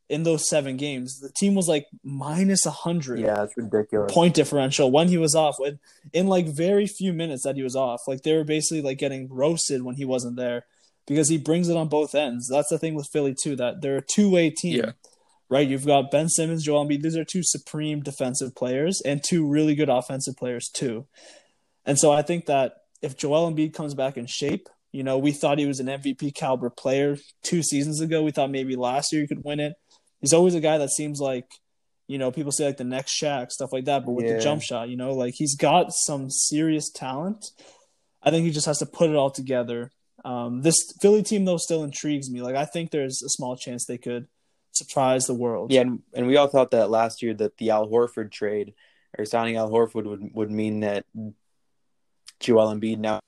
in 0.09 0.23
those 0.23 0.49
7 0.49 0.77
games 0.77 1.21
the 1.21 1.31
team 1.31 1.55
was 1.55 1.67
like 1.67 1.87
minus 2.03 2.65
100 2.65 3.21
yeah 3.21 3.43
it's 3.43 3.57
ridiculous 3.57 4.13
point 4.13 4.35
differential 4.35 4.91
when 4.91 5.09
he 5.09 5.17
was 5.17 5.35
off 5.35 5.57
in, 5.65 5.79
in 6.13 6.27
like 6.27 6.47
very 6.47 6.87
few 6.87 7.13
minutes 7.13 7.43
that 7.45 7.57
he 7.57 7.63
was 7.63 7.75
off 7.75 8.01
like 8.07 8.23
they 8.23 8.35
were 8.35 8.45
basically 8.45 8.83
like 8.83 8.99
getting 8.99 9.29
roasted 9.31 9.83
when 9.83 9.95
he 9.95 10.05
wasn't 10.05 10.37
there 10.37 10.67
because 11.07 11.29
he 11.29 11.39
brings 11.39 11.69
it 11.69 11.77
on 11.77 11.89
both 11.89 12.15
ends 12.15 12.49
that's 12.49 12.69
the 12.69 12.79
thing 12.79 12.95
with 12.95 13.09
Philly 13.13 13.35
too 13.43 13.57
that 13.57 13.81
they're 13.81 13.97
a 13.97 14.03
two-way 14.03 14.51
team 14.51 14.77
yeah 14.77 14.93
right? 15.49 15.69
You've 15.69 15.87
got 15.87 16.11
Ben 16.11 16.29
Simmons, 16.29 16.65
Joel 16.65 16.87
Embiid. 16.87 17.03
These 17.03 17.17
are 17.17 17.25
two 17.25 17.43
supreme 17.43 18.01
defensive 18.01 18.55
players 18.55 19.01
and 19.05 19.23
two 19.23 19.47
really 19.47 19.75
good 19.75 19.89
offensive 19.89 20.37
players 20.37 20.69
too. 20.69 21.07
And 21.85 21.99
so 21.99 22.11
I 22.11 22.23
think 22.23 22.47
that 22.47 22.77
if 23.03 23.17
Joel 23.17 23.53
Embiid 23.53 23.75
comes 23.75 23.95
back 23.95 24.17
in 24.17 24.27
shape, 24.27 24.69
you 24.91 25.03
know, 25.03 25.19
we 25.19 25.33
thought 25.33 25.59
he 25.59 25.67
was 25.67 25.81
an 25.81 25.87
MVP 25.87 26.35
caliber 26.35 26.71
player 26.71 27.19
two 27.43 27.63
seasons 27.63 28.01
ago. 28.01 28.23
We 28.23 28.31
thought 28.31 28.51
maybe 28.51 28.77
last 28.77 29.13
year 29.13 29.23
he 29.23 29.29
could 29.29 29.45
win 29.45 29.61
it. 29.61 29.75
He's 30.25 30.33
always 30.33 30.55
a 30.55 30.61
guy 30.61 30.79
that 30.79 30.91
seems 30.91 31.21
like, 31.21 31.47
you 32.07 32.19
know, 32.19 32.31
people 32.31 32.53
say 32.53 32.67
like 32.67 32.77
the 32.77 32.85
next 32.85 33.21
Shaq, 33.21 33.51
stuff 33.51 33.73
like 33.73 33.85
that, 33.85 34.05
but 34.05 34.13
with 34.13 34.27
yeah. 34.27 34.35
the 34.35 34.41
jump 34.41 34.63
shot, 34.63 34.89
you 34.89 34.97
know, 34.97 35.13
like 35.13 35.35
he's 35.37 35.57
got 35.57 35.93
some 35.93 36.31
serious 36.31 36.91
talent. 36.91 37.45
I 38.23 38.31
think 38.31 38.47
he 38.47 38.53
just 38.53 38.67
has 38.67 38.79
to 38.79 38.87
put 38.87 39.11
it 39.11 39.17
all 39.17 39.31
together. 39.31 39.91
Um, 40.25 40.63
this 40.63 40.77
Philly 41.01 41.23
team 41.23 41.45
though 41.45 41.59
still 41.59 41.85
intrigues 41.85 42.31
me. 42.31 42.41
Like 42.41 42.57
I 42.57 42.65
think 42.65 42.91
there's 42.91 43.23
a 43.23 43.29
small 43.29 43.57
chance 43.57 43.85
they 43.85 43.99
could 43.99 44.27
surprise 44.73 45.27
the 45.27 45.35
world. 45.35 45.73
Yeah, 45.73 45.83
and, 45.83 46.03
and 46.15 46.27
we 46.27 46.37
all 46.37 46.49
thought 46.49 46.71
that 46.71 46.91
last 46.91 47.23
year 47.23 47.35
that 47.35 47.59
the 47.59 47.71
Al 47.71 47.89
Horford 47.89 48.33
trade 48.33 48.75
or 49.19 49.25
signing 49.25 49.57
Al 49.57 49.71
Horford 49.71 50.05
would 50.05 50.35
would 50.35 50.51
mean 50.51 50.81
that 50.81 51.05
Joel 52.41 52.75
Embiid 52.75 52.99
now, 52.99 53.21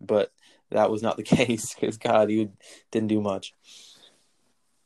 but 0.00 0.32
that 0.70 0.90
was 0.90 1.02
not 1.02 1.16
the 1.16 1.22
case 1.36 1.74
because 1.74 1.98
God, 1.98 2.30
he 2.30 2.48
didn't 2.90 3.08
do 3.08 3.20
much. 3.20 3.54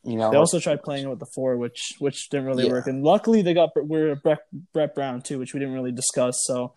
You 0.04 0.16
know, 0.16 0.30
they 0.30 0.36
also 0.36 0.60
tried 0.60 0.82
playing 0.82 1.08
with 1.08 1.18
the 1.18 1.26
four, 1.34 1.56
which 1.56 1.94
which 1.98 2.28
didn't 2.28 2.46
really 2.46 2.66
yeah. 2.66 2.72
work, 2.72 2.86
and 2.86 3.02
luckily 3.02 3.42
they 3.42 3.54
got 3.54 3.70
we're 3.74 4.14
Brett, 4.16 4.40
Brett 4.72 4.94
Brown 4.94 5.22
too, 5.22 5.38
which 5.38 5.54
we 5.54 5.60
didn't 5.60 5.74
really 5.74 5.92
discuss. 5.92 6.42
So 6.44 6.74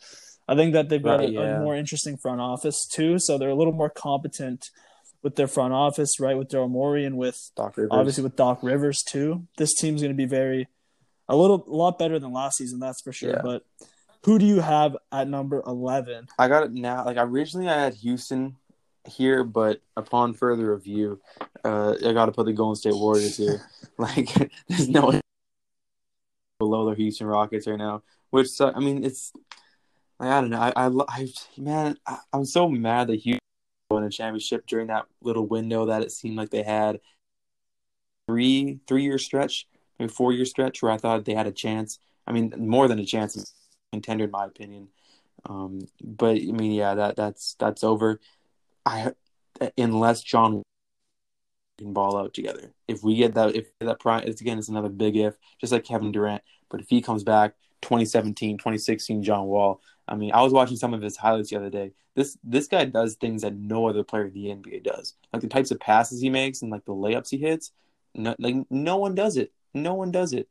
I 0.48 0.56
think 0.56 0.74
that 0.74 0.90
they've 0.90 1.04
got 1.04 1.20
right, 1.20 1.30
a, 1.30 1.32
yeah. 1.32 1.58
a 1.58 1.60
more 1.60 1.76
interesting 1.76 2.18
front 2.18 2.40
office 2.40 2.88
too, 2.88 3.20
so 3.20 3.38
they're 3.38 3.50
a 3.50 3.56
little 3.56 3.74
more 3.74 3.90
competent 3.90 4.66
with 5.24 5.36
their 5.36 5.48
front 5.48 5.74
office, 5.74 6.20
right? 6.20 6.38
With 6.38 6.48
Daryl 6.48 6.70
Morey 6.70 7.04
and 7.04 7.18
with 7.18 7.38
obviously 7.92 8.24
with 8.24 8.36
Doc 8.36 8.60
Rivers 8.64 9.04
too. 9.06 9.48
This 9.58 9.74
team's 9.74 10.02
going 10.02 10.14
to 10.14 10.18
be 10.18 10.26
very 10.26 10.68
a 11.28 11.36
little 11.36 11.66
a 11.68 11.76
lot 11.76 12.00
better 12.00 12.20
than 12.20 12.32
last 12.32 12.58
season, 12.58 12.80
that's 12.80 13.02
for 13.02 13.12
sure. 13.12 13.32
Yeah. 13.32 13.42
But 13.44 13.66
who 14.24 14.40
do 14.40 14.46
you 14.46 14.62
have 14.62 14.96
at 15.12 15.28
number 15.28 15.62
eleven? 15.68 16.28
I 16.40 16.48
got 16.48 16.64
it 16.64 16.72
now. 16.72 17.04
Like 17.06 17.18
originally, 17.20 17.68
I 17.68 17.84
had 17.84 17.96
Houston 17.96 18.56
here, 19.08 19.44
but 19.44 19.82
upon 19.96 20.34
further 20.34 20.74
review, 20.74 21.20
uh, 21.64 21.96
I 22.06 22.14
got 22.14 22.28
to 22.28 22.32
put 22.32 22.46
the 22.46 22.54
Golden 22.54 22.76
State 22.76 22.96
Warriors 22.96 23.38
here. 23.38 23.62
like, 23.98 24.34
there's 24.68 24.90
no 24.90 25.06
one 25.08 25.22
below 26.60 26.90
the 26.90 26.96
Houston 26.96 27.28
Rockets 27.28 27.68
right 27.68 27.78
now. 27.78 28.04
Which 28.30 28.60
uh, 28.60 28.74
I 28.76 28.80
mean, 28.80 29.04
it's 29.04 29.32
like, 30.20 30.30
I 30.30 30.42
don't 30.42 30.50
know. 30.50 30.60
I, 30.60 30.74
I, 30.76 30.92
I 31.08 31.28
man, 31.58 31.98
I, 32.06 32.18
I'm 32.34 32.46
so 32.46 32.68
mad 32.68 33.08
that 33.08 33.20
Houston 33.20 33.40
won 33.90 34.04
a 34.04 34.10
championship 34.10 34.66
during 34.68 34.88
that 34.88 35.06
little 35.22 35.48
window 35.48 35.86
that 35.86 36.02
it 36.02 36.12
seemed 36.12 36.36
like 36.36 36.50
they 36.50 36.64
had 36.64 37.00
three 38.28 38.80
three 38.88 39.04
year 39.04 39.18
stretch, 39.18 39.68
maybe 40.00 40.12
four 40.12 40.34
year 40.34 40.46
stretch 40.46 40.82
where 40.82 40.92
I 40.92 40.98
thought 40.98 41.26
they 41.26 41.34
had 41.34 41.48
a 41.48 41.52
chance. 41.52 42.00
I 42.26 42.34
mean, 42.34 42.54
more 42.58 42.88
than 42.88 43.00
a 43.00 43.06
chance, 43.06 43.54
contender 43.94 44.26
in 44.26 44.32
my 44.32 44.46
opinion. 44.46 44.90
Um, 45.46 45.88
but 46.04 46.36
I 46.36 46.52
mean, 46.52 46.72
yeah, 46.72 46.96
that 46.96 47.16
that's 47.16 47.56
that's 47.60 47.84
over. 47.84 48.20
I 48.88 49.72
unless 49.78 50.22
John 50.22 50.54
Wall 50.56 50.64
can 51.78 51.94
ball 51.94 52.18
out 52.18 52.34
together. 52.34 52.74
If 52.88 53.04
we 53.04 53.16
get 53.16 53.36
that, 53.36 53.56
if 53.56 53.68
that 53.80 54.00
prime, 54.00 54.24
it's 54.26 54.42
again, 54.42 54.58
it's 54.58 54.70
another 54.70 54.90
big 54.90 55.16
if, 55.16 55.36
just 55.60 55.74
like 55.74 55.84
Kevin 55.84 56.12
Durant. 56.12 56.42
But 56.70 56.82
if 56.82 56.90
he 56.90 57.02
comes 57.02 57.24
back, 57.24 57.54
2017, 57.82 58.58
2016, 58.58 59.24
John 59.24 59.46
Wall. 59.46 59.82
I 60.08 60.16
mean, 60.16 60.32
I 60.32 60.42
was 60.42 60.54
watching 60.54 60.78
some 60.78 60.94
of 60.94 61.02
his 61.02 61.18
highlights 61.18 61.50
the 61.50 61.58
other 61.58 61.70
day. 61.70 61.92
This 62.16 62.38
this 62.44 62.68
guy 62.68 62.86
does 62.86 63.16
things 63.16 63.44
that 63.44 63.56
no 63.56 63.88
other 63.88 64.04
player 64.04 64.26
in 64.26 64.34
the 64.34 64.46
NBA 64.46 64.84
does. 64.84 65.14
Like 65.32 65.42
the 65.42 65.48
types 65.48 65.72
of 65.72 65.80
passes 65.80 66.22
he 66.22 66.30
makes 66.30 66.62
and 66.62 66.72
like 66.72 66.86
the 66.86 66.94
layups 66.94 67.30
he 67.30 67.38
hits. 67.38 67.72
No, 68.16 68.36
like 68.40 68.56
no 68.70 68.98
one 68.98 69.14
does 69.14 69.38
it. 69.38 69.52
No 69.74 69.94
one 69.94 70.12
does 70.12 70.34
it. 70.34 70.50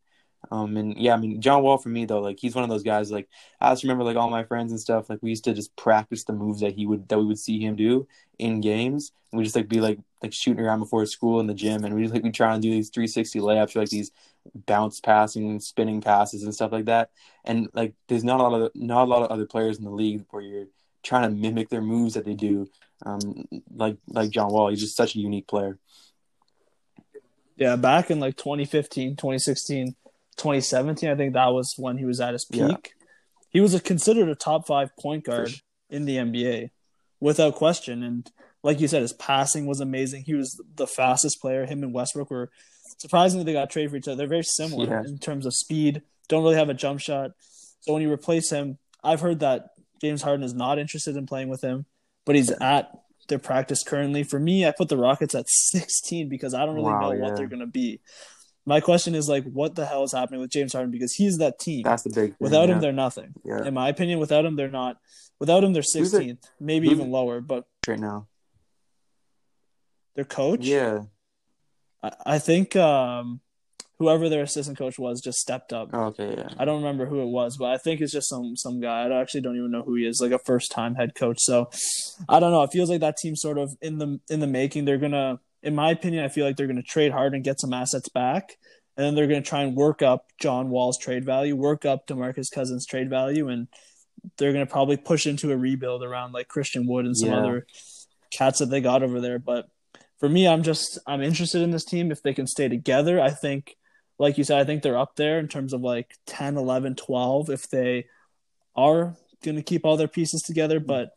Um, 0.51 0.77
and 0.77 0.96
yeah, 0.96 1.14
I 1.14 1.16
mean, 1.16 1.40
John 1.40 1.62
Wall 1.62 1.79
for 1.79 1.88
me 1.88 2.05
though, 2.05 2.20
like 2.20 2.38
he's 2.38 2.55
one 2.55 2.64
of 2.64 2.70
those 2.70 2.83
guys. 2.83 3.11
Like 3.11 3.29
I 3.61 3.72
just 3.72 3.83
remember, 3.83 4.05
like 4.05 4.16
all 4.16 4.31
my 4.31 4.44
friends 4.44 4.70
and 4.70 4.81
stuff. 4.81 5.11
Like 5.11 5.18
we 5.22 5.31
used 5.31 5.44
to 5.44 5.55
just 5.55 5.75
practice 5.77 6.25
the 6.25 6.33
moves 6.33 6.61
that 6.61 6.75
he 6.75 6.87
would 6.87 7.09
that 7.09 7.18
we 7.18 7.25
would 7.25 7.38
see 7.38 7.61
him 7.61 7.77
do 7.77 8.07
in 8.38 8.61
games. 8.61 9.12
And 9.33 9.38
we 9.38 9.44
just 9.44 9.57
like 9.57 9.68
be 9.68 9.81
like 9.81 9.99
like 10.22 10.33
shooting 10.33 10.64
around 10.64 10.81
before 10.81 11.05
school 11.07 11.40
in 11.40 11.46
the 11.46 11.55
gym, 11.55 11.85
and 11.85 11.94
we 11.94 12.03
just 12.03 12.14
like 12.14 12.22
be 12.22 12.31
trying 12.31 12.61
to 12.61 12.66
do 12.66 12.72
these 12.72 12.90
360 12.90 13.40
layups, 13.40 13.77
or, 13.77 13.81
like 13.81 13.88
these 13.88 14.12
bounce 14.55 15.01
passing, 15.01 15.59
spinning 15.61 16.01
passes, 16.01 16.44
and 16.44 16.55
stuff 16.55 16.72
like 16.72 16.85
that. 16.85 17.11
And 17.44 17.68
like, 17.75 17.94
there's 18.09 18.25
not 18.25 18.40
a 18.40 18.42
lot 18.44 18.61
of 18.61 18.70
not 18.75 19.05
a 19.05 19.11
lot 19.11 19.22
of 19.22 19.31
other 19.31 19.46
players 19.46 19.79
in 19.79 19.85
the 19.85 19.90
league 19.90 20.25
where 20.31 20.42
you're 20.42 20.66
trying 21.03 21.22
to 21.29 21.37
mimic 21.37 21.68
their 21.68 21.83
moves 21.83 22.14
that 22.14 22.25
they 22.25 22.35
do. 22.35 22.68
Um, 23.05 23.46
like 23.75 23.96
like 24.09 24.31
John 24.31 24.53
Wall, 24.53 24.68
he's 24.68 24.81
just 24.81 24.96
such 24.96 25.16
a 25.16 25.18
unique 25.18 25.49
player. 25.49 25.79
Yeah, 27.57 27.77
back 27.77 28.11
in 28.11 28.20
like 28.20 28.37
2015, 28.37 29.16
2016 29.16 29.96
2017, 30.37 31.09
I 31.09 31.14
think 31.14 31.35
that 31.35 31.53
was 31.53 31.75
when 31.77 31.99
he 31.99 32.05
was 32.05 32.20
at 32.20 32.33
his 32.33 32.44
peak. 32.44 32.61
Yeah. 32.61 32.77
He 33.51 33.61
was 33.61 33.75
a, 33.75 33.81
considered 33.81 34.29
a 34.29 34.35
top 34.35 34.66
five 34.66 34.90
point 34.96 35.25
guard 35.25 35.51
sure. 35.51 35.59
in 35.88 36.05
the 36.05 36.16
NBA, 36.16 36.70
without 37.20 37.55
question. 37.55 38.03
And 38.03 38.31
like 38.62 38.81
you 38.81 38.88
said, 38.88 39.03
his 39.03 39.12
passing 39.12 39.66
was 39.66 39.81
amazing. 39.81 40.25
He 40.25 40.35
was 40.35 40.61
the 40.75 40.87
fastest 40.87 41.40
player. 41.40 41.64
Him 41.64 41.83
and 41.83 41.94
Westbrook 41.94 42.31
were 42.31 42.51
surprisingly 42.99 43.44
they 43.44 43.53
got 43.53 43.70
traded 43.70 43.90
for 43.90 43.96
each 43.96 44.09
other. 44.09 44.16
They're 44.16 44.27
very 44.27 44.42
similar 44.42 44.87
yeah. 44.87 45.03
in 45.07 45.18
terms 45.18 45.46
of 45.46 45.55
speed. 45.55 46.03
Don't 46.29 46.42
really 46.42 46.57
have 46.57 46.68
a 46.68 46.75
jump 46.75 47.01
shot. 47.01 47.31
So 47.81 47.92
when 47.92 48.03
you 48.03 48.12
replace 48.12 48.51
him, 48.51 48.79
I've 49.03 49.20
heard 49.20 49.40
that 49.40 49.70
James 50.01 50.22
Harden 50.22 50.44
is 50.44 50.55
not 50.55 50.79
interested 50.79 51.16
in 51.16 51.27
playing 51.27 51.49
with 51.49 51.62
him, 51.62 51.87
but 52.25 52.35
he's 52.35 52.51
at 52.51 52.90
their 53.29 53.38
practice 53.38 53.83
currently. 53.83 54.22
For 54.22 54.38
me, 54.38 54.66
I 54.66 54.72
put 54.77 54.88
the 54.88 54.96
Rockets 54.96 55.35
at 55.35 55.49
16 55.49 56.29
because 56.29 56.55
I 56.55 56.66
don't 56.66 56.75
really 56.75 56.92
wow, 56.92 57.01
know 57.01 57.12
yeah. 57.12 57.22
what 57.22 57.37
they're 57.37 57.46
going 57.46 57.61
to 57.61 57.66
be. 57.66 58.01
My 58.68 58.81
question 58.81 59.14
is 59.14 59.29
like, 59.29 59.44
what 59.44 59.76
the 59.76 59.87
hell 59.87 60.02
is 60.02 60.12
happening 60.12 60.40
with 60.40 60.50
James 60.50 60.72
Harden? 60.72 60.90
Because 60.90 61.14
he's 61.14 61.38
that 61.38 61.61
team. 61.61 61.85
That's 61.85 62.02
the 62.02 62.11
big. 62.11 62.31
Thing, 62.31 62.37
without 62.40 62.68
yeah. 62.68 62.74
him, 62.74 62.81
they're 62.81 62.92
nothing. 62.92 63.33
Yeah. 63.44 63.64
In 63.64 63.74
my 63.74 63.88
opinion, 63.88 64.18
without 64.18 64.44
him, 64.44 64.57
they're 64.57 64.68
not. 64.68 64.96
Without 65.38 65.62
him, 65.62 65.72
they're 65.72 65.83
16th, 65.83 66.38
maybe 66.59 66.88
even 66.88 67.11
lower. 67.11 67.40
But 67.40 67.64
right 67.87 67.98
now, 67.98 68.26
their 70.16 70.24
coach. 70.24 70.64
Yeah. 70.64 71.02
I, 72.02 72.12
I 72.24 72.38
think 72.38 72.74
um, 72.74 73.40
whoever 73.98 74.29
their 74.29 74.42
assistant 74.42 74.79
coach 74.79 74.98
was 74.98 75.20
just 75.20 75.38
stepped 75.38 75.72
up. 75.72 75.90
Oh, 75.92 76.07
okay, 76.07 76.35
yeah. 76.37 76.48
I 76.59 76.64
don't 76.64 76.83
remember 76.83 77.07
who 77.07 77.20
it 77.20 77.26
was, 77.26 77.57
but 77.57 77.66
I 77.66 77.79
think 77.79 78.00
it's 78.00 78.12
just 78.12 78.29
some 78.29 78.57
some 78.57 78.81
guy. 78.81 79.07
I 79.07 79.20
actually 79.20 79.42
don't 79.42 79.57
even 79.57 79.70
know 79.70 79.83
who 79.83 79.94
he 79.94 80.07
is, 80.07 80.20
like 80.20 80.33
a 80.33 80.38
first 80.38 80.70
time 80.70 80.94
head 80.94 81.14
coach. 81.14 81.38
So 81.40 81.70
I 82.29 82.40
don't 82.40 82.50
know. 82.50 82.62
It 82.62 82.72
feels 82.72 82.90
like 82.90 83.00
that 83.00 83.16
team's 83.16 83.40
sort 83.40 83.59
of 83.59 83.76
in 83.81 83.98
the 83.98 84.20
in 84.29 84.40
the 84.40 84.46
making. 84.46 84.85
They're 84.85 84.98
gonna, 84.98 85.40
in 85.66 85.74
my 85.74 85.90
opinion, 85.90 86.24
I 86.24 86.29
feel 86.29 86.46
like 86.46 86.57
they're 86.57 86.66
gonna 86.66 86.83
trade 86.83 87.12
hard 87.12 87.35
and 87.35 87.44
get 87.44 87.61
some 87.61 87.74
assets 87.74 88.09
back 88.09 88.57
and 88.96 89.05
then 89.05 89.14
they're 89.14 89.26
going 89.26 89.42
to 89.42 89.48
try 89.48 89.62
and 89.62 89.76
work 89.76 90.00
up 90.00 90.26
John 90.40 90.70
Wall's 90.70 90.98
trade 90.98 91.24
value, 91.24 91.55
work 91.55 91.85
up 91.85 92.07
DeMarcus 92.07 92.50
Cousins' 92.50 92.87
trade 92.87 93.11
value, 93.11 93.48
and 93.48 93.68
they're 94.38 94.52
going 94.52 94.66
to 94.66 94.70
probably 94.70 94.96
push 94.96 95.26
into 95.26 95.52
a 95.52 95.57
rebuild 95.57 96.02
around 96.02 96.33
like 96.33 96.48
Christian 96.48 96.87
Wood 96.87 97.05
and 97.05 97.16
some 97.16 97.29
yeah. 97.29 97.38
other 97.38 97.66
cats 98.33 98.59
that 98.61 98.66
they 98.66 98.81
got 98.81 99.02
over 99.02 99.20
there. 99.20 99.38
But 99.38 99.68
for 100.18 100.29
me, 100.29 100.48
I'm 100.48 100.62
just 100.62 100.98
I'm 101.07 101.22
interested 101.22 101.61
in 101.61 101.72
this 101.72 101.85
team 101.85 102.11
if 102.11 102.22
they 102.22 102.33
can 102.33 102.46
stay 102.46 102.68
together. 102.68 103.20
I 103.20 103.31
think, 103.31 103.76
like 104.18 104.38
you 104.38 104.44
said, 104.44 104.59
I 104.59 104.64
think 104.64 104.83
they're 104.83 104.98
up 104.98 105.16
there 105.16 105.38
in 105.38 105.48
terms 105.48 105.74
of 105.74 105.83
like 105.83 106.12
10, 106.26 106.57
11, 106.57 106.96
12 106.96 107.50
if 107.50 107.68
they 107.68 108.07
are 108.74 109.14
going 109.44 109.57
to 109.57 109.62
keep 109.62 109.85
all 109.85 109.98
their 109.98 110.09
pieces 110.09 110.40
together. 110.40 110.81
But 110.81 111.11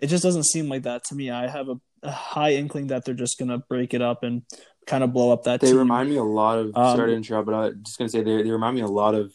it 0.00 0.06
just 0.06 0.22
doesn't 0.22 0.46
seem 0.46 0.70
like 0.70 0.84
that 0.84 1.04
to 1.04 1.14
me. 1.14 1.30
I 1.30 1.48
have 1.48 1.68
a, 1.68 1.74
a 2.06 2.12
high 2.12 2.52
inkling 2.52 2.88
that 2.88 3.04
they're 3.04 3.14
just 3.14 3.38
going 3.38 3.48
to 3.48 3.58
break 3.58 3.94
it 3.94 4.02
up 4.02 4.22
and 4.22 4.42
kind 4.86 5.04
of 5.04 5.12
blow 5.12 5.32
up 5.32 5.44
that. 5.44 5.60
They 5.60 5.68
team. 5.68 5.78
remind 5.78 6.08
me 6.08 6.16
a 6.16 6.22
lot 6.22 6.58
of. 6.58 6.76
Um, 6.76 6.96
sorry 6.96 7.10
to 7.10 7.16
interrupt, 7.16 7.46
but 7.46 7.54
I'm 7.54 7.82
just 7.82 7.98
gonna 7.98 8.08
say 8.08 8.22
they 8.22 8.42
they 8.42 8.50
remind 8.50 8.76
me 8.76 8.82
a 8.82 8.86
lot 8.86 9.14
of 9.14 9.34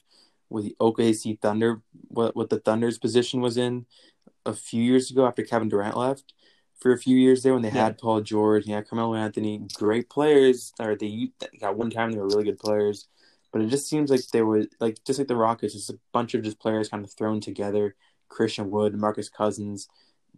with 0.49 0.65
the 0.65 0.75
OKC 0.79 1.39
Thunder. 1.39 1.81
What 2.07 2.36
what 2.36 2.49
the 2.49 2.60
Thunder's 2.60 2.97
position 2.97 3.41
was 3.41 3.57
in 3.57 3.86
a 4.45 4.53
few 4.53 4.81
years 4.81 5.12
ago 5.12 5.27
after 5.27 5.43
Kevin 5.43 5.69
Durant 5.69 5.97
left. 5.97 6.34
For 6.79 6.91
a 6.93 6.97
few 6.97 7.15
years 7.15 7.43
there, 7.43 7.53
when 7.53 7.62
they 7.62 7.69
yeah. 7.69 7.84
had 7.84 7.99
Paul 7.99 8.21
George, 8.21 8.65
yeah, 8.65 8.81
Carmelo 8.81 9.13
Anthony, 9.13 9.62
great 9.75 10.10
players. 10.10 10.73
Or 10.79 10.95
they 10.95 11.29
got 11.60 11.77
one 11.77 11.91
time 11.91 12.12
they 12.12 12.17
were 12.17 12.25
really 12.25 12.43
good 12.43 12.57
players, 12.57 13.07
but 13.51 13.62
it 13.62 13.67
just 13.67 13.88
seems 13.88 14.10
like 14.10 14.25
they 14.34 14.41
were 14.41 14.65
like 14.79 14.97
just 15.05 15.19
like 15.19 15.27
the 15.27 15.36
Rockets, 15.36 15.75
just 15.75 15.91
a 15.91 15.99
bunch 16.12 16.34
of 16.34 16.41
just 16.41 16.60
players 16.60 16.89
kind 16.89 17.05
of 17.05 17.12
thrown 17.12 17.39
together. 17.39 17.95
Christian 18.29 18.71
Wood, 18.71 18.95
Marcus 18.95 19.29
Cousins, 19.29 19.89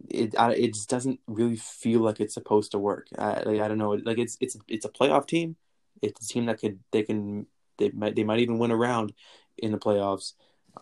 it 0.08 0.38
I, 0.38 0.52
it 0.52 0.74
just 0.74 0.88
doesn't 0.88 1.20
really 1.26 1.56
feel 1.56 2.00
like 2.00 2.20
it's 2.20 2.34
supposed 2.34 2.72
to 2.72 2.78
work. 2.78 3.08
I, 3.18 3.42
like, 3.42 3.60
I 3.60 3.68
don't 3.68 3.78
know, 3.78 3.92
like 3.92 4.18
it's 4.18 4.36
it's 4.40 4.56
it's 4.68 4.84
a 4.84 4.90
playoff 4.90 5.26
team. 5.26 5.56
It's 6.02 6.24
a 6.24 6.32
team 6.32 6.46
that 6.46 6.60
could 6.60 6.80
they 6.90 7.02
can 7.02 7.46
they 7.78 7.90
might 7.90 8.14
they 8.14 8.24
might 8.24 8.40
even 8.40 8.58
win 8.58 8.70
a 8.70 8.76
round 8.76 9.12
in 9.56 9.72
the 9.72 9.78
playoffs, 9.78 10.32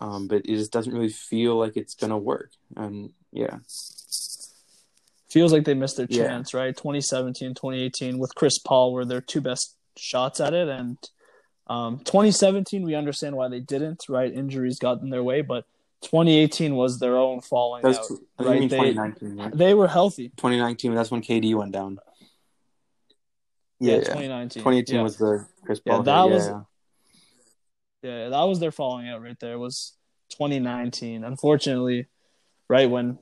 um, 0.01 0.27
but 0.27 0.45
it 0.45 0.55
just 0.55 0.71
doesn't 0.71 0.93
really 0.93 1.09
feel 1.09 1.57
like 1.57 1.77
it's 1.77 1.95
gonna 1.95 2.17
work. 2.17 2.51
And 2.75 3.11
yeah, 3.31 3.59
feels 5.29 5.53
like 5.53 5.65
they 5.65 5.73
missed 5.73 5.97
their 5.97 6.07
chance, 6.07 6.53
yeah. 6.53 6.59
right? 6.59 6.75
2017, 6.75 7.53
2018 7.53 8.19
with 8.19 8.35
Chris 8.35 8.59
Paul 8.59 8.93
were 8.93 9.05
their 9.05 9.21
two 9.21 9.41
best 9.41 9.75
shots 9.95 10.39
at 10.39 10.53
it, 10.53 10.67
and 10.67 10.97
um, 11.67 11.99
2017 11.99 12.83
we 12.83 12.95
understand 12.95 13.35
why 13.35 13.47
they 13.47 13.59
didn't, 13.59 14.03
right? 14.09 14.33
Injuries 14.33 14.79
got 14.79 15.01
in 15.01 15.09
their 15.09 15.23
way, 15.23 15.41
but 15.41 15.65
2018 16.03 16.75
was 16.75 16.99
their 16.99 17.17
own 17.17 17.41
falling 17.41 17.81
that's, 17.83 17.97
out. 17.97 18.17
Right? 18.39 18.69
They, 18.69 18.77
2019, 18.77 19.37
right? 19.37 19.57
they 19.57 19.73
were 19.73 19.87
healthy. 19.87 20.29
2019, 20.29 20.93
that's 20.93 21.11
when 21.11 21.21
KD 21.21 21.55
went 21.55 21.71
down. 21.71 21.99
Yeah, 23.79 23.95
yeah 23.95 23.99
2019. 23.99 24.61
2018 24.61 24.95
yeah. 24.95 25.01
was 25.01 25.17
the 25.17 25.47
Chris 25.65 25.79
Paul. 25.79 25.97
Yeah, 25.97 26.03
that 26.03 26.29
was. 26.29 26.47
Yeah. 28.01 28.29
that 28.29 28.43
was 28.43 28.59
their 28.59 28.71
falling 28.71 29.09
out 29.09 29.21
right 29.21 29.39
there. 29.39 29.57
Was 29.57 29.93
2019. 30.31 31.23
Unfortunately, 31.23 32.07
right 32.69 32.89
when 32.89 33.17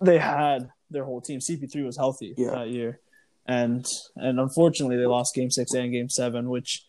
they 0.00 0.18
had 0.18 0.70
their 0.90 1.04
whole 1.04 1.20
team, 1.20 1.40
CP3 1.40 1.84
was 1.84 1.96
healthy 1.96 2.34
that 2.36 2.68
year, 2.68 3.00
and 3.46 3.86
and 4.16 4.40
unfortunately 4.40 4.96
they 4.96 5.06
lost 5.06 5.34
Game 5.34 5.50
Six 5.50 5.72
and 5.72 5.92
Game 5.92 6.08
Seven, 6.08 6.48
which 6.48 6.84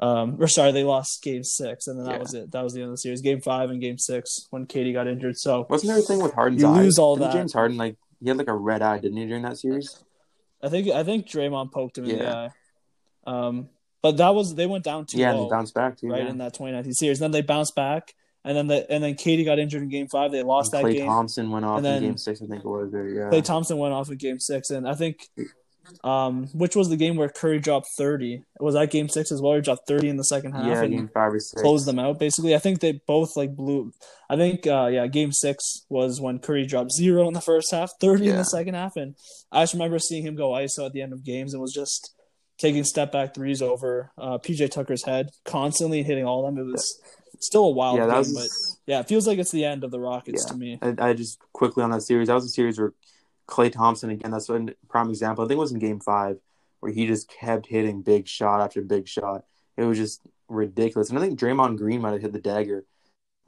um, 0.00 0.36
or 0.40 0.46
sorry, 0.46 0.72
they 0.72 0.84
lost 0.84 1.22
game 1.22 1.42
six, 1.42 1.86
and 1.86 1.98
then 1.98 2.06
that 2.06 2.12
yeah. 2.12 2.18
was 2.18 2.34
it. 2.34 2.52
That 2.52 2.62
was 2.62 2.72
the 2.72 2.80
end 2.80 2.88
of 2.88 2.92
the 2.92 2.98
series. 2.98 3.20
Game 3.20 3.40
five 3.40 3.70
and 3.70 3.80
game 3.80 3.98
six 3.98 4.46
when 4.50 4.66
KD 4.66 4.92
got 4.92 5.08
injured. 5.08 5.36
So 5.36 5.66
wasn't 5.68 5.88
there 5.88 5.98
a 5.98 6.02
thing 6.02 6.22
with 6.22 6.34
Harden's 6.34 6.62
you 6.62 6.68
eye? 6.68 6.82
lose 6.82 6.98
all 6.98 7.16
didn't 7.16 7.32
that. 7.32 7.38
James 7.38 7.52
Harden 7.52 7.76
like 7.76 7.96
he 8.20 8.28
had 8.28 8.36
like 8.36 8.48
a 8.48 8.54
red 8.54 8.82
eye, 8.82 8.98
didn't 8.98 9.18
he, 9.18 9.26
during 9.26 9.42
that 9.42 9.58
series? 9.58 10.02
I 10.62 10.68
think 10.68 10.88
I 10.88 11.02
think 11.02 11.26
Draymond 11.26 11.72
poked 11.72 11.98
him 11.98 12.04
in 12.04 12.18
the 12.18 12.28
eye. 12.28 12.50
Um, 13.26 13.68
but 14.02 14.16
that 14.18 14.34
was 14.34 14.54
they 14.54 14.66
went 14.66 14.84
down 14.84 15.06
two. 15.06 15.18
Yeah, 15.18 15.32
and 15.32 15.44
they 15.44 15.48
bounced 15.48 15.74
back 15.74 15.98
too, 15.98 16.08
right 16.08 16.22
yeah. 16.22 16.30
in 16.30 16.38
that 16.38 16.54
2019 16.54 16.92
series. 16.94 17.18
Then 17.18 17.32
they 17.32 17.42
bounced 17.42 17.74
back, 17.74 18.14
and 18.44 18.56
then 18.56 18.68
the 18.68 18.90
and 18.90 19.02
then 19.02 19.14
KD 19.14 19.44
got 19.44 19.58
injured 19.58 19.82
in 19.82 19.88
Game 19.88 20.06
Five. 20.06 20.30
They 20.30 20.42
lost 20.44 20.72
and 20.72 20.84
that 20.84 20.88
Klay 20.88 20.96
game. 20.98 21.06
Thompson 21.06 21.50
went 21.50 21.64
off 21.64 21.84
in 21.84 22.02
Game 22.02 22.16
Six, 22.16 22.40
I 22.40 22.46
think 22.46 22.64
it 22.64 22.68
was. 22.68 22.92
There, 22.92 23.08
yeah. 23.08 23.30
Klay 23.30 23.42
Thompson 23.42 23.78
went 23.78 23.94
off 23.94 24.10
in 24.10 24.16
Game 24.16 24.38
Six, 24.38 24.70
and 24.70 24.88
I 24.88 24.94
think 24.94 25.28
um, 26.04 26.46
which 26.54 26.76
was 26.76 26.88
the 26.88 26.96
game 26.96 27.16
where 27.16 27.28
Curry 27.28 27.58
dropped 27.58 27.88
30. 27.96 28.42
Was 28.60 28.74
that 28.74 28.90
game 28.90 29.08
six 29.08 29.32
as 29.32 29.40
well? 29.40 29.54
He 29.54 29.60
dropped 29.60 29.88
30 29.88 30.08
in 30.08 30.16
the 30.16 30.24
second 30.24 30.52
half. 30.52 30.66
Yeah, 30.66 30.86
game 30.86 31.10
five 31.12 31.32
or 31.32 31.40
six. 31.40 31.60
Closed 31.60 31.86
them 31.86 31.98
out, 31.98 32.18
basically. 32.18 32.54
I 32.54 32.58
think 32.58 32.80
they 32.80 33.00
both, 33.06 33.36
like, 33.36 33.54
blew. 33.54 33.92
I 34.30 34.36
think, 34.36 34.66
uh, 34.66 34.88
yeah, 34.92 35.06
game 35.06 35.32
six 35.32 35.84
was 35.88 36.20
when 36.20 36.38
Curry 36.38 36.66
dropped 36.66 36.92
zero 36.92 37.26
in 37.28 37.34
the 37.34 37.40
first 37.40 37.70
half, 37.70 37.92
30 38.00 38.24
yeah. 38.24 38.30
in 38.32 38.36
the 38.36 38.44
second 38.44 38.74
half. 38.74 38.96
And 38.96 39.14
I 39.52 39.62
just 39.62 39.74
remember 39.74 39.98
seeing 39.98 40.26
him 40.26 40.36
go 40.36 40.50
ISO 40.50 40.86
at 40.86 40.92
the 40.92 41.02
end 41.02 41.12
of 41.12 41.24
games 41.24 41.54
and 41.54 41.60
was 41.60 41.72
just 41.72 42.14
taking 42.58 42.84
step 42.84 43.12
back 43.12 43.34
threes 43.34 43.62
over 43.62 44.10
uh, 44.18 44.38
PJ 44.38 44.70
Tucker's 44.70 45.04
head, 45.04 45.30
constantly 45.44 46.02
hitting 46.02 46.24
all 46.24 46.46
of 46.46 46.54
them. 46.54 46.66
It 46.68 46.70
was 46.72 47.00
still 47.40 47.66
a 47.66 47.70
wild 47.70 47.98
yeah, 47.98 48.06
game, 48.06 48.16
was... 48.16 48.32
but 48.34 48.92
yeah, 48.92 49.00
it 49.00 49.08
feels 49.08 49.26
like 49.26 49.38
it's 49.38 49.52
the 49.52 49.64
end 49.64 49.84
of 49.84 49.90
the 49.90 50.00
Rockets 50.00 50.44
yeah. 50.46 50.52
to 50.52 50.58
me. 50.58 50.78
I, 50.82 51.10
I 51.10 51.12
just 51.14 51.38
quickly 51.52 51.82
on 51.82 51.90
that 51.90 52.02
series, 52.02 52.28
that 52.28 52.34
was 52.34 52.44
a 52.44 52.50
series 52.50 52.78
where 52.78 52.92
Klay 53.48 53.72
Thompson 53.72 54.10
again. 54.10 54.30
That's 54.30 54.48
a 54.48 54.66
prime 54.88 55.08
example. 55.08 55.44
I 55.44 55.48
think 55.48 55.56
it 55.56 55.60
was 55.60 55.72
in 55.72 55.78
Game 55.78 56.00
Five 56.00 56.38
where 56.80 56.92
he 56.92 57.06
just 57.06 57.28
kept 57.28 57.66
hitting 57.66 58.02
big 58.02 58.28
shot 58.28 58.60
after 58.60 58.82
big 58.82 59.08
shot. 59.08 59.44
It 59.76 59.84
was 59.84 59.98
just 59.98 60.22
ridiculous. 60.48 61.10
And 61.10 61.18
I 61.18 61.22
think 61.22 61.38
Draymond 61.38 61.78
Green 61.78 62.00
might 62.00 62.12
have 62.12 62.22
hit 62.22 62.32
the 62.32 62.40
dagger 62.40 62.84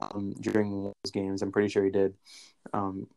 um, 0.01 0.33
during 0.39 0.83
those 0.83 1.11
games. 1.11 1.41
I'm 1.41 1.51
pretty 1.51 1.69
sure 1.69 1.83
he 1.83 1.91
did. 1.91 2.13
Um, 2.73 3.07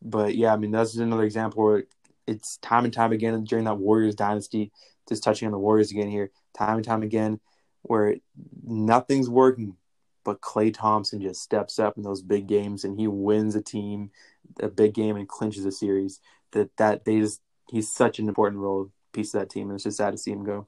but 0.00 0.34
yeah, 0.36 0.52
I 0.52 0.56
mean 0.56 0.70
that's 0.70 0.96
another 0.96 1.24
example 1.24 1.62
where 1.62 1.84
it's 2.26 2.58
time 2.58 2.84
and 2.84 2.92
time 2.92 3.12
again 3.12 3.44
during 3.44 3.64
that 3.64 3.78
Warriors 3.78 4.14
dynasty. 4.14 4.72
Just 5.08 5.22
touching 5.22 5.46
on 5.46 5.52
the 5.52 5.58
Warriors 5.58 5.90
again 5.90 6.10
here, 6.10 6.30
time 6.56 6.76
and 6.76 6.84
time 6.84 7.02
again, 7.02 7.40
where 7.82 8.16
nothing's 8.62 9.28
working, 9.28 9.76
but 10.24 10.40
Klay 10.40 10.72
Thompson 10.74 11.20
just 11.20 11.40
steps 11.42 11.78
up 11.78 11.96
in 11.96 12.02
those 12.02 12.22
big 12.22 12.46
games 12.46 12.84
and 12.84 12.98
he 12.98 13.06
wins 13.06 13.54
a 13.54 13.62
team 13.62 14.10
a 14.60 14.68
big 14.68 14.94
game 14.94 15.16
and 15.16 15.28
clinches 15.28 15.64
a 15.64 15.72
series. 15.72 16.20
That 16.52 16.70
that 16.78 17.04
they 17.04 17.20
just 17.20 17.40
he's 17.70 17.92
such 17.92 18.18
an 18.18 18.28
important 18.28 18.60
role 18.62 18.90
piece 19.12 19.34
of 19.34 19.40
that 19.40 19.50
team, 19.50 19.68
and 19.68 19.74
it's 19.76 19.84
just 19.84 19.98
sad 19.98 20.12
to 20.12 20.18
see 20.18 20.30
him 20.32 20.44
go 20.44 20.66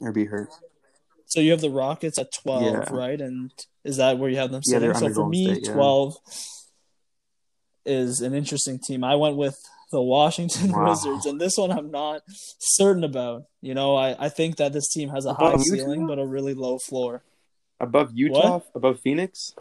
or 0.00 0.12
be 0.12 0.24
hurt. 0.26 0.48
So 1.26 1.40
you 1.40 1.50
have 1.50 1.60
the 1.60 1.70
Rockets 1.70 2.18
at 2.18 2.32
twelve, 2.32 2.62
Yeah. 2.62 2.88
right? 2.92 3.20
And 3.20 3.50
is 3.84 3.96
that 3.96 4.18
where 4.18 4.30
you 4.30 4.36
have 4.36 4.52
them 4.52 4.62
Yeah, 4.64 4.74
sitting? 4.78 4.92
they're 4.92 4.94
so 5.00 5.12
for 5.12 5.28
me, 5.28 5.44
State, 5.54 5.66
yeah. 5.66 5.72
twelve 5.74 6.16
is 7.84 8.20
an 8.20 8.34
interesting 8.34 8.78
team. 8.78 9.04
I 9.04 9.14
went 9.16 9.36
with 9.36 9.58
the 9.92 10.02
Washington 10.02 10.72
Wow. 10.72 10.88
Wizards, 10.90 11.26
and 11.26 11.40
this 11.40 11.56
one 11.56 11.70
I'm 11.70 11.90
not 11.90 12.22
certain 12.58 13.04
about. 13.04 13.44
You 13.60 13.74
know, 13.74 13.96
I, 13.96 14.26
I 14.26 14.28
think 14.28 14.56
that 14.56 14.72
this 14.72 14.88
team 14.88 15.08
has 15.10 15.24
a 15.26 15.34
high 15.34 15.56
ceiling 15.56 16.06
but 16.06 16.18
a 16.18 16.26
really 16.26 16.54
low 16.54 16.78
floor. 16.78 17.22
Above 17.80 18.10
Utah, 18.14 18.60
above 18.74 19.00
Phoenix. 19.00 19.52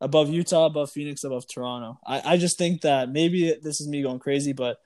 above 0.00 0.28
Utah, 0.30 0.66
above 0.66 0.90
Phoenix, 0.90 1.24
above 1.24 1.44
Toronto. 1.52 1.98
I, 2.06 2.34
I 2.34 2.36
just 2.36 2.56
think 2.58 2.82
that 2.82 3.08
maybe 3.10 3.54
this 3.62 3.80
is 3.80 3.88
me 3.88 4.02
going 4.02 4.18
crazy, 4.20 4.52
but 4.52 4.78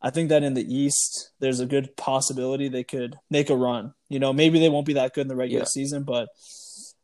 I 0.00 0.10
think 0.10 0.28
that 0.30 0.42
in 0.44 0.54
the 0.54 0.62
East, 0.74 1.32
there's 1.40 1.60
a 1.60 1.66
good 1.66 1.96
possibility 1.96 2.68
they 2.68 2.84
could 2.84 3.16
make 3.30 3.50
a 3.50 3.56
run. 3.56 3.94
You 4.08 4.20
know, 4.20 4.32
maybe 4.32 4.58
they 4.58 4.68
won't 4.68 4.86
be 4.86 4.94
that 4.94 5.12
good 5.12 5.22
in 5.22 5.28
the 5.28 5.36
regular 5.36 5.62
Yeah. 5.62 5.66
season, 5.68 6.04
but 6.04 6.28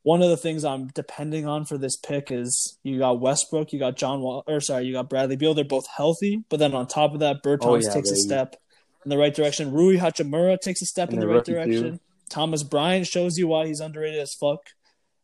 one 0.05 0.23
of 0.23 0.29
the 0.31 0.37
things 0.37 0.65
I'm 0.65 0.89
depending 0.89 1.47
on 1.47 1.65
for 1.65 1.77
this 1.77 1.97
pick 1.97 2.31
is 2.31 2.79
you 2.83 2.99
got 2.99 3.21
Westbrook, 3.21 3.73
you 3.73 3.79
got 3.79 3.97
John 3.97 4.21
Wall, 4.21 4.45
or 4.47 4.61
sorry, 4.61 4.85
you 4.87 4.93
got 4.93 5.09
Bradley 5.11 5.37
Beal. 5.37 5.55
They're 5.55 5.65
both 5.65 5.87
healthy, 5.97 6.45
but 6.49 6.59
then 6.59 6.73
on 6.75 6.87
top 6.87 7.15
of 7.15 7.21
that, 7.21 7.43
Bertans 7.43 7.59
Oh, 7.63 7.75
yeah, 7.77 7.93
takes 7.93 8.11
a 8.11 8.17
step 8.17 8.57
in 9.05 9.09
the 9.11 9.19
right 9.19 9.35
direction. 9.35 9.73
Rui 9.73 9.97
Hachimura 9.97 10.61
takes 10.61 10.81
a 10.83 10.87
step 10.87 11.09
And 11.09 11.15
in 11.15 11.21
the 11.21 11.27
right 11.35 11.45
direction. 11.45 11.93
too. 11.95 12.01
Thomas 12.35 12.63
Bryant 12.65 13.07
shows 13.07 13.39
you 13.39 13.47
why 13.49 13.67
he's 13.67 13.81
underrated 13.81 14.21
as 14.21 14.35
fuck. 14.35 14.59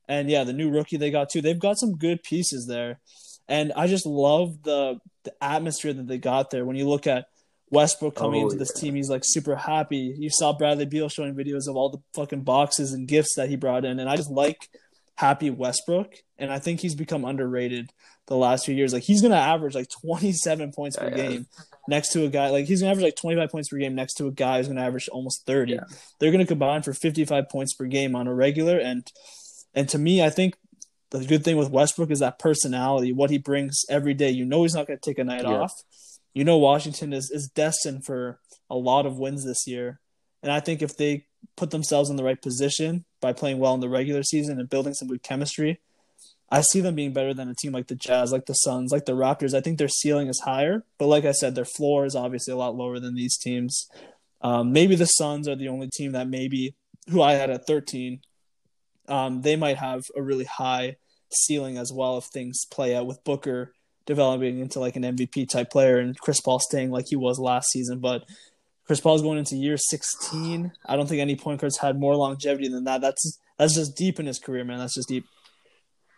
And 0.09 0.31
yeah, 0.31 0.45
the 0.45 0.53
new 0.53 0.71
rookie 0.71 0.97
they 0.97 1.11
got 1.11 1.29
too. 1.31 1.41
They've 1.43 1.59
got 1.59 1.79
some 1.79 1.97
good 1.97 2.23
pieces 2.23 2.67
there. 2.67 3.01
And 3.49 3.73
I 3.75 3.87
just 3.89 4.07
love 4.07 4.63
the 4.63 4.99
the 5.25 5.33
atmosphere 5.43 5.93
that 5.93 6.07
they 6.07 6.19
got 6.19 6.51
there. 6.51 6.65
When 6.65 6.77
you 6.77 6.89
look 6.89 7.07
at 7.09 7.27
Westbrook 7.71 8.15
coming 8.15 8.43
Oh, 8.43 8.45
into 8.47 8.57
this 8.57 8.73
yeah. 8.77 8.81
team, 8.81 8.95
he's 8.95 9.11
like 9.11 9.23
super 9.25 9.57
happy. 9.57 10.15
You 10.19 10.31
saw 10.31 10.53
Bradley 10.53 10.87
Beal 10.87 11.09
showing 11.09 11.35
videos 11.35 11.69
of 11.69 11.77
all 11.77 11.91
the 11.91 11.99
fucking 12.15 12.43
boxes 12.43 12.93
and 12.93 13.07
gifts 13.09 13.35
that 13.37 13.49
he 13.49 13.57
brought 13.57 13.85
in. 13.85 13.99
And 14.01 14.09
I 14.09 14.17
just 14.17 14.31
like 14.31 14.69
happy 15.17 15.51
Westbrook. 15.51 16.15
And 16.39 16.53
I 16.53 16.59
think 16.59 16.81
he's 16.81 16.95
become 16.95 17.25
underrated 17.25 17.91
the 18.27 18.37
last 18.37 18.65
few 18.67 18.75
years. 18.75 18.93
Like 18.93 19.03
he's 19.03 19.21
gonna 19.23 19.35
average 19.37 19.75
like 19.75 19.89
twenty 19.91 20.33
seven 20.33 20.73
points 20.73 20.97
per 20.97 21.09
Yeah, 21.11 21.17
yeah. 21.17 21.29
game 21.29 21.47
next 21.91 22.13
to 22.13 22.25
a 22.25 22.29
guy 22.29 22.49
like 22.49 22.65
he's 22.65 22.81
gonna 22.81 22.93
average 22.93 23.05
like 23.05 23.17
twenty 23.17 23.37
five 23.37 23.51
points 23.51 23.69
per 23.69 23.77
game 23.77 23.95
next 23.95 24.15
to 24.15 24.27
a 24.27 24.31
guy 24.31 24.57
who's 24.57 24.69
gonna 24.69 24.81
average 24.81 25.09
almost 25.09 25.45
thirty. 25.45 25.75
Yeah. 25.75 25.85
They're 26.19 26.33
gonna 26.33 26.47
combine 26.47 26.81
for 26.83 26.95
fifty 26.95 27.27
five 27.27 27.49
points 27.51 27.75
per 27.75 27.85
game 27.85 28.17
on 28.17 28.27
a 28.27 28.35
regular 28.35 28.79
and 28.79 29.07
and 29.75 29.89
to 29.91 29.99
me 29.99 30.23
I 30.23 30.31
think 30.31 30.55
the 31.11 31.25
good 31.25 31.45
thing 31.45 31.57
with 31.57 31.71
Westbrook 31.71 32.11
is 32.11 32.21
that 32.21 32.39
personality, 32.39 33.13
what 33.13 33.31
he 33.31 33.39
brings 33.39 33.83
every 33.91 34.15
day. 34.15 34.31
You 34.31 34.45
know 34.47 34.63
he's 34.63 34.75
not 34.75 34.87
gonna 34.87 34.99
take 34.99 35.19
a 35.19 35.25
night 35.25 35.43
Yeah. 35.43 35.61
off. 35.63 35.73
You 36.33 36.45
know 36.45 36.57
Washington 36.59 37.13
is, 37.13 37.31
is 37.31 37.49
destined 37.49 38.05
for 38.07 38.39
a 38.71 38.77
lot 38.77 39.05
of 39.05 39.19
wins 39.19 39.45
this 39.45 39.67
year. 39.67 40.01
And 40.43 40.51
I 40.53 40.61
think 40.61 40.81
if 40.81 40.97
they 40.97 41.27
put 41.57 41.71
themselves 41.71 42.09
in 42.09 42.17
the 42.17 42.23
right 42.25 42.41
position 42.41 43.05
by 43.21 43.33
playing 43.33 43.59
well 43.59 43.75
in 43.75 43.81
the 43.81 43.89
regular 43.89 44.23
season 44.23 44.59
and 44.61 44.71
building 44.71 44.95
some 44.95 45.09
good 45.09 45.23
chemistry, 45.25 45.81
I 46.51 46.63
see 46.63 46.81
them 46.81 46.97
being 46.97 47.13
better 47.13 47.33
than 47.33 47.49
a 47.49 47.55
team 47.55 47.73
like 47.73 47.87
the 47.87 47.95
Jazz, 47.95 48.33
like 48.33 48.47
the 48.47 48.55
Suns, 48.55 48.91
like 48.91 49.05
the 49.05 49.13
Raptors. 49.13 49.55
I 49.55 49.61
think 49.61 49.79
their 49.79 49.89
ceiling 49.89 50.29
is 50.29 50.41
higher, 50.41 50.85
but 50.99 51.07
like 51.07 51.25
I 51.25 51.33
said, 51.33 51.55
their 51.55 51.65
floor 51.65 52.05
is 52.05 52.17
obviously 52.17 52.53
a 52.53 52.57
lot 52.57 52.75
lower 52.75 52.99
than 52.99 53.15
these 53.15 53.39
teams. 53.39 53.89
Um, 54.41 54.73
maybe 54.73 54.97
the 54.97 55.07
Suns 55.07 55.47
are 55.47 55.55
the 55.55 55.69
only 55.69 55.89
team 55.89 56.13
that 56.13 56.29
maybe 56.29 56.75
who 57.09 57.23
I 57.23 57.35
had 57.35 57.51
at 57.51 57.67
13. 57.67 58.21
Um, 59.09 59.43
they 59.43 59.57
might 59.57 59.77
have 59.77 60.03
a 60.17 60.23
really 60.23 60.45
high 60.45 60.97
ceiling 61.33 61.79
as 61.79 61.93
well 61.93 62.19
if 62.19 62.25
things 62.25 62.65
play 62.71 62.97
out 62.97 63.07
with 63.07 63.23
Booker 63.25 63.73
developing 64.07 64.59
into 64.59 64.81
like 64.81 64.97
an 64.97 65.03
MVP 65.05 65.49
type 65.49 65.71
player 65.71 65.99
and 65.99 66.19
Chris 66.19 66.41
Paul 66.41 66.59
staying 66.59 66.91
like 66.91 67.07
he 67.09 67.17
was 67.17 67.39
last 67.39 67.71
season. 67.71 68.01
But 68.01 68.25
Chris 68.87 69.01
Paul's 69.01 69.23
going 69.23 69.39
into 69.39 69.57
year 69.57 69.77
16. 69.77 70.73
I 70.87 70.97
don't 70.97 71.09
think 71.09 71.21
any 71.21 71.37
point 71.37 71.61
guards 71.61 71.79
had 71.79 72.01
more 72.01 72.17
longevity 72.17 72.69
than 72.69 72.85
that. 72.85 73.01
That's 73.01 73.39
that's 73.57 73.75
just 73.75 73.97
deep 73.97 74.19
in 74.19 74.27
his 74.27 74.39
career, 74.39 74.65
man. 74.65 74.79
That's 74.79 74.95
just 74.95 75.09
deep. 75.09 75.27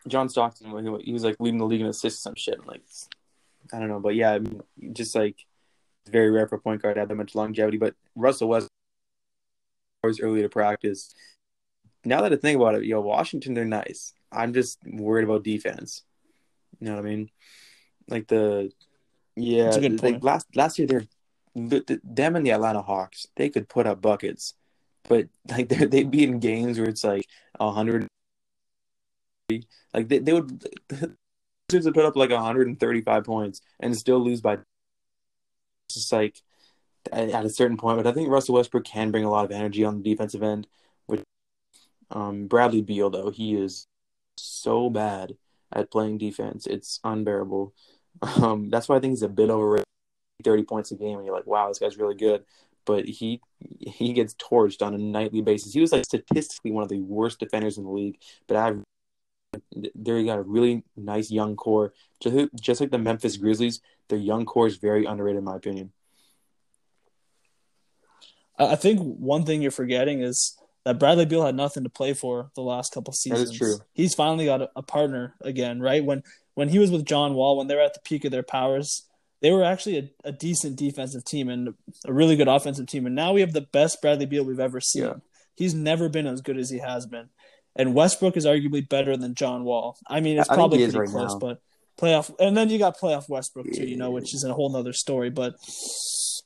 John 0.09 0.29
Stockton, 0.29 0.71
he, 0.85 1.05
he 1.05 1.13
was 1.13 1.25
like 1.25 1.37
leading 1.39 1.59
the 1.59 1.67
league 1.67 1.81
in 1.81 1.87
assists 1.87 2.23
some 2.23 2.35
shit. 2.35 2.67
Like, 2.67 2.83
I 3.73 3.79
don't 3.79 3.89
know, 3.89 4.01
but 4.01 4.15
yeah, 4.15 4.33
I 4.33 4.39
mean, 4.39 4.63
just 4.93 5.15
like 5.15 5.37
it's 6.03 6.11
very 6.11 6.31
rare 6.31 6.49
for 6.49 6.57
a 6.57 6.61
point 6.61 6.83
guard 6.83 6.97
to 6.97 7.01
have 7.01 7.09
that 7.09 7.15
much 7.15 7.35
longevity. 7.35 7.79
But 7.79 7.95
Russell 8.15 8.49
West 8.49 8.69
was 10.03 10.21
early 10.21 10.43
to 10.43 10.49
practice. 10.49 11.15
Now 12.05 12.23
that 12.23 12.33
I 12.33 12.37
think 12.37 12.57
about 12.57 12.75
it, 12.75 12.85
yo, 12.85 13.01
Washington, 13.01 13.55
they're 13.55 13.65
nice. 13.65 14.13
I'm 14.33 14.53
just 14.53 14.79
worried 14.85 15.25
about 15.25 15.45
defense. 15.45 16.03
You 16.81 16.89
know 16.89 16.95
what 16.97 17.07
I 17.07 17.09
mean? 17.09 17.31
Like 18.09 18.27
the 18.27 18.73
yeah, 19.37 19.65
That's 19.65 19.77
a 19.77 19.81
good 19.81 20.03
like 20.03 20.25
last 20.25 20.47
last 20.55 20.79
year 20.79 20.89
they're 20.89 21.07
the, 21.55 21.85
the, 21.87 22.01
them 22.03 22.37
and 22.37 22.45
the 22.45 22.53
Atlanta 22.53 22.83
Hawks. 22.83 23.27
They 23.37 23.49
could 23.49 23.69
put 23.69 23.87
up 23.87 24.01
buckets, 24.01 24.55
but 25.09 25.29
like 25.49 25.69
they 25.69 25.85
they'd 25.87 26.11
be 26.11 26.25
in 26.25 26.39
games 26.41 26.79
where 26.79 26.89
it's 26.89 27.05
like 27.05 27.27
a 27.59 27.71
hundred. 27.71 28.09
Like 29.95 30.09
they, 30.09 30.19
they 30.19 30.33
would 30.33 30.67
Wizards 31.73 31.87
would 31.87 31.95
put 31.95 32.05
up 32.05 32.17
like 32.17 32.31
135 32.31 33.25
points 33.25 33.61
and 33.81 33.97
still 33.97 34.19
lose 34.19 34.41
by. 34.41 34.55
It's 34.55 35.95
just 35.95 36.13
like 36.13 36.37
at 37.13 37.45
a 37.45 37.51
certain 37.51 37.77
point, 37.77 37.99
but 37.99 38.07
I 38.07 38.13
think 38.13 38.29
Russell 38.29 38.55
Westbrook 38.55 38.85
can 38.85 39.11
bring 39.11 39.25
a 39.25 39.31
lot 39.31 39.45
of 39.45 39.51
energy 39.51 39.85
on 39.85 39.97
the 39.97 40.11
defensive 40.11 40.43
end. 40.43 40.67
Which 41.07 41.23
um, 42.11 42.47
Bradley 42.47 42.83
Beal 42.83 43.11
though 43.11 43.31
he 43.31 43.55
is 43.55 43.87
so 44.37 44.91
bad 44.91 45.37
at 45.73 45.91
playing 45.91 46.19
defense, 46.19 46.67
it's 46.67 47.01
unbearable. 47.05 47.75
Um, 48.23 48.69
that's 48.69 48.89
why 48.89 48.97
I 48.97 49.01
think 49.01 49.13
he's 49.13 49.23
a 49.23 49.29
bit 49.29 49.51
overrated. 49.51 49.87
30 50.45 50.65
points 50.65 50.91
a 50.91 50.97
game, 50.97 51.17
and 51.17 51.27
you're 51.27 51.35
like, 51.35 51.47
wow, 51.47 51.69
this 51.69 51.79
guy's 51.79 51.97
really 51.97 52.15
good. 52.15 52.45
But 52.85 53.07
he 53.07 53.41
he 53.81 54.13
gets 54.13 54.35
torched 54.35 54.85
on 54.85 54.95
a 54.95 54.99
nightly 54.99 55.41
basis. 55.41 55.73
He 55.73 55.81
was 55.81 55.93
like 55.93 56.05
statistically 56.05 56.73
one 56.73 56.83
of 56.83 56.89
the 56.89 57.01
worst 57.01 57.39
defenders 57.39 57.79
in 57.79 57.85
the 57.85 57.91
league. 57.91 58.19
But 58.49 58.57
I've 58.57 58.83
they 59.75 60.25
got 60.25 60.39
a 60.39 60.43
really 60.43 60.85
nice 60.97 61.31
young 61.31 61.57
core, 61.57 61.93
just 62.21 62.49
just 62.61 62.81
like 62.81 62.91
the 62.91 62.99
Memphis 62.99 63.37
Grizzlies. 63.37 63.81
Their 64.09 64.19
young 64.19 64.45
core 64.45 64.67
is 64.67 64.77
very 64.77 65.05
underrated, 65.05 65.39
in 65.39 65.45
my 65.45 65.57
opinion. 65.57 65.93
I 68.59 68.77
think 68.77 69.01
one 69.01 69.45
thing 69.45 69.63
you're 69.63 69.71
forgetting 69.71 70.21
is 70.23 70.57
that 70.85 70.99
Bradley 70.99 71.27
Beal 71.27 71.45
had 71.45 71.55
nothing 71.55 71.85
to 71.85 71.89
play 71.91 72.13
for 72.13 72.51
the 72.55 72.61
last 72.61 72.93
couple 72.93 73.13
That 73.13 73.17
seasons. 73.17 73.51
is 73.51 73.57
true. 73.57 73.77
He's 73.93 74.15
finally 74.15 74.45
got 74.45 74.63
a, 74.63 74.71
a 74.77 74.83
partner 74.83 75.35
again, 75.41 75.81
right? 75.81 76.05
When 76.05 76.23
when 76.55 76.69
he 76.69 76.79
was 76.79 76.91
with 76.91 77.05
John 77.07 77.35
Wall, 77.35 77.57
when 77.57 77.67
they 77.67 77.75
were 77.75 77.81
at 77.81 77.95
the 77.95 78.01
peak 78.01 78.25
of 78.25 78.31
their 78.31 78.43
powers, 78.43 79.09
they 79.41 79.51
were 79.51 79.65
actually 79.65 79.99
a, 79.99 80.29
a 80.29 80.33
decent 80.33 80.77
defensive 80.77 81.25
team 81.25 81.49
and 81.49 81.75
a 82.05 82.13
really 82.13 82.37
good 82.37 82.49
offensive 82.49 82.87
team. 82.87 83.07
And 83.07 83.15
now 83.15 83.33
we 83.33 83.41
have 83.41 83.53
the 83.53 83.63
best 83.73 84.03
Bradley 84.03 84.27
Beal 84.27 84.45
we've 84.45 84.61
ever 84.61 84.81
seen. 84.81 85.05
Yeah. 85.05 85.15
He's 85.57 85.75
never 85.75 86.09
been 86.09 86.27
as 86.27 86.41
good 86.41 86.59
as 86.59 86.71
he 86.71 86.79
has 86.79 87.07
been. 87.07 87.29
And 87.77 87.95
Westbrook 87.95 88.37
is 88.37 88.45
arguably 88.47 88.87
better 88.87 89.17
than 89.17 89.35
John 89.35 89.65
Wall. 89.65 89.97
I 90.09 90.21
mean, 90.21 90.39
it's 90.39 90.49
I 90.51 90.55
probably 90.55 90.79
pretty 90.79 90.99
right 90.99 91.09
close, 91.09 91.33
now. 91.33 91.39
but 91.39 91.61
playoff. 92.01 92.35
And 92.39 92.57
then 92.57 92.69
you 92.71 92.79
got 92.79 92.99
playoff 92.99 93.29
Westbrook 93.29 93.67
too, 93.73 93.87
you 93.87 93.97
know, 93.97 94.11
which 94.11 94.35
is 94.35 94.45
a 94.45 94.53
whole 94.53 94.71
nother 94.71 94.93
story. 94.93 95.31
But 95.31 95.55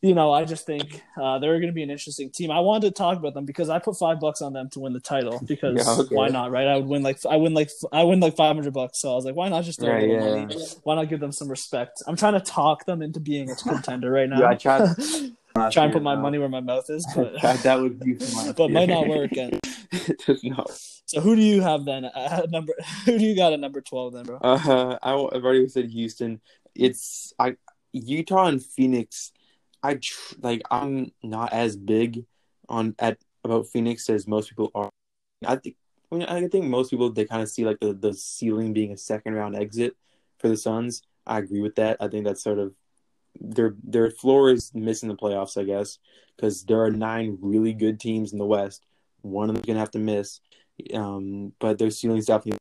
you 0.03 0.15
know, 0.15 0.31
I 0.31 0.45
just 0.45 0.67
think 0.67 1.03
uh, 1.21 1.39
they're 1.39 1.55
going 1.59 1.69
to 1.69 1.73
be 1.73 1.83
an 1.83 1.91
interesting 1.91 2.31
team. 2.31 2.51
I 2.51 2.61
wanted 2.61 2.89
to 2.89 2.91
talk 2.93 3.17
about 3.19 3.33
them 3.35 3.47
because 3.47 3.71
I 3.71 3.79
put 3.79 3.97
five 3.97 4.21
bucks 4.21 4.43
on 4.43 4.53
them 4.53 4.69
to 4.71 4.81
win 4.81 4.93
the 4.93 5.01
title 5.01 5.41
because 5.47 5.75
Yeah, 5.87 6.03
okay. 6.05 6.15
why 6.15 6.29
not, 6.29 6.51
right? 6.51 6.67
I 6.69 6.77
would 6.77 6.87
win 6.87 7.03
like 7.03 7.19
I 7.29 7.37
win 7.37 7.55
like 7.55 7.71
I 7.93 8.05
win 8.05 8.21
like 8.21 8.37
five 8.37 8.55
hundred 8.55 8.75
bucks, 8.75 9.01
so 9.01 9.11
I 9.13 9.15
was 9.15 9.25
like, 9.25 9.35
why 9.35 9.49
not 9.49 9.65
just 9.65 9.81
throw 9.81 9.91
Right, 9.93 10.05
a 10.05 10.13
little 10.13 10.37
yeah. 10.37 10.41
money? 10.45 10.57
Why 10.85 10.95
not 10.97 11.09
give 11.09 11.21
them 11.21 11.33
some 11.33 11.49
respect? 11.49 12.03
I'm 12.07 12.15
trying 12.17 12.35
to 12.35 12.41
talk 12.41 12.85
them 12.85 13.01
into 13.03 13.19
being 13.21 13.51
a 13.51 13.55
contender 13.57 14.11
right 14.11 14.29
now. 14.29 14.41
Yeah, 14.41 14.49
I 14.51 14.55
tried 14.55 14.91
try 15.71 15.85
and 15.85 15.93
put 15.93 16.03
my 16.03 16.15
money 16.15 16.39
where 16.39 16.49
my 16.49 16.61
mouth 16.61 16.89
is, 16.91 17.07
but 17.15 17.41
that 17.63 17.81
would 17.81 17.99
be 17.99 18.15
but 18.57 18.71
might 18.71 18.89
not 18.89 19.07
work. 19.09 19.37
And 19.37 19.61
it 19.93 20.23
does 20.27 20.43
not. 20.45 20.71
so 20.71 21.21
who 21.21 21.37
do 21.37 21.43
you 21.43 21.61
have 21.63 21.85
then? 21.85 22.05
At 22.05 22.51
number 22.51 22.75
who 23.05 23.19
do 23.19 23.25
you 23.25 23.37
got 23.37 23.53
at 23.53 23.61
number 23.61 23.81
twelve 23.81 24.13
then, 24.13 24.25
bro? 24.25 24.39
Uh, 24.43 24.99
I, 25.03 25.13
I've 25.13 25.45
already 25.45 25.69
said 25.69 25.91
Houston. 25.91 26.41
It's 26.75 27.33
I 27.39 27.57
Utah 27.93 28.47
and 28.47 28.65
Phoenix. 28.65 29.33
I 29.83 29.95
tr- 29.95 30.35
like 30.41 30.63
I'm 30.71 31.13
not 31.23 31.53
as 31.53 31.77
big 31.77 32.25
on 32.69 32.95
at 32.99 33.19
about 33.45 33.69
Phoenix 33.69 34.09
as 34.11 34.27
most 34.27 34.51
people 34.51 34.71
are. 34.75 34.91
I 35.47 35.57
think 35.57 35.77
I, 36.11 36.15
mean, 36.15 36.29
I 36.29 36.47
think 36.49 36.67
most 36.67 36.91
people 36.91 37.11
they 37.11 37.25
kind 37.25 37.43
of 37.43 37.49
see 37.49 37.65
like 37.65 37.81
the 37.81 37.93
the 37.93 38.15
ceiling 38.15 38.73
being 38.73 38.93
a 38.93 38.97
second 38.97 39.35
round 39.35 39.57
exit 39.57 39.97
for 40.39 40.49
the 40.49 40.57
Suns. 40.57 41.03
I 41.27 41.39
agree 41.39 41.61
with 41.61 41.75
that. 41.77 41.97
I 42.01 42.09
think 42.09 42.25
that's 42.25 42.43
sort 42.43 42.59
of 42.59 42.75
their 43.41 43.75
their 43.83 44.11
floor 44.11 44.51
is 44.51 44.75
missing 44.75 45.09
the 45.09 45.17
playoffs, 45.17 45.61
I 45.61 45.65
guess, 45.65 45.99
because 46.37 46.65
there 46.65 46.83
are 46.83 46.91
nine 46.91 47.39
really 47.41 47.73
good 47.73 48.01
teams 48.01 48.33
in 48.33 48.39
the 48.39 48.47
West. 48.47 48.85
One 49.23 49.49
of 49.49 49.55
them's 49.55 49.67
gonna 49.67 49.79
have 49.79 49.91
to 49.93 49.99
miss, 49.99 50.41
um, 50.95 51.53
but 51.59 51.79
their 51.79 51.91
ceiling's 51.91 52.27
definitely 52.27 52.59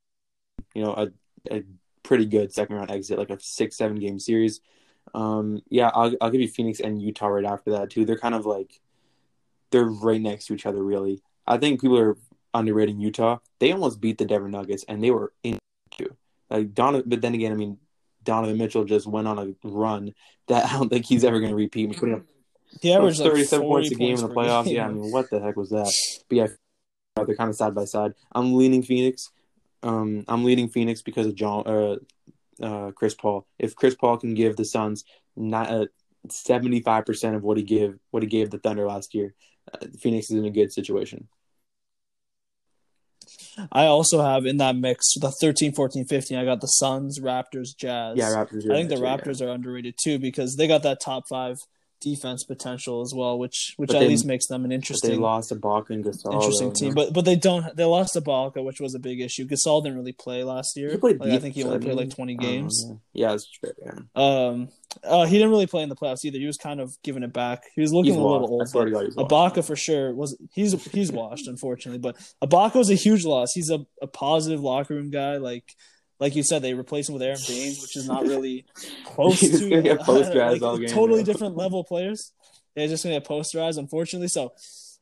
you 0.74 0.84
know 0.84 0.94
a, 0.94 1.10
a 1.56 1.64
pretty 2.04 2.26
good 2.26 2.54
second 2.54 2.76
round 2.76 2.92
exit, 2.92 3.18
like 3.20 3.30
a 3.30 3.40
six 3.40 3.78
seven 3.78 4.00
game 4.00 4.20
series. 4.20 4.62
Um, 5.14 5.62
yeah, 5.70 5.92
I'll 5.94 6.16
I'll 6.22 6.30
give 6.30 6.42
you 6.42 6.48
Phoenix 6.48 6.80
and 6.80 7.02
Utah 7.02 7.28
right 7.28 7.46
after 7.46 7.72
that 7.72 7.90
too. 7.90 8.06
They're 8.06 8.18
kind 8.18 8.36
of 8.36 8.46
like 8.46 8.80
they're 9.72 9.86
right 9.86 10.22
next 10.22 10.48
to 10.48 10.54
each 10.54 10.66
other. 10.66 10.84
Really, 10.84 11.22
I 11.48 11.58
think 11.58 11.82
people 11.82 12.00
are 12.00 12.18
underrating 12.54 13.00
Utah. 13.00 13.40
They 13.60 13.72
almost 13.72 14.02
beat 14.02 14.18
the 14.18 14.26
Denver 14.26 14.50
Nuggets, 14.50 14.86
and 14.88 15.04
they 15.04 15.12
were 15.12 15.34
in 15.44 15.60
too. 15.92 16.16
Like 16.50 16.74
Donovan, 16.74 17.10
but 17.10 17.22
then 17.22 17.34
again, 17.34 17.52
I 17.52 17.56
mean 17.56 17.78
Donovan 18.26 18.58
Mitchell 18.58 18.84
just 18.84 19.08
went 19.08 19.28
on 19.28 19.40
a 19.40 19.68
run 19.68 20.14
that 20.48 20.66
I 20.66 20.74
don't 20.74 20.90
think 20.90 21.06
he's 21.06 21.24
ever 21.24 21.40
going 21.40 21.52
to 21.52 21.56
repeat. 21.56 21.98
Putting 21.98 22.16
up 22.16 22.24
He 22.82 22.92
averaged 22.92 23.20
like 23.20 23.32
37 23.32 23.68
points 23.68 23.92
a 23.92 23.96
game 23.96 24.10
points 24.10 24.22
in 24.22 24.28
the 24.30 24.36
playoffs. 24.36 24.66
game. 24.66 24.76
Yeah, 24.76 24.88
I 24.88 24.92
mean, 24.92 25.12
what 25.12 25.30
the 25.30 25.40
heck 25.40 25.56
was 25.56 25.70
that? 25.70 25.92
But 26.28 26.36
yeah, 26.36 26.48
they're 27.16 27.36
kind 27.36 27.50
of 27.50 27.56
side 27.56 27.74
by 27.74 27.86
side. 27.86 28.14
I'm 28.34 28.56
leaning 28.56 28.84
Phoenix. 28.84 29.30
Um, 29.84 30.26
I'm 30.28 30.44
leaning 30.44 30.68
Phoenix 30.68 31.02
because 31.02 31.28
of 31.28 31.36
John, 31.36 31.64
uh, 31.68 31.96
uh, 32.62 32.92
Chris 32.92 33.14
Paul. 33.14 33.46
If 33.60 33.76
Chris 33.76 33.96
Paul 33.96 34.18
can 34.18 34.34
give 34.34 34.56
the 34.58 34.66
Suns 34.66 35.06
not 35.36 35.70
uh, 35.70 35.86
75% 36.28 37.36
of 37.36 37.44
what 37.44 37.58
he 37.58 37.64
give 37.64 38.00
what 38.12 38.24
he 38.24 38.28
gave 38.28 38.50
the 38.50 38.58
Thunder 38.58 38.88
last 38.88 39.14
year, 39.14 39.36
uh, 39.74 39.86
Phoenix 40.00 40.32
is 40.32 40.38
in 40.38 40.46
a 40.46 40.50
good 40.50 40.74
situation. 40.74 41.28
I 43.72 43.86
also 43.86 44.22
have 44.22 44.46
in 44.46 44.58
that 44.58 44.76
mix 44.76 45.14
the 45.20 45.32
13, 45.32 45.74
14, 45.74 46.06
15. 46.06 46.38
I 46.38 46.46
got 46.46 46.62
the 46.62 46.68
Suns, 46.68 47.20
Raptors, 47.20 47.76
Jazz. 47.78 48.18
Yeah, 48.18 48.30
Raptors. 48.30 48.70
I 48.70 48.76
think 48.76 48.90
the 48.90 48.96
Raptors 48.96 49.42
are 49.46 49.50
underrated 49.50 49.96
too 50.02 50.20
because 50.20 50.56
they 50.56 50.68
got 50.68 50.84
that 50.84 51.00
top 51.02 51.24
five 51.30 51.58
defense 52.02 52.44
potential 52.44 53.02
as 53.02 53.14
well, 53.16 53.40
which 53.40 53.74
which 53.78 53.88
But 53.88 53.98
at 53.98 54.00
they- 54.02 54.08
least 54.10 54.26
makes 54.26 54.48
them 54.48 54.64
an 54.64 54.64
But 54.66 54.70
they 54.70 54.76
interesting 54.76 55.22
lost 55.22 55.50
to 55.50 55.56
Baca 55.56 55.94
and 55.94 56.04
Gasol. 56.06 56.34
interesting 56.34 56.68
though, 56.70 56.74
team. 56.74 56.94
But 56.94 57.14
but 57.14 57.26
they 57.26 57.36
don't 57.36 57.76
they 57.76 57.84
lost 57.86 58.14
to 58.14 58.22
Balka, 58.22 58.64
which 58.64 58.80
was 58.80 58.94
a 58.96 59.00
big 59.00 59.22
issue. 59.22 59.46
Gasol 59.48 59.84
didn't 59.84 59.98
really 59.98 60.12
play 60.12 60.44
last 60.44 60.78
year. 60.78 60.92
He 60.92 60.98
played 60.98 61.20
Like, 61.20 61.32
I 61.32 61.38
think 61.40 61.56
he 61.56 61.64
only 61.64 61.80
played 61.80 61.96
like 61.96 62.10
twenty 62.10 62.36
games. 62.36 62.86
Yeah, 63.14 63.30
that's 63.32 63.50
true. 63.50 63.72
Yeah. 63.84 64.00
Um, 64.16 64.70
uh, 65.04 65.26
he 65.26 65.34
didn't 65.38 65.50
really 65.50 65.68
play 65.68 65.84
in 65.84 65.90
the 65.90 65.96
playoffs 65.96 66.24
either. 66.24 66.38
He 66.38 66.46
was 66.46 66.58
kind 66.58 66.80
of 66.80 66.96
giving 67.04 67.24
it 67.24 67.34
back. 67.34 67.64
He 67.76 67.82
was 67.82 67.92
looking 67.92 68.14
He's 68.14 68.20
a 68.20 68.24
little 68.24 68.40
washed. 68.42 68.52
Old. 68.52 68.70
swear 68.70 68.86
to 68.86 69.12
but 69.16 69.28
God. 69.30 69.54
Ibaka 69.56 69.66
for 69.66 69.76
sure 69.76 70.14
was 70.14 70.38
he's 70.54 70.72
he's 70.92 71.12
washed 71.12 71.48
unfortunately, 71.48 72.00
but 72.00 72.16
Ibaka 72.44 72.76
was 72.76 72.90
a 72.90 72.96
huge 72.96 73.26
loss. 73.26 73.52
He's 73.54 73.70
a, 73.70 73.86
a 74.02 74.08
positive 74.08 74.62
locker 74.62 74.94
room 74.94 75.10
guy. 75.10 75.38
Like 75.38 75.64
like 76.20 76.36
you 76.36 76.44
said, 76.44 76.62
they 76.62 76.74
replaced 76.74 77.10
him 77.10 77.14
with 77.14 77.24
Aron 77.24 77.38
Baynes, 77.48 77.82
which 77.82 77.96
is 77.98 78.08
not 78.08 78.24
really 78.24 78.66
close 79.06 79.40
He's 79.40 79.60
to 79.60 79.82
get 79.82 80.00
posterized 80.02 80.52
like, 80.54 80.62
all 80.62 80.78
game, 80.78 80.88
totally 80.90 81.24
bro. 81.24 81.34
different 81.34 81.58
level 81.58 81.84
players. 81.84 82.32
They're 82.76 82.88
just 82.88 83.04
gonna 83.04 83.16
get 83.20 83.28
posterized, 83.28 83.78
unfortunately. 83.78 84.28
So 84.30 84.54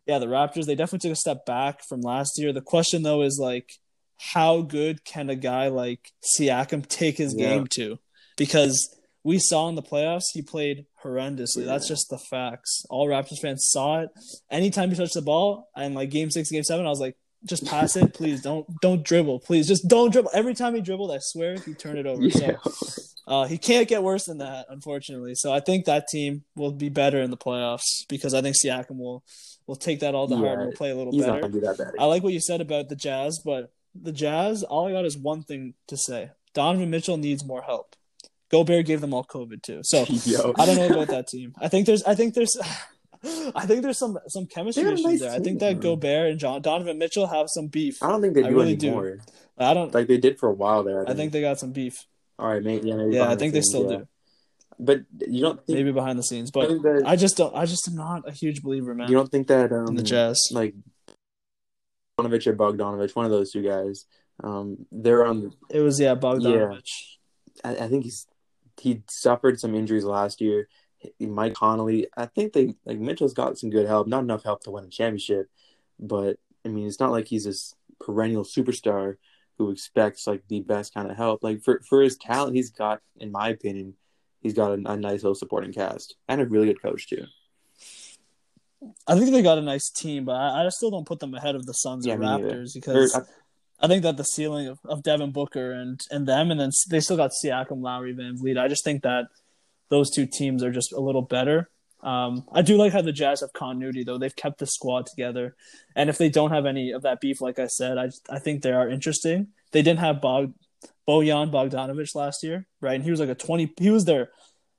yeah, 0.06 0.20
the 0.20 0.26
Raptors 0.28 0.66
they 0.66 0.76
definitely 0.76 1.10
took 1.10 1.14
a 1.18 1.20
step 1.20 1.46
back 1.46 1.84
from 1.88 2.02
last 2.02 2.34
year. 2.38 2.52
The 2.54 2.62
question 2.62 3.04
though 3.04 3.22
is 3.22 3.40
like, 3.42 3.74
how 4.18 4.62
good 4.62 5.04
can 5.06 5.30
a 5.30 5.36
guy 5.36 5.68
like 5.70 6.12
Siakam 6.38 6.88
take 6.88 7.18
his 7.18 7.34
Yeah. 7.36 7.50
game 7.50 7.68
to? 7.76 8.00
Because 8.38 8.96
we 9.24 9.40
saw 9.40 9.70
in 9.70 9.76
the 9.76 9.82
playoffs 9.82 10.24
he 10.34 10.42
played 10.42 10.86
horrendously. 11.04 11.60
Yeah. 11.62 11.66
That's 11.68 11.88
just 11.88 12.10
the 12.10 12.18
facts. 12.18 12.86
All 12.90 13.08
Raptors 13.08 13.40
fans 13.42 13.68
saw 13.72 14.02
it. 14.02 14.10
Anytime 14.52 14.90
he 14.90 14.96
touched 14.96 15.14
the 15.14 15.22
ball, 15.22 15.70
and 15.76 15.96
like 15.96 16.10
game 16.10 16.30
six, 16.30 16.50
game 16.52 16.64
seven, 16.64 16.86
I 16.86 16.90
was 16.90 17.00
like, 17.00 17.16
just 17.46 17.66
pass 17.66 17.96
it, 17.96 18.14
please. 18.14 18.42
Don't 18.42 18.66
don't 18.82 19.04
dribble, 19.04 19.40
please. 19.40 19.68
Just 19.68 19.88
don't 19.88 20.12
dribble. 20.12 20.32
Every 20.34 20.54
time 20.54 20.76
he 20.76 20.82
dribbled, 20.82 21.12
I 21.12 21.18
swear 21.20 21.58
he 21.60 21.74
turned 21.74 21.98
it 21.98 22.06
over. 22.06 22.22
Yeah. 22.24 22.58
So 22.64 23.04
uh, 23.28 23.46
he 23.46 23.58
can't 23.58 23.88
get 23.88 24.04
worse 24.04 24.26
than 24.26 24.40
that, 24.40 24.66
unfortunately. 24.70 25.36
So 25.36 25.54
I 25.54 25.60
think 25.60 25.86
that 25.86 26.08
team 26.08 26.44
will 26.56 26.72
be 26.72 26.90
better 26.90 27.22
in 27.22 27.32
the 27.32 27.38
playoffs 27.38 28.08
because 28.10 28.34
I 28.34 28.42
think 28.42 28.56
Siakam 28.64 28.98
will 28.98 29.24
will 29.68 29.76
take 29.76 30.02
that 30.02 30.14
all 30.16 30.28
to 30.28 30.36
heart 30.36 30.60
and 30.60 30.68
will 30.68 30.76
play 30.76 30.92
a 30.92 30.96
little 30.96 31.12
He's 31.14 31.26
better. 31.26 31.42
gonna 31.42 31.54
do 31.54 31.62
that 31.62 31.78
bad. 31.78 31.94
I 32.00 32.06
like 32.06 32.24
what 32.24 32.34
you 32.34 32.42
said 32.42 32.62
about 32.62 32.90
the 32.90 32.96
Jazz, 32.96 33.40
but 33.44 33.72
the 33.96 34.12
Jazz, 34.12 34.64
all 34.64 34.88
I 34.88 34.92
got 34.92 35.06
is 35.06 35.18
one 35.18 35.44
thing 35.44 35.74
to 35.88 35.98
say: 35.98 36.32
Donovan 36.54 36.90
Mitchell 36.90 37.18
needs 37.18 37.46
more 37.46 37.62
help. 37.62 37.96
Gobert 38.50 38.86
gave 38.86 39.02
them 39.02 39.14
all 39.14 39.24
COVID 39.24 39.64
too, 39.64 39.82
so 39.84 40.06
Yo. 40.26 40.54
I 40.60 40.66
don't 40.66 40.76
know 40.78 40.96
about 40.96 41.08
that 41.08 41.28
team. 41.28 41.56
I 41.60 41.70
think 41.70 41.88
there's, 41.88 42.04
I 42.04 42.14
think 42.14 42.36
there's, 42.36 42.56
I 43.56 43.66
think 43.66 43.82
there's 43.84 43.98
some 43.98 44.18
some 44.28 44.46
chemistry 44.48 44.84
They 44.84 44.90
got 44.90 44.92
a 44.92 44.94
issues 44.96 45.06
nice 45.06 45.20
there. 45.22 45.32
I 45.32 45.40
think 45.40 45.60
that 45.60 45.74
man. 45.74 45.80
Gobert 45.82 46.32
and 46.32 46.40
John 46.40 46.62
Donovan 46.62 46.98
Mitchell 46.98 47.28
have 47.28 47.48
some 47.50 47.68
beef. 47.68 48.02
I 48.04 48.10
don't 48.10 48.22
think 48.22 48.34
they 48.34 48.44
I 48.44 48.50
do 48.50 48.56
really 48.56 48.76
do. 48.76 48.88
anymore. 48.88 49.20
I 49.58 49.74
don't. 49.74 49.94
Like 49.94 50.08
they 50.08 50.18
did 50.18 50.40
for 50.40 50.50
a 50.50 50.54
while 50.54 50.84
there. 50.84 51.00
I 51.00 51.04
I 51.04 51.06
think. 51.08 51.18
think 51.18 51.32
they 51.34 51.42
got 51.42 51.60
some 51.60 51.72
beef. 51.72 52.06
All 52.40 52.48
right, 52.48 52.62
mate. 52.64 52.84
Yeah, 52.84 52.96
maybe 52.96 53.16
Yeah, 53.16 53.22
I 53.22 53.36
behind 53.36 53.40
the 53.40 53.44
think 53.44 53.54
they 53.54 53.60
scenes, 53.62 53.70
still 53.70 53.92
yeah. 53.92 53.98
do. 54.00 54.08
But 54.80 55.02
you 55.28 55.42
don't 55.42 55.64
think 55.66 55.78
Maybe 55.78 55.92
behind 55.92 56.18
the 56.18 56.24
scenes, 56.24 56.50
but 56.52 56.68
think 56.68 56.82
that, 56.82 57.04
I 57.06 57.16
just 57.16 57.38
don't. 57.38 57.56
I 57.56 57.66
just 57.66 57.88
am 57.88 57.96
not 57.96 58.28
a 58.28 58.32
huge 58.32 58.64
believer, 58.64 58.94
man. 58.96 59.08
you 59.08 59.16
don't 59.16 59.30
think 59.32 59.48
that 59.48 59.72
um 59.72 59.90
in 59.90 59.96
the 59.96 60.04
Jazz. 60.04 60.40
like 60.52 60.74
Bogdanovich 62.20 62.48
or 62.48 62.56
Bogdanovich, 62.56 63.16
one 63.16 63.26
of 63.26 63.32
those 63.32 63.52
two 63.52 63.62
guys, 63.62 64.06
um, 64.44 64.86
they're 64.92 65.26
on. 65.26 65.54
It 65.70 65.80
was 65.82 66.00
yeah, 66.00 66.16
Bogdanovich. 66.16 66.90
I, 67.64 67.76
I 67.78 67.88
think 67.88 68.04
he's 68.04 68.28
he 68.82 69.04
suffered 69.10 69.60
some 69.60 69.76
injuries 69.76 70.04
last 70.06 70.42
year. 70.42 70.68
Mike 71.20 71.54
Conley, 71.54 72.08
I 72.16 72.26
think 72.28 72.54
they 72.54 72.76
like 72.86 73.00
Mitchell's 73.00 73.34
got 73.34 73.58
some 73.58 73.70
good 73.70 73.88
help, 73.88 74.08
not 74.08 74.24
enough 74.24 74.44
help 74.44 74.64
to 74.64 74.72
win 74.72 74.86
a 74.86 74.90
championship, 74.90 75.50
but 76.00 76.38
I 76.66 76.70
mean 76.70 76.88
it's 76.88 77.00
not 77.00 77.12
like 77.12 77.28
he's 77.28 77.46
this 77.46 77.76
perennial 78.00 78.44
superstar 78.44 79.16
who 79.58 79.70
expects 79.70 80.26
like 80.28 80.44
the 80.48 80.62
best 80.62 80.94
kind 80.94 81.10
of 81.12 81.18
help. 81.18 81.44
Like 81.44 81.62
for 81.62 81.82
for 81.88 82.02
his 82.02 82.18
talent, 82.18 82.56
he's 82.56 82.72
got, 82.72 83.02
in 83.20 83.32
my 83.32 83.50
opinion, 83.50 83.96
he's 84.42 84.54
got 84.54 84.72
a, 84.72 84.92
a 84.92 84.98
nice 84.98 85.24
little 85.24 85.36
supporting 85.36 85.72
cast 85.74 86.16
and 86.28 86.42
a 86.42 86.46
really 86.46 86.68
good 86.68 86.82
coach 86.82 87.08
too. 87.08 87.26
I 89.08 89.18
think 89.18 89.32
they 89.32 89.42
got 89.42 89.58
a 89.58 89.62
nice 89.62 89.90
team, 89.90 90.26
but 90.26 90.36
I, 90.36 90.66
I 90.66 90.70
still 90.70 90.92
don't 90.92 91.08
put 91.08 91.20
them 91.20 91.34
ahead 91.34 91.56
of 91.56 91.66
the 91.66 91.74
Suns 91.74 92.06
Yeah, 92.06 92.16
or. 92.16 92.20
Raptors 92.20 92.76
Or, 92.76 92.80
because 92.80 93.16
I- 93.16 93.22
I 93.80 93.88
think 93.88 94.04
that 94.04 94.16
the 94.16 94.24
ceiling 94.24 94.68
of, 94.68 94.80
of 94.86 95.04
Devin 95.04 95.32
Booker 95.32 95.74
and, 95.74 96.00
and 96.10 96.26
them, 96.26 96.52
and 96.52 96.60
then 96.60 96.70
they 96.90 97.02
still 97.02 97.18
got 97.18 97.32
Siakam, 97.32 97.82
Lowry, 97.82 98.14
VanVleet. 98.16 98.58
I 98.58 98.70
just 98.70 98.86
think 98.86 99.04
that 99.04 99.26
those 99.90 100.10
two 100.12 100.26
teams 100.26 100.64
are 100.64 100.72
just 100.72 100.94
a 100.94 101.00
little 101.00 101.22
better. 101.22 101.70
Um, 102.02 102.44
I 102.52 102.62
do 102.62 102.76
like 102.76 102.92
how 102.92 103.02
the 103.02 103.14
Jazz 103.14 103.42
have 103.42 103.54
continuity, 103.54 104.04
though. 104.04 104.18
They've 104.18 104.36
kept 104.36 104.60
the 104.60 104.68
squad 104.68 105.06
together. 105.06 105.56
And 105.96 106.10
if 106.10 106.18
they 106.18 106.30
don't 106.30 106.52
have 106.52 106.66
any 106.66 106.92
of 106.92 107.04
that 107.04 107.22
beef, 107.22 107.40
like 107.40 107.60
I 107.60 107.68
said, 107.68 107.98
I, 107.98 108.10
I 108.30 108.40
think 108.40 108.62
they 108.62 108.74
are 108.74 108.90
interesting. 108.90 109.48
They 109.72 109.82
didn't 109.82 110.00
have 110.00 110.20
Bog, 110.22 110.54
Bojan 111.08 111.50
Bogdanovich 111.52 112.14
last 112.14 112.44
year, 112.44 112.68
right? 112.82 112.96
And 112.96 113.04
he 113.04 113.12
was 113.12 113.22
like 113.22 113.30
a 113.30 113.36
20, 113.36 113.74
he 113.78 113.90
was 113.90 114.04
their 114.04 114.32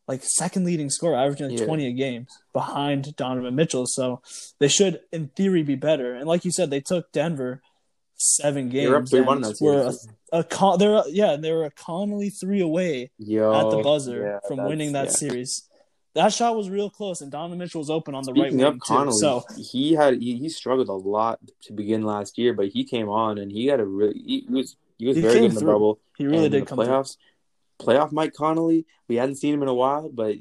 like 0.07 0.21
second 0.23 0.65
leading 0.67 0.91
scorer, 0.91 1.17
averaging 1.17 1.49
like 1.49 1.61
Yeah. 1.61 1.65
20 1.67 1.87
a 1.87 1.93
game 1.93 2.27
behind 2.53 3.17
Donovan 3.17 3.55
Mitchell. 3.55 3.87
So 3.87 4.21
they 4.59 4.69
should, 4.69 5.01
in 5.11 5.29
theory, 5.29 5.63
be 5.63 5.77
better. 5.77 6.15
And 6.15 6.27
like 6.27 6.45
you 6.45 6.51
said, 6.53 6.69
they 6.69 6.81
took 6.81 7.11
Denver 7.13 7.63
seven 8.17 8.69
games. 8.69 8.89
They're 8.89 8.97
up 8.97 9.09
three 9.09 9.21
one 9.21 9.39
and 9.39 9.47
in 9.47 9.53
that 9.53 9.61
were 9.61 9.83
series. 9.91 10.09
a, 10.33 10.39
a 10.41 10.45
con- 10.45 10.79
they're 10.79 11.03
yeah, 11.09 11.37
they 11.37 11.53
were 11.53 11.65
a 11.65 11.71
Conley 11.71 12.31
three 12.31 12.61
away 12.61 13.11
Yo, 13.19 13.53
at 13.55 13.71
the 13.71 13.83
buzzer 13.83 14.23
yeah, 14.23 14.39
from 14.49 14.65
winning 14.69 14.93
that 14.93 15.07
yeah. 15.07 15.11
series. 15.13 15.69
That 16.15 16.33
shot 16.33 16.55
was 16.57 16.71
real 16.71 16.91
close, 16.91 17.23
and 17.23 17.33
Donovan 17.33 17.59
Mitchell 17.59 17.81
was 17.81 17.91
open 17.91 18.15
on 18.15 18.23
the 18.23 18.33
right 18.33 18.43
Speaking 18.43 18.59
wing 18.59 18.67
of 18.67 18.75
too. 18.75 18.79
Conley, 18.81 19.13
So 19.19 19.43
he 19.59 19.95
had 19.95 20.15
he, 20.23 20.37
he 20.39 20.49
struggled 20.49 20.89
a 20.89 20.93
lot 20.93 21.41
to 21.63 21.73
begin 21.73 22.03
last 22.03 22.39
year, 22.39 22.53
but 22.55 22.69
he 22.69 22.85
came 22.85 23.09
on 23.09 23.39
and 23.39 23.51
he 23.51 23.67
had 23.67 23.81
a 23.81 23.85
really 23.85 24.21
he, 24.25 24.47
was 24.49 24.77
he 24.97 25.07
was 25.09 25.17
He 25.17 25.23
very 25.23 25.35
good 25.41 25.45
in 25.47 25.55
the 25.55 25.61
through. 25.61 25.73
bubble. 25.73 25.99
he 26.17 26.27
really 26.27 26.49
did 26.49 26.67
come 26.67 26.79
the 26.79 26.85
through. 26.85 26.95
playoffs. 26.95 27.17
Playoff 27.81 28.13
Mike 28.13 28.33
Conley, 28.33 28.87
we 29.09 29.17
hadn't 29.17 29.35
seen 29.37 29.53
him 29.55 29.63
in 29.63 29.69
a 29.69 29.75
while, 29.75 30.09
but 30.09 30.37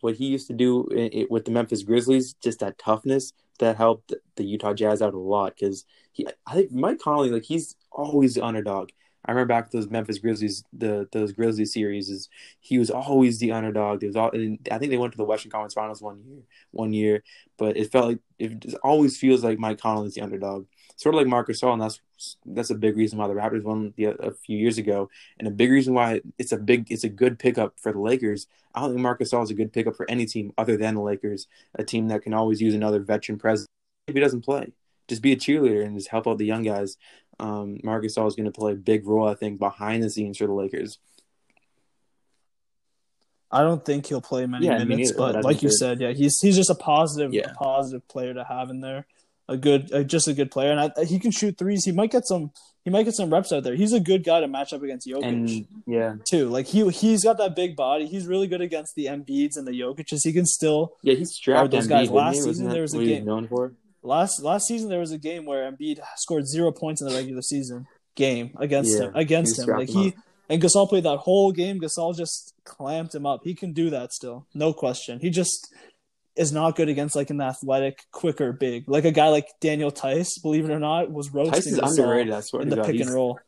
what 0.00 0.14
he 0.14 0.24
used 0.26 0.46
to 0.46 0.54
do 0.54 0.88
i 0.96 1.10
i 1.20 1.26
with 1.28 1.44
the 1.44 1.50
Memphis 1.50 1.82
Grizzlies, 1.82 2.32
just 2.42 2.60
that 2.60 2.78
toughness 2.78 3.32
that 3.58 3.76
helped 3.76 4.14
the 4.36 4.44
Utah 4.44 4.74
Jazz 4.74 5.02
out 5.02 5.14
a 5.14 5.18
lot. 5.18 5.54
Because 5.56 5.84
he, 6.12 6.26
I 6.46 6.54
think 6.54 6.72
Mike 6.72 6.98
Conley, 6.98 7.30
like 7.30 7.44
he's 7.44 7.76
always 7.92 8.34
the 8.34 8.44
underdog. 8.44 8.90
I 9.26 9.32
remember 9.32 9.54
back 9.54 9.70
to 9.70 9.76
those 9.76 9.88
Memphis 9.88 10.18
Grizzlies, 10.18 10.64
the 10.72 11.08
those 11.12 11.32
Grizzlies 11.32 11.72
series, 11.72 12.10
is 12.10 12.28
he 12.60 12.78
was 12.78 12.90
always 12.90 13.38
the 13.38 13.52
underdog. 13.52 14.00
There 14.00 14.08
was 14.08 14.16
all, 14.16 14.30
I 14.34 14.78
think 14.78 14.90
they 14.90 14.98
went 14.98 15.12
to 15.14 15.16
the 15.16 15.24
Western 15.24 15.50
Conference 15.50 15.72
Finals 15.72 16.02
one 16.02 16.22
year, 16.26 16.42
one 16.72 16.92
year, 16.92 17.24
but 17.56 17.76
it 17.76 17.90
felt 17.90 18.08
like 18.08 18.18
it 18.38 18.74
always 18.82 19.16
feels 19.16 19.42
like 19.42 19.58
Mike 19.58 19.78
Conley's 19.78 20.14
the 20.14 20.20
underdog, 20.20 20.66
sort 20.96 21.14
of 21.14 21.18
like 21.18 21.26
Marcus 21.26 21.60
Gasol, 21.60 21.72
and 21.74 21.82
that's 21.82 22.00
that's 22.46 22.70
a 22.70 22.74
big 22.74 22.96
reason 22.96 23.18
why 23.18 23.26
the 23.28 23.34
Raptors 23.34 23.62
won 23.64 23.92
the, 23.96 24.06
a 24.06 24.32
few 24.32 24.56
years 24.56 24.78
ago, 24.78 25.10
and 25.38 25.48
a 25.48 25.50
big 25.50 25.70
reason 25.70 25.94
why 25.94 26.20
it's 26.38 26.52
a 26.52 26.56
big 26.56 26.90
it's 26.90 27.04
a 27.04 27.08
good 27.08 27.38
pickup 27.38 27.78
for 27.78 27.92
the 27.92 27.98
Lakers. 28.00 28.46
I 28.74 28.80
don't 28.80 28.90
think 28.90 29.00
Marcus 29.00 29.32
Gasol 29.32 29.44
is 29.44 29.50
a 29.50 29.54
good 29.54 29.72
pickup 29.72 29.96
for 29.96 30.08
any 30.10 30.26
team 30.26 30.52
other 30.58 30.76
than 30.76 30.94
the 30.94 31.00
Lakers, 31.00 31.46
a 31.74 31.84
team 31.84 32.08
that 32.08 32.22
can 32.22 32.34
always 32.34 32.60
use 32.60 32.74
another 32.74 33.00
veteran 33.00 33.38
presence 33.38 33.68
if 34.06 34.14
he 34.14 34.20
doesn't 34.20 34.42
play. 34.42 34.72
Just 35.08 35.22
be 35.22 35.32
a 35.32 35.36
cheerleader 35.36 35.84
and 35.84 35.96
just 35.96 36.08
help 36.08 36.26
out 36.26 36.38
the 36.38 36.46
young 36.46 36.62
guys. 36.62 36.96
Um, 37.38 37.78
Marcus 37.82 38.16
Gasol 38.16 38.28
is 38.28 38.36
going 38.36 38.46
to 38.46 38.52
play 38.52 38.72
a 38.72 38.76
big 38.76 39.06
role, 39.06 39.28
I 39.28 39.34
think, 39.34 39.58
behind 39.58 40.02
the 40.02 40.10
scenes 40.10 40.38
for 40.38 40.46
the 40.46 40.52
Lakers. 40.52 40.98
I 43.50 43.62
don't 43.62 43.84
think 43.84 44.06
he'll 44.06 44.20
play 44.20 44.46
many 44.46 44.66
Yeah, 44.66 44.82
minutes, 44.82 45.12
but 45.12 45.44
like 45.44 45.62
you 45.62 45.70
said, 45.70 46.00
yeah, 46.00 46.10
he's 46.10 46.40
he's 46.40 46.56
just 46.56 46.70
a 46.70 46.74
positive, 46.74 47.32
Yeah. 47.32 47.50
a 47.50 47.54
positive 47.54 48.06
player 48.08 48.34
to 48.34 48.42
have 48.42 48.68
in 48.70 48.80
there. 48.80 49.06
A 49.46 49.56
good, 49.58 49.92
uh, 49.92 50.02
just 50.02 50.26
a 50.26 50.32
good 50.32 50.50
player, 50.50 50.70
and 50.72 50.80
I, 50.80 51.04
he 51.04 51.18
can 51.18 51.30
shoot 51.30 51.58
threes. 51.58 51.84
He 51.84 51.92
might 51.92 52.10
get 52.10 52.26
some, 52.26 52.50
he 52.82 52.90
might 52.90 53.02
get 53.02 53.14
some 53.14 53.30
reps 53.30 53.52
out 53.52 53.62
there. 53.62 53.74
He's 53.74 53.92
a 53.92 54.00
good 54.00 54.24
guy 54.24 54.40
to 54.40 54.48
match 54.48 54.72
up 54.72 54.82
against 54.82 55.06
Jokic 55.06 55.22
And 55.22 55.66
yeah, 55.86 56.14
too. 56.26 56.48
Like 56.48 56.66
he 56.66 56.88
he's 56.88 57.24
got 57.24 57.36
that 57.38 57.54
big 57.54 57.76
body. 57.76 58.06
He's 58.06 58.26
really 58.26 58.46
good 58.46 58.62
against 58.62 58.94
the 58.94 59.04
Embiids 59.06 59.56
and 59.58 59.66
the 59.66 59.72
Jokic's. 59.72 60.24
He 60.24 60.32
can 60.32 60.46
still 60.46 60.94
yeah, 61.02 61.14
he's 61.14 61.32
strapped. 61.34 61.72
those 61.72 61.86
Embiid, 61.86 61.90
guys 61.90 62.10
last 62.10 62.42
season, 62.42 62.68
there 62.70 62.80
was 62.82 62.94
a 62.94 63.04
game- 63.04 63.26
known 63.26 63.46
for. 63.48 63.74
last 64.02 64.42
last 64.42 64.66
season 64.66 64.88
there 64.88 65.00
was 65.00 65.12
a 65.12 65.18
game 65.18 65.44
where 65.44 65.70
Embiid 65.70 65.98
scored 66.16 66.46
zero 66.48 66.72
points 66.72 67.02
in 67.02 67.08
the 67.08 67.14
regular 67.14 67.42
season 67.42 67.86
game 68.16 68.50
against 68.58 68.98
Yeah, 68.98 69.08
him 69.08 69.12
against 69.14 69.58
him. 69.58 69.66
Like 69.68 69.90
him 69.90 69.94
he 70.02 70.14
and 70.48 70.62
Gasol 70.62 70.88
played 70.88 71.04
that 71.04 71.18
whole 71.18 71.52
game. 71.52 71.80
Gasol 71.80 72.16
just 72.16 72.54
clamped 72.64 73.14
him 73.14 73.26
up. 73.26 73.40
He 73.44 73.54
can 73.54 73.72
do 73.74 73.90
that 73.90 74.12
still, 74.14 74.46
no 74.54 74.72
question. 74.72 75.20
He 75.20 75.28
just 75.28 75.68
is 76.36 76.52
not 76.52 76.76
good 76.76 76.88
against 76.88 77.14
like 77.16 77.30
an 77.30 77.40
athletic, 77.40 78.04
quicker 78.10 78.52
big, 78.52 78.88
like 78.88 79.04
a 79.04 79.12
guy 79.12 79.28
like 79.28 79.48
Daniel 79.60 79.90
Theis. 79.90 80.38
Believe 80.38 80.64
it 80.68 80.72
or 80.72 80.80
not, 80.80 81.10
was 81.10 81.30
roasting 81.32 81.74
Theis 81.74 81.78
underrated. 81.78 82.32
I 82.32 82.40
swear 82.40 82.62
in 82.62 82.68
the 82.68 82.76
God, 82.76 82.86
pick 82.86 82.96
he's, 82.96 83.06
and 83.06 83.14
roll. 83.14 83.38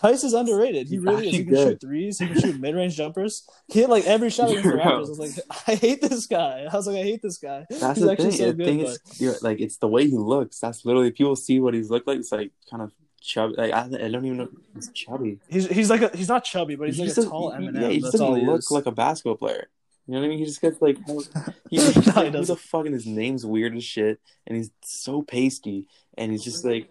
Theis 0.00 0.24
is 0.24 0.34
underrated. 0.34 0.88
He 0.88 0.98
really 0.98 1.28
is. 1.28 1.34
He 1.36 1.44
can 1.44 1.54
good. 1.54 1.68
shoot 1.68 1.80
threes. 1.80 2.18
He 2.18 2.26
can 2.26 2.40
shoot 2.40 2.60
mid 2.60 2.74
range 2.74 2.96
jumpers. 2.96 3.48
He 3.68 3.80
hit 3.80 3.88
like 3.88 4.04
every 4.04 4.30
shot 4.30 4.50
against 4.50 4.68
the 4.68 4.76
Raptors. 4.76 5.06
I 5.06 5.08
was 5.08 5.18
like, 5.18 5.30
I 5.68 5.74
hate 5.74 6.02
this 6.02 6.26
guy. 6.26 6.66
I 6.70 6.76
was 6.76 6.86
like, 6.86 6.96
I 6.96 7.02
hate 7.02 7.22
this 7.22 7.38
guy. 7.38 7.66
That's 7.70 7.98
He's 7.98 8.04
the 8.04 8.12
actually 8.12 8.30
thing. 8.30 8.38
so 8.38 8.46
the 8.46 8.52
good. 8.52 8.66
thing 8.66 8.78
but 8.78 8.88
is, 8.88 9.20
you're, 9.20 9.34
like 9.42 9.60
it's 9.60 9.78
the 9.78 9.88
way 9.88 10.06
he 10.06 10.16
looks. 10.16 10.58
That's 10.58 10.84
literally 10.84 11.10
people 11.12 11.34
see 11.36 11.60
what 11.60 11.74
he's 11.74 11.90
looked 11.90 12.06
like. 12.06 12.18
It's 12.18 12.32
like 12.32 12.52
kind 12.70 12.82
of 12.82 12.92
chubby. 13.22 13.54
Like 13.56 13.72
I, 13.72 13.84
I 13.84 14.08
don't 14.10 14.24
even 14.24 14.36
know. 14.36 14.48
He's 14.74 14.90
chubby. 14.90 15.38
he's 15.48 15.66
he's 15.66 15.90
like 15.90 16.02
a, 16.02 16.14
he's 16.14 16.28
not 16.28 16.44
chubby, 16.44 16.76
but 16.76 16.88
he's 16.88 16.96
He 16.96 17.02
like 17.02 17.14
just 17.14 17.26
a 17.26 17.30
tall 17.30 17.52
Eminem. 17.52 17.80
Yeah, 17.80 17.88
he 17.88 18.00
just 18.00 18.12
That's 18.12 18.20
all 18.20 18.34
doesn't 18.34 18.46
look 18.46 18.58
is. 18.58 18.70
like 18.70 18.86
a 18.86 18.92
basketball 18.92 19.36
player. 19.36 19.68
You 20.06 20.14
know 20.14 20.20
what 20.20 20.26
I 20.26 20.28
mean? 20.28 20.38
He 20.38 20.44
just 20.44 20.60
gets 20.60 20.80
like, 20.80 20.98
he, 21.06 21.12
he's 21.70 21.94
he 21.94 22.10
like, 22.12 22.32
who 22.32 22.44
the 22.44 22.56
fuck? 22.56 22.84
And 22.86 22.94
his 22.94 23.06
name's 23.06 23.44
weird 23.44 23.76
as 23.76 23.84
shit, 23.84 24.20
and 24.46 24.56
he's 24.56 24.70
so 24.82 25.22
pasty, 25.22 25.88
and 26.16 26.30
he's 26.30 26.44
just 26.44 26.64
like, 26.64 26.88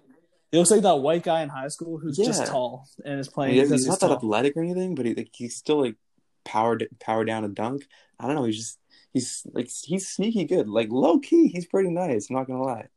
He 0.51 0.57
looks 0.57 0.71
like 0.71 0.81
that 0.81 0.99
white 0.99 1.23
guy 1.23 1.41
in 1.41 1.49
high 1.49 1.69
school 1.69 1.97
who's 1.97 2.17
just 2.17 2.45
tall 2.45 2.87
and 3.05 3.19
is 3.19 3.29
I 3.29 3.31
playing 3.31 3.51
mean, 3.55 3.61
he's 3.61 3.71
he's 3.71 3.87
not 3.87 3.99
that 4.01 4.07
tall. 4.07 4.17
athletic 4.17 4.55
or 4.57 4.63
anything, 4.63 4.95
but 4.95 5.05
he, 5.05 5.13
like 5.15 5.29
he's 5.33 5.55
still 5.55 5.81
like 5.81 5.95
powered 6.43 6.87
power 6.99 7.23
down 7.25 7.43
a 7.45 7.47
dunk. 7.49 7.87
I 8.19 8.27
don't 8.27 8.35
know. 8.35 8.43
He's 8.43 8.57
just 8.57 8.79
he's 9.13 9.47
like 9.53 9.69
he's 9.83 10.07
sneaky 10.09 10.43
good. 10.45 10.67
Like 10.69 10.89
low 10.91 11.19
key, 11.19 11.47
he's 11.47 11.65
pretty 11.65 11.89
nice. 11.89 12.29
I'm 12.29 12.35
not 12.35 12.47
gonna 12.47 12.61
lie. 12.63 12.87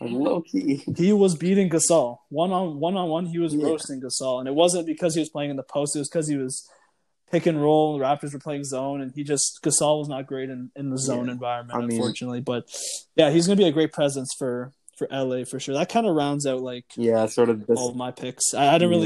Like 0.00 0.10
low 0.10 0.42
key. 0.42 0.84
He 0.96 1.12
was 1.12 1.34
beating 1.34 1.70
Gasol 1.70 2.18
one 2.28 2.52
on 2.52 2.78
one 2.78 2.96
on 2.96 3.08
one. 3.08 3.26
He 3.26 3.38
was 3.38 3.54
Yeah. 3.54 3.66
roasting 3.66 4.00
Gasol, 4.02 4.38
and 4.40 4.48
it 4.48 4.54
wasn't 4.54 4.86
because 4.86 5.14
he 5.14 5.20
was 5.20 5.28
playing 5.30 5.50
in 5.50 5.56
the 5.56 5.62
post. 5.62 5.96
It 5.96 6.00
was 6.00 6.08
because 6.08 6.28
he 6.28 6.36
was 6.36 6.68
pick 7.32 7.46
and 7.46 7.60
roll. 7.60 7.98
The 7.98 8.04
Raptors 8.04 8.32
were 8.32 8.38
playing 8.38 8.64
zone, 8.64 9.00
and 9.00 9.10
he 9.14 9.24
just 9.24 9.58
Gasol 9.64 9.98
was 9.98 10.08
not 10.08 10.26
great 10.26 10.50
in, 10.50 10.70
in 10.76 10.90
the 10.90 10.98
zone 10.98 11.26
Yeah. 11.26 11.32
environment, 11.32 11.76
I 11.76 11.80
mean- 11.84 11.92
unfortunately. 11.96 12.40
But 12.42 12.68
yeah, 13.16 13.30
he's 13.30 13.46
gonna 13.46 13.56
be 13.56 13.64
a 13.66 13.72
great 13.72 13.92
presence 13.92 14.30
for 14.38 14.72
for 14.98 15.08
LA 15.10 15.44
for 15.44 15.58
sure. 15.58 15.74
That 15.74 15.88
kind 15.88 16.06
of 16.06 16.14
rounds 16.14 16.46
out 16.46 16.60
like 16.60 16.84
Yeah, 16.96 17.24
sort 17.26 17.48
of. 17.48 17.66
This, 17.66 17.78
all 17.78 17.88
of 17.88 17.96
my 17.96 18.10
picks. 18.12 18.52
I, 18.54 18.68
I 18.68 18.72
didn't 18.74 18.90
really. 18.90 19.00